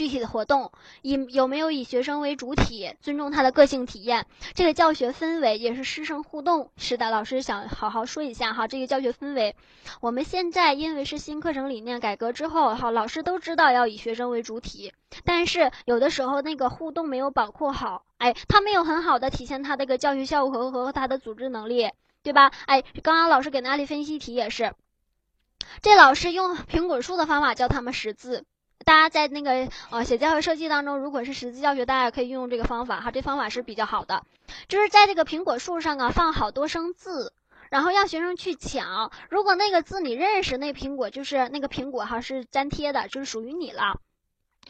[0.00, 0.72] 具体的活动
[1.02, 4.26] 以有没有以学生为主体，尊重他的个性体验？
[4.54, 6.70] 这个教学氛围也是师生互动。
[6.78, 9.54] 是的，老师想好好说一下哈，这个教学氛围，
[10.00, 14.94] 我们现在因为是新课程理念改革之后哈，老师都知道要以学生为主体，
[15.26, 21.90] 但是有的时候那个互动没有把控好，哎，他没有很好的体现他这个教学效果和和他的组织能力，
[22.22, 22.50] 对吧？
[22.64, 24.72] 哎，刚刚老师给的案例分析题也是，
[25.82, 28.46] 这老师用苹果树的方法教他们识字。
[28.84, 34.24] 大家在那个呃写教学设计当中，如果是识字教学，大家可以运用这个方法哈，这方法是比较好的。
[34.68, 37.32] 就是在这个苹果树上啊放好多生字，
[37.68, 39.12] 然后让学生去抢。
[39.28, 44.00] 如果那个字你认识，那苹果就是那个苹果哈是粘贴的，就是属于你了。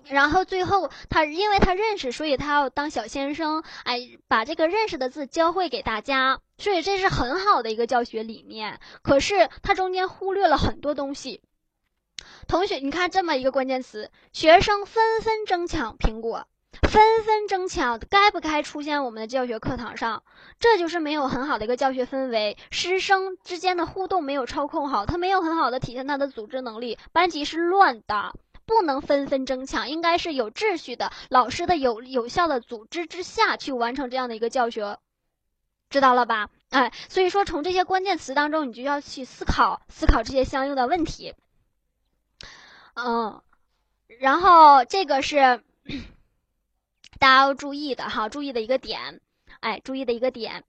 [0.06, 6.40] 然后最后他因为他认识，所以他要当小先生，哎，把这个认识的字教会给大家。
[6.58, 8.80] 所以这是很好的一个教学理念。
[9.02, 11.42] 可是他中间忽略了很多东西。
[12.48, 16.46] 同学，你看这么一个关键词，学生纷纷争抢苹果，
[16.82, 20.22] 纷纷争抢，该不该出现我们的教学课堂上？
[20.58, 28.34] 这就是没有很好的一个教学氛围，师生之间的互动没有操控好，他没有很好的体现他的组织能力，班级是乱的，
[28.66, 34.98] 不能纷纷争抢，应该是有秩序的，老师的有有效的组织之下去完成这样的一个教学，
[35.88, 36.48] 知道了吧？
[36.70, 41.34] 哎，所以说从这些关键词当中，你就要去思考思考这些相应的问题。
[43.04, 43.42] 嗯，
[44.20, 45.62] 然后这个是
[47.18, 49.20] 大家要注意的哈，注意的一个点，
[49.60, 50.64] 哎，注意的一个点。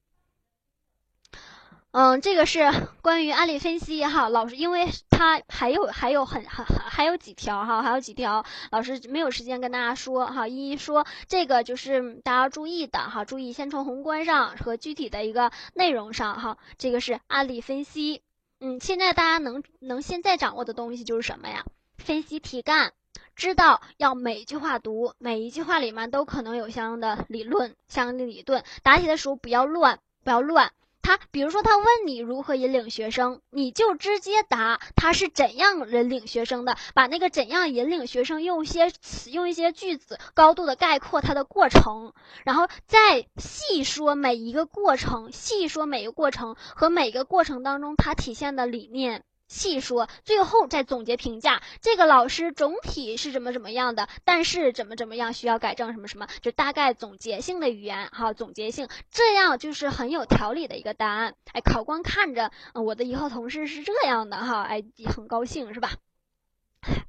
[1.92, 2.72] 嗯，这个是
[3.04, 18.22] 关于案例分析哈，老师，因为他还有还有很还还还有几条哈，还有几条，老师没有时间跟大家说哈，一一说这个就是大家要注意的哈，注意先从宏观上和具体的一个内容上哈，这个是案例分析。
[18.62, 21.66] 嗯，现在大家能能现在掌握的东西就是什么呀？
[22.02, 22.94] 分析题干，
[23.36, 28.64] 知道要每一句话读，每一句话里面都可能有相应的理论，相应的理论。
[28.84, 30.74] 答题的时候不要乱，不要乱。
[31.04, 42.14] 他比如说他问你如何引领学生，你就直接答他是怎样引领学生的，把那个怎样引领学生用一些词，用一些句子，高度的概括他的过程，
[42.44, 49.24] 然后再细说每一个过程，细说每一个过程和每个过程当中他体现的理念。
[49.52, 51.62] 细说，最后再总结评价。
[51.82, 61.36] 这个老师总体是怎么怎么样的，但是怎么怎么样需要改正什么什么，就大概总结性的语言哈，总结性，这样就是很有条理的一个答案。
[61.52, 64.82] 哎，考官看着我的以后同事是这样的哈，哎，
[65.14, 65.92] 很高兴是吧？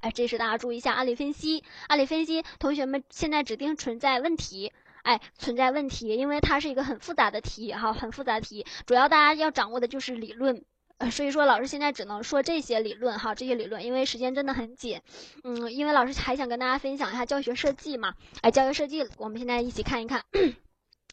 [0.01, 1.63] 哎，这是大家注意一下案例分析。
[1.87, 4.73] 案例分析，同学们现在指定存在问题，
[5.05, 10.65] 哎，存在问题，因为它是一个很复杂的题哈，很复杂题，主要大家要掌握的就是理论。
[11.11, 15.01] 所以说，老师现在只能说这些理论哈，这些理论，因为时间真的很紧。
[15.45, 18.15] 嗯，因为老师还想跟大家分享一下教学设计嘛。
[18.41, 20.25] 哎，教学设计，我们现在一起看一看。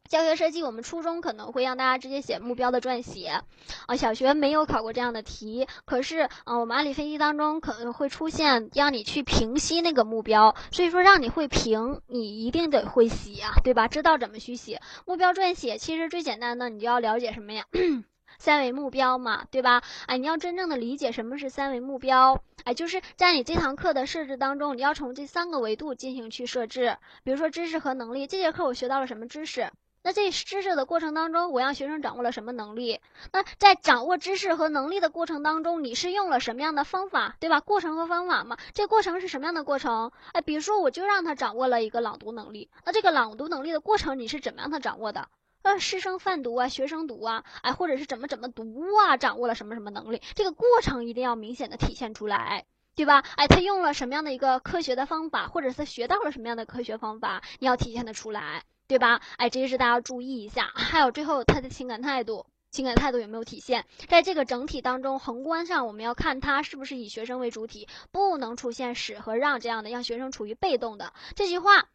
[0.09, 3.41] 教学设计，我们初中可能会让大家直接写目标的撰写，
[3.85, 5.67] 啊，小学没有考过这样的题。
[5.85, 10.55] 可是，啊，我们案例分析当中可能会出现让你去评析那个目标。
[10.71, 13.87] 所以说，让你会评，你一定得会写啊，对吧？
[13.87, 15.77] 知道怎么去写目标撰写。
[15.77, 17.65] 其实最简单的，你就要了解什么呀？
[18.39, 19.83] 三维目标嘛，对吧？
[20.07, 26.97] 哎，你要真正的理解什么是三维目标，哎，就是在你这堂课的设置当中，你要从这三个维度进行去设置。
[27.23, 29.69] 比如说知识和能力，这节课我学到了什么知识？
[30.01, 33.01] 那这知识的过程当中，我让学生掌握了什么能力？
[33.33, 37.59] 那在掌握知识和能力的过程当中，你是用了什么样的方法，对吧？
[37.59, 40.13] 过程和方法嘛，这过程是什么样的过程？
[40.31, 45.27] 哎，比如说我就让他掌握了一个朗读能力，那这个朗读能力的过程你是怎么样他掌握的？
[45.61, 52.65] 呃，师生泛读啊，学生读啊，哎，或者是怎么怎么读啊，掌握了什么什么能力，这个过程一定要明显的体现出来，
[52.95, 53.23] 对吧？
[53.35, 59.21] 哎，他用了什么样的一个科学的方法，或者是他学到了什么样的科学方法，你要体现的出来，对吧？
[59.37, 60.71] 哎，这些是大家注意一下。
[60.75, 63.85] 还有最后他的情感态度，情感态度有没有体现？
[64.07, 71.11] 在这个整体当中，宏观上我们要看他是不是以学生为主体，不能出现使和让这样的，让学生处于被动的。
[71.35, 71.89] 这句话。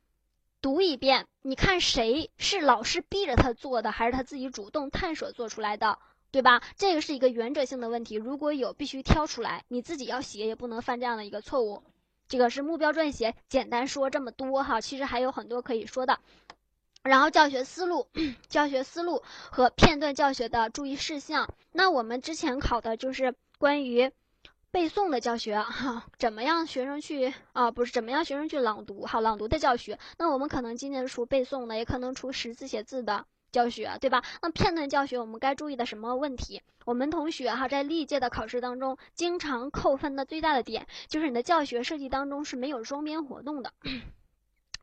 [0.64, 5.98] 读一遍，你看谁是老师逼着他做的，还是他自己主动探索做出来的，
[6.30, 6.62] 对吧？
[6.78, 11.82] 这个是一个原则性的问题，如果有必须挑出来，你自己要写也不能犯这样的一个错误。
[12.28, 16.18] 这个是目标撰写，简单说这么多哈，其实还有很多可以说的。
[17.02, 18.08] 然后教学思路、
[18.48, 24.10] 教学思路和片段教学的注意事项，那我们之前考的就是关于。
[24.74, 27.70] 背诵的教学哈，怎么样学生去啊？
[27.70, 29.06] 不是怎么样学生去朗读？
[29.06, 34.24] 好，朗读的教学，那我们可能今年出背诵的，也可能出识字写字的教学，对吧？
[34.42, 36.60] 那片段教学我们该注意的什么问题？
[36.84, 43.72] 我们同学哈，在历届的考试当中，经常扣分的最大的点，就是你的教学设计当中是没有双边活动的，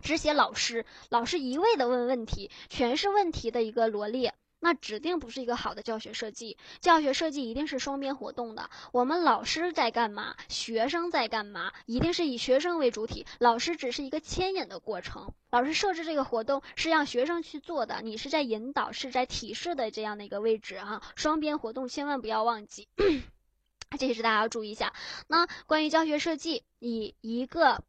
[0.01, 4.33] 只写老师，老师一味的问问题，全是问题的一个罗列。
[4.61, 6.57] 那指定不是一个好的教学设计。
[6.79, 8.69] 教学设计一定是双边活动的。
[8.93, 10.37] 我们老师在干嘛？
[10.47, 11.73] 学生在干嘛？
[11.85, 15.33] 一定是以学生为主体，老师只是一个牵引的过程。
[15.49, 21.01] 老师设置这个活动是让学生去做的，你是在引导，是在提示的这样的一个位置哈。
[21.15, 22.87] 双边活动千万不要忘记，
[23.99, 24.93] 这也是大家要注意一下。
[25.27, 27.83] 那关于教学设计，以一个。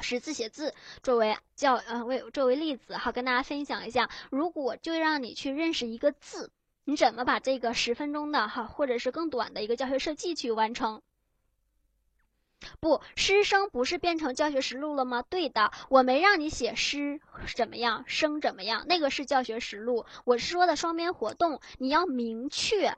[0.00, 4.10] 识字写字作为教呃为作为例子，好跟大家分享一下。
[4.30, 6.50] 如果就让你去认识一个字，
[6.84, 11.02] 你怎么把这个十分钟的哈，或者是更短的一个教学设计去完成？
[12.80, 15.22] 不，师生不是变成教学实录了吗？
[15.22, 17.20] 对的，我没让你写师
[17.54, 20.06] 怎么样，生怎么样，那个是教学实录。
[20.24, 22.96] 我是说的双边活动，你要明确。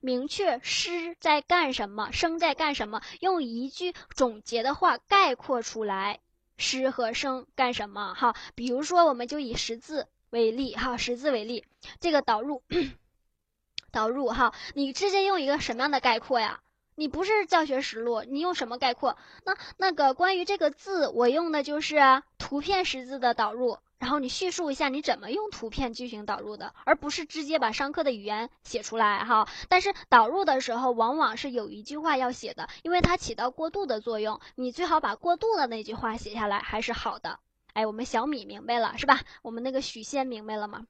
[0.00, 6.20] 明确师在干什么，生在干什么，用一句总结的话概括出来，
[6.56, 8.14] 诗和生干什么？
[8.14, 11.64] 哈，比如说，我们就以识字为例，哈，识字为例，
[12.00, 12.62] 这个导入，
[13.92, 16.60] 导入，哈，你直接用一个什么样的概括呀？
[16.94, 19.18] 你不是教学实录，你用什么概括？
[19.44, 23.78] 那那个关于这个字，我用的就是图片识字的导入。
[23.98, 29.48] 然后你叙述一下你怎么用图片进行导入的，而不是直接把上课的语言写出来哈。
[29.68, 37.40] 但是导入的时候，往往是有一句话要写的，因为它起到过渡的作用，你最好把过渡的那句话写下来，还是好的。
[37.72, 39.20] 哎，我们小米明白了是吧？
[39.42, 40.86] 我们那个许仙明白了吗？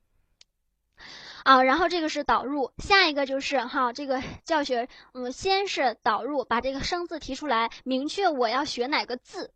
[1.45, 9.53] 啊，然后这个是导入，下一个就是哈，这个 教学，嗯，先是导入，把这个生字提出来，明确我要学哪个字。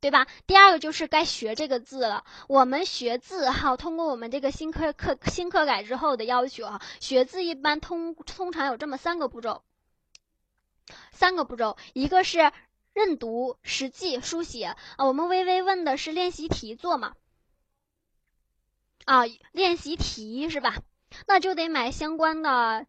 [0.00, 0.26] 对吧？
[0.46, 2.24] 第二个就是该学这个字了。
[2.48, 9.62] 我们学字哈，通过我们这个新课课新课改之后的要求啊，学字一般通通常有这么三个步骤。
[11.12, 12.50] 三个步骤，一个是
[12.94, 14.76] 认读、识记、书写啊。
[14.98, 17.14] 我们微微问的是练习题做吗？
[19.04, 20.76] 啊，练习题是吧？
[21.26, 22.86] 那就得买相关的。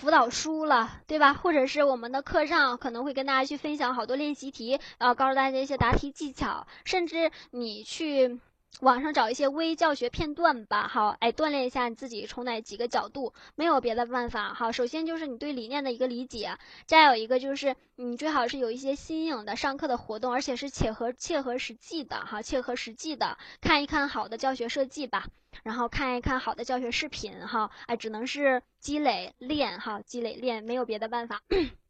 [0.00, 1.32] 辅导书了，对吧？
[1.32, 8.38] 或者是我们的课上可能会跟大家去分享好多练习题，呃，告诉大家一些答题技巧，甚至你去。
[8.80, 25.28] 网上找一些微教学片段吧，好，哎，锻炼一下你自己，从哪几个角度，没有别的办法，好，首先就是你对理念的一个理解，再有一个就是你最好是有一些新颖的上课的活动，而且是切合切合实际的，哈，切合实际的，看一看好的教学设计吧，
[25.62, 31.40] 然后看一看好的教学视频，哈，哎，只能是积累练，哈，积累练，没有别的办法。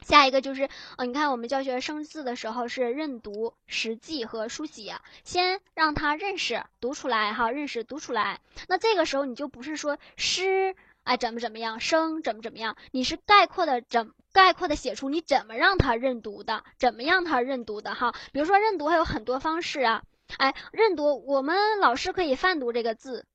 [0.00, 8.40] 下一个就是，呃，你看我们教学生字的时候是认读、识记和书写，先让他认识读出来哈，认识读出来。
[8.68, 10.74] 那这个时候你就不是说诗
[11.04, 18.14] 哎怎么怎么样，生怎么怎么样，你是概括的怎概括的写出你怎么让他认读的，怎么样他认读的哈。
[18.32, 20.02] 比如说认读还有很多方式啊，
[20.38, 23.26] 哎，认读我们老师可以泛读这个字，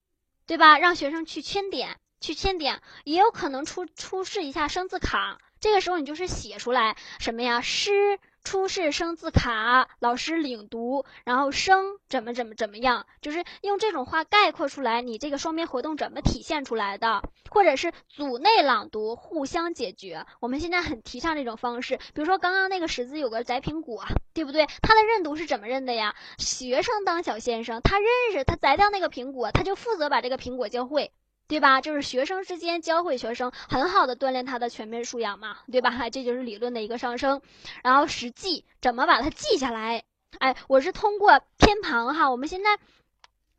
[0.46, 0.80] 对吧？
[0.80, 5.38] 让学生去圈点，去圈点，也有可能出出示一下生字卡。
[5.60, 7.62] 这个时候你就是写出来什么呀？
[7.62, 20.28] 诗出示生字卡，老师领读，然后生怎么怎么怎么样，就是用这种话概括出来你这个双边活动怎么体现出来的，或者是组内朗读，互相解决。
[20.40, 24.06] 我们现在很提倡这种方式，比如说刚刚那个识字有个摘苹果，
[24.36, 24.68] 对不对？
[24.84, 26.16] 他的认读是怎么认的呀？
[26.38, 31.12] 学生当小先生，他认识他摘掉那个苹果，他就负责把这个苹果教会。
[31.48, 31.80] 对吧？
[31.82, 35.92] 就是学生之间教会学生，很好的锻炼他的全面素养嘛，对吧？
[35.92, 37.42] 哈， 这就是理论的一个上升。
[37.84, 40.04] 然后实际怎么把它记下来？
[40.40, 42.30] 哎，我是通过偏旁哈。
[42.32, 42.70] 我们现在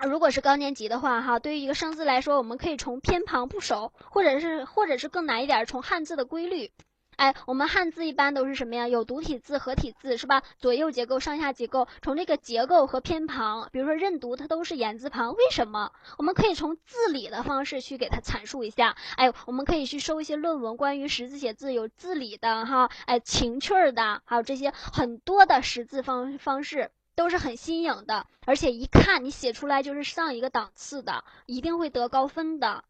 [0.07, 6.73] 如果是高年级的话哈，对于一个生字来说，我们可以从偏旁部首，或者是或者是更难一点，从汉字的规律。
[7.17, 8.89] 哎，我们汉字一般都是什么呀？
[8.89, 10.43] 有独体字、合体字，是吧？
[10.59, 15.93] 左右结构、上下结构，从这个结构和偏旁，比如说认读，它都是言字旁，为什么？
[16.19, 18.97] 我们可以从字理的方式去给它阐述一下。
[19.17, 32.85] 哎，我们可以去收一些论文，关于识字写字有字理的哈，哎，情趣的，还有这些很多的识字方方式，都是很新颖的，而且一看你写出来就是上一个档次的，一定会得高分的，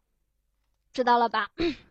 [0.91, 1.47] 知道了吧？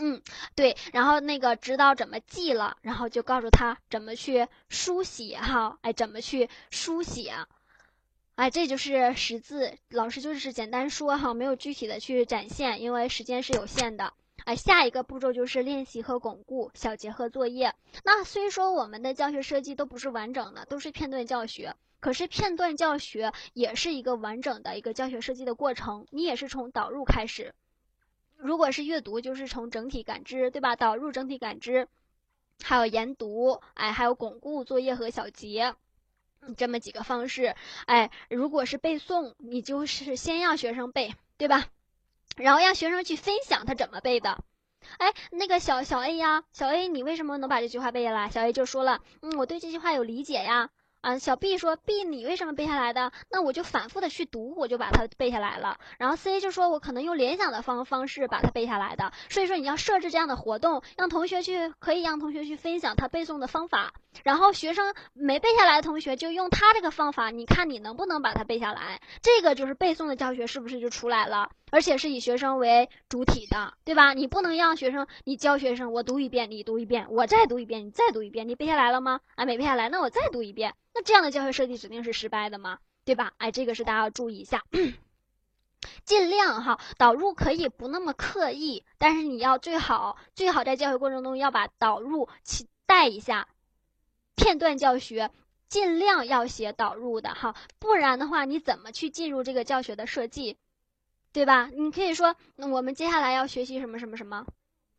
[0.00, 0.22] 嗯，
[0.54, 7.34] 对，然后那个知道怎么记了，然后就告诉他怎么去书写哈，哎，怎么去书写，
[8.36, 9.76] 哎，这就是识字。
[9.90, 14.14] 老师就是简单说哈，没有具体的去展现，因为时间是有限的。
[14.46, 17.74] 哎，下一个步骤就是练习和巩固小结和作业。
[18.04, 26.06] 那虽说我们的教学设计都不是完整的，都是片段教学，可是片段教学也是一个完整的一个教学设计的过程。
[26.10, 27.54] 你也是从导入开始。
[28.42, 30.74] 如果是阅读，就是从整体感知，对吧？
[30.76, 31.88] 导入整体感知，
[32.62, 35.74] 还有研读，哎，还有巩固作业和小结，
[36.56, 37.54] 这么几个方式。
[37.86, 41.66] 哎，如果是背诵，你就是先让学生背，对吧？
[42.36, 44.42] 然后让学生去分享他怎么背的。
[44.96, 48.30] 哎，那个小小 A 呀，小 A，你为什么能把这句话背下来？
[48.30, 50.70] 小 A 就说了，嗯，我对这句话有理解呀。
[51.00, 53.10] 啊，小 B 说：“B，你为什么背下来的？
[53.30, 55.78] 那我就反复的去读，我就把它背下来了。
[55.98, 59.10] 然后 C 就说：我可能用联想的方方式把它背下来的。
[59.30, 63.94] 所以说你要设置这样的活动，让同学去，可以让同学去分享他背诵的方法。
[64.24, 69.00] 然后学生没背下来的同学就用他这个方法，你看你能不能把它背下来？
[69.22, 71.50] 这个就是背诵的教学，是不是就出来了？
[71.70, 74.12] 而且是以学生为主体的，对吧？
[74.12, 79.20] 你不能让学生，你教学生，我读一遍，你读一遍，我再读一遍，你再读一遍，你背下来了吗？
[79.36, 80.74] 啊，没背下来，那我再读一遍。
[80.92, 83.32] 那这样的教学设计指定是失败的嘛，对吧？
[83.38, 84.64] 哎，这个是大家要注意一下。
[86.04, 93.48] 尽量哈导入可以不那么刻意，但是你要最好最好在教学过程中要把导入起带一下，
[94.34, 95.30] 片段教学
[95.68, 100.56] 尽量要写导入的哈，不然的话你怎么去进入这个教学的设计，
[101.32, 101.70] 对吧？
[101.72, 104.46] 你可以说我们接下来要学习什么什么什么，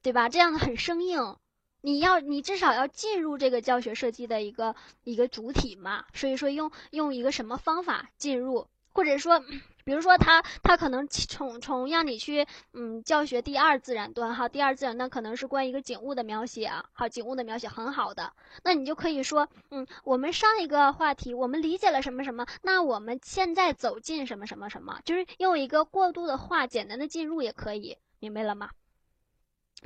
[0.01, 0.29] 对吧？
[0.29, 1.35] 这样子很生硬，
[1.81, 9.43] 你要你至少要进入这个教学设计的一个一个主体嘛，所以说用用一个什么方法进入，或者说。
[9.84, 18.31] 比如说，他他可能从从让你去嗯教学第二自然段哈，第二自然段可能是关于一个景物的描写啊，好景物的描写很好的，
[18.63, 28.69] 那你就可以说嗯，我们上一个话题我们理解了什么什么，那我们现在走进什么什么什么，就是用一个过渡的话，简单的进入也可以，明白了吗？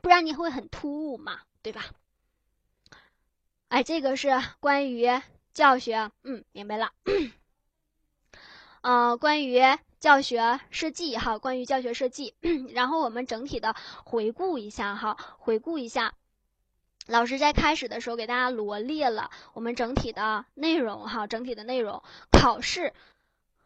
[0.02, 1.86] 不然你会很突兀嘛，对吧？
[3.70, 4.30] 哎，这个是
[4.60, 5.08] 关于
[5.54, 6.92] 教学，嗯，明白了。
[8.86, 9.60] 呃，关于
[10.00, 12.36] 教学设计哈，关于教学设计，
[12.76, 16.14] 然后我们整体的回顾一下哈，回顾一下，
[17.08, 22.94] 老师在开始的时候给大家罗列了我们整体的内容哈，整体的内容考试，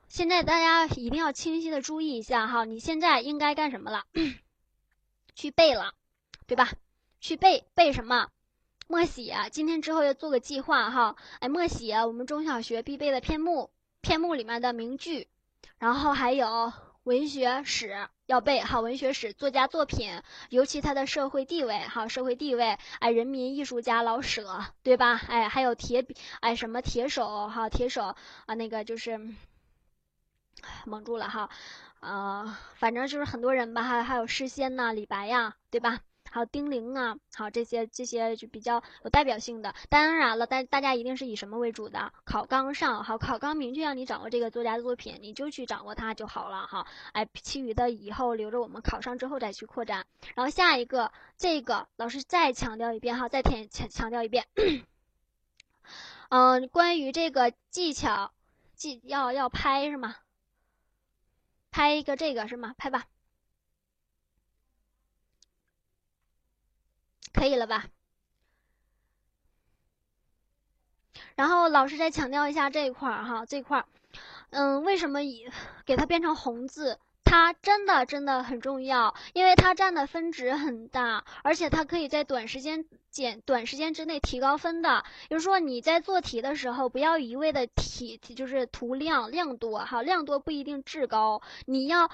[0.08, 4.06] 现在大家一定要清晰的注意一下哈，你现在应该干什么了？
[5.36, 5.96] 去背了，
[6.48, 6.72] 对吧？
[7.20, 8.30] 去背背什么？
[8.88, 13.70] 默写，今天之后要做个计划哈，哎，默写我们中小学必备的篇目。
[14.01, 15.27] 篇目里面的名句，
[15.77, 16.71] 然后还有
[17.03, 25.19] 文学史要背哈，文学史作家作品，尤其他的社会地位哈，社会地位，哎，人民艺术家老舍，对吧？
[25.27, 28.15] 哎，还有铁笔，哎，什么铁手哈，铁手
[28.45, 29.19] 啊，那个就是
[30.85, 31.49] 蒙住了哈，
[31.99, 35.99] 呃，反正就是很多人吧，还还有诗仙呐，李白呀，对吧？
[36.31, 39.73] 还有丁玲啊，好这些这些就比较有代表性的。
[39.89, 42.14] 当然了，大大家一定是以什么为主的？
[42.23, 46.88] 考纲上，好考纲明确让你掌握这个作家的作品，你就去掌握它就好了哈。
[47.14, 50.06] 哎，其余的以后留着我们考上之后再去扩展。
[50.35, 54.45] 然后下一个，这个老师再强调一遍哈，再填强强调一遍。
[56.30, 58.31] 嗯， 关于这个技巧，
[58.76, 60.15] 技要要拍是吗？
[61.72, 62.73] 拍一个这个是吗？
[62.77, 63.06] 拍吧。
[67.34, 67.85] 可以了吧？
[71.35, 73.85] 然后老师再强调一下这一块儿哈，这块儿，
[74.49, 75.49] 嗯，为什么以
[75.85, 76.99] 给它变成红字？
[77.23, 85.06] 它真的真的很重要，因为它占的分值很大，而且它可以在短时间减短时间之内提高分的。
[85.30, 92.10] 比如说你在做题的时候，不要一味的提，就是图量量多哈，量多不一定质高，你要。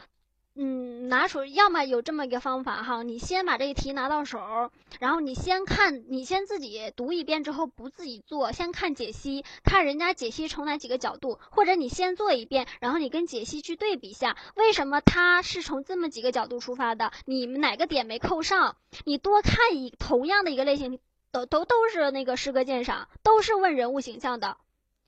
[0.57, 4.71] 嗯，拿出要么有这么一个方法哈，你先把这个题拿到手，
[5.01, 17.11] 然后你先看，你先自己读一遍之后不自己做，先看解析，看人家解析从哪几个角度，或者你先做一遍，然后你跟解析去对比一下，为什么他是从这么几个角度出发的？
[17.25, 18.77] 你们哪个点没扣上？
[19.03, 20.99] 你多看一同样的一个类型，
[21.31, 24.55] 都都都是那个诗歌鉴赏，都是问人物形象的，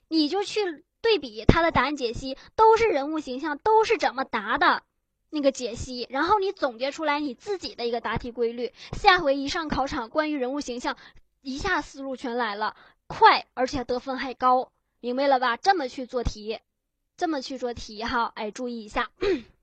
[0.10, 4.84] 你就去对比他的答案解析，都是人物形象，都是怎么答的。
[5.30, 8.74] 那个解析，然后你总结出来你自己的一个答题规律。
[8.94, 10.98] 下回一上考场，关于人物形象，
[11.42, 12.76] 一下思路全来了，
[13.08, 15.58] 快，而且得分还高，明白了吧？
[15.58, 16.60] 这么去做题，
[17.18, 19.12] 这么去做题哈，哎，注意一下。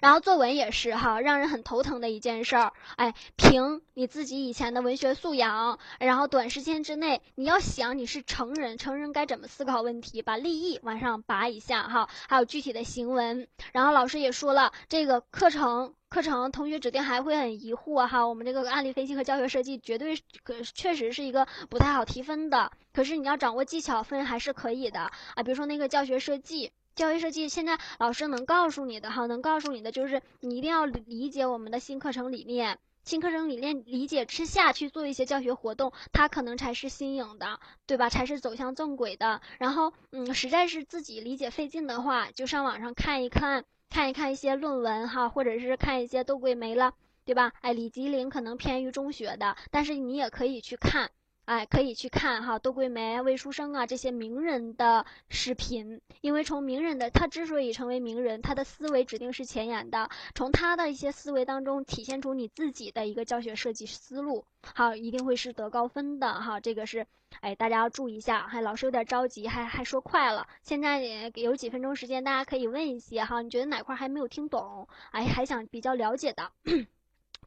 [0.00, 2.72] 然后作文也是哈，让人很头疼的一件事儿。
[2.96, 12.08] 哎，凭你自己以前的文学素养，然后短时间之内，你要想你是成人，成人该怎么思考问题，把立意往上拔一下哈。
[12.28, 13.48] 还有具体的行文。
[13.72, 18.26] 然后老师也说了，这个课程课程同学指定还会很疑惑哈。
[18.26, 25.42] 我们这个案例分析和教学设计绝对可确实是一个不太好提分的，可是你要掌握技巧分还是可以的啊。
[25.44, 26.72] 比如说那个教学设计。
[26.98, 38.10] 教育设计现在老师能告诉你的哈，能告诉你的就是你一定要理解我们的新课程理念，新课程理念理解之下去做一些教学活动，它可能才是新颖的，对吧？
[38.10, 39.40] 才是走向正轨的。
[39.60, 46.94] 然后，嗯，实在是自己理解费劲的话，就上网上看一看，看一看一些论文哈，或者是看一些窦桂梅了，
[47.24, 47.52] 对吧？
[47.60, 51.12] 哎，李吉林可能偏于中学的，但是你也可以去看。
[51.48, 64.44] 哎，可以去看哈，窦桂梅、魏书生啊这些名人的视频，因为从名人的他之所以成为名人，他的思维指定是前沿的，从他的一些思维当中体现出你自己的一个教学设计思路，
[64.74, 66.60] 好，一定会是得高分的哈。
[66.60, 67.06] 这个是，
[67.40, 68.46] 哎，大家要注意一下。
[68.46, 76.52] 还老师有点着急，还还说快了，现在也有几分钟时间，大家可以问一些哈，你觉得哪块还没有听懂，哎，还想比较了解的。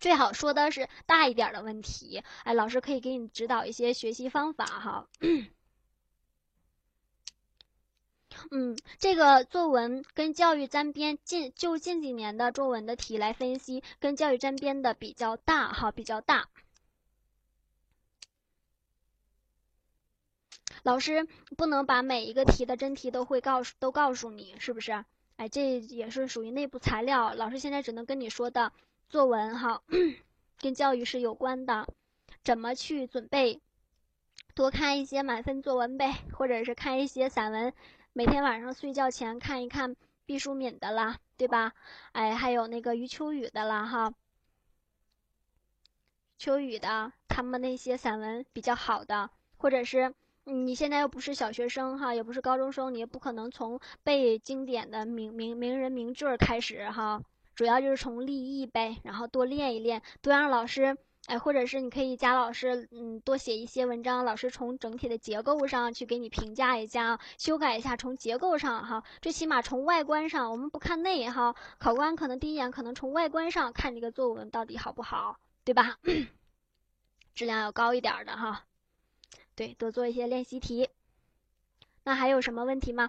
[0.02, 5.08] 最好说的是大一点的问题，哎，老师可以给你指导一些学习方法哈。
[8.50, 16.50] 嗯，这个作文跟教育沾边，近就近几年的作文的题来分析，跟教育沾边的比较大哈，比较大。
[20.82, 25.06] 老师不能把每一个题的真题都会告诉都告诉你，是不是？
[25.36, 27.36] 哎，这也是属于内部材料。
[27.36, 28.74] 老师现在只能跟你说的
[29.12, 29.84] 作文哈，
[30.58, 31.86] 跟教育是有关的，
[32.46, 33.60] 怎么去准备？
[34.56, 37.74] 多看一些满分作文呗，或者是看一些散文。
[38.14, 41.74] 每天晚上睡觉前看一看毕淑敏的啦，对吧？
[42.14, 44.14] 哎，还有那个余秋雨的啦，哈。
[46.38, 50.16] 秋雨的他们那些散文比较好的，或者是
[50.46, 57.22] 你现在又不是小学生哈，也不是高中生，你也不可能从背经典的名名名人名句儿开始哈，
[57.56, 60.98] 主要就是从立意呗，然后多练一练，多让老师。
[61.28, 76.00] 哎，或者是你可以加老师，嗯，多写一些文章，老师从整体的结构上去给你评价一下，修改一下，从结构上哈，最起码从外观上，我们不看内哈，考官可能第一眼可能从外观上看这个作文到底好不好，对吧？
[77.36, 78.66] 质量要高一点的哈，
[79.56, 80.90] 对，多做一些练习题。
[82.04, 83.08] 那还有什么问题吗？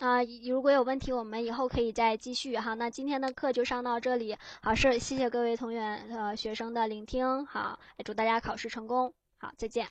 [0.00, 2.74] 啊，如果有问题，我们以后可以再继续哈。
[2.74, 5.78] 那今天的课就上到这里，好，是谢谢各位同学
[6.10, 9.88] 呃学生的聆听，好，祝大家考试成功，好，再见。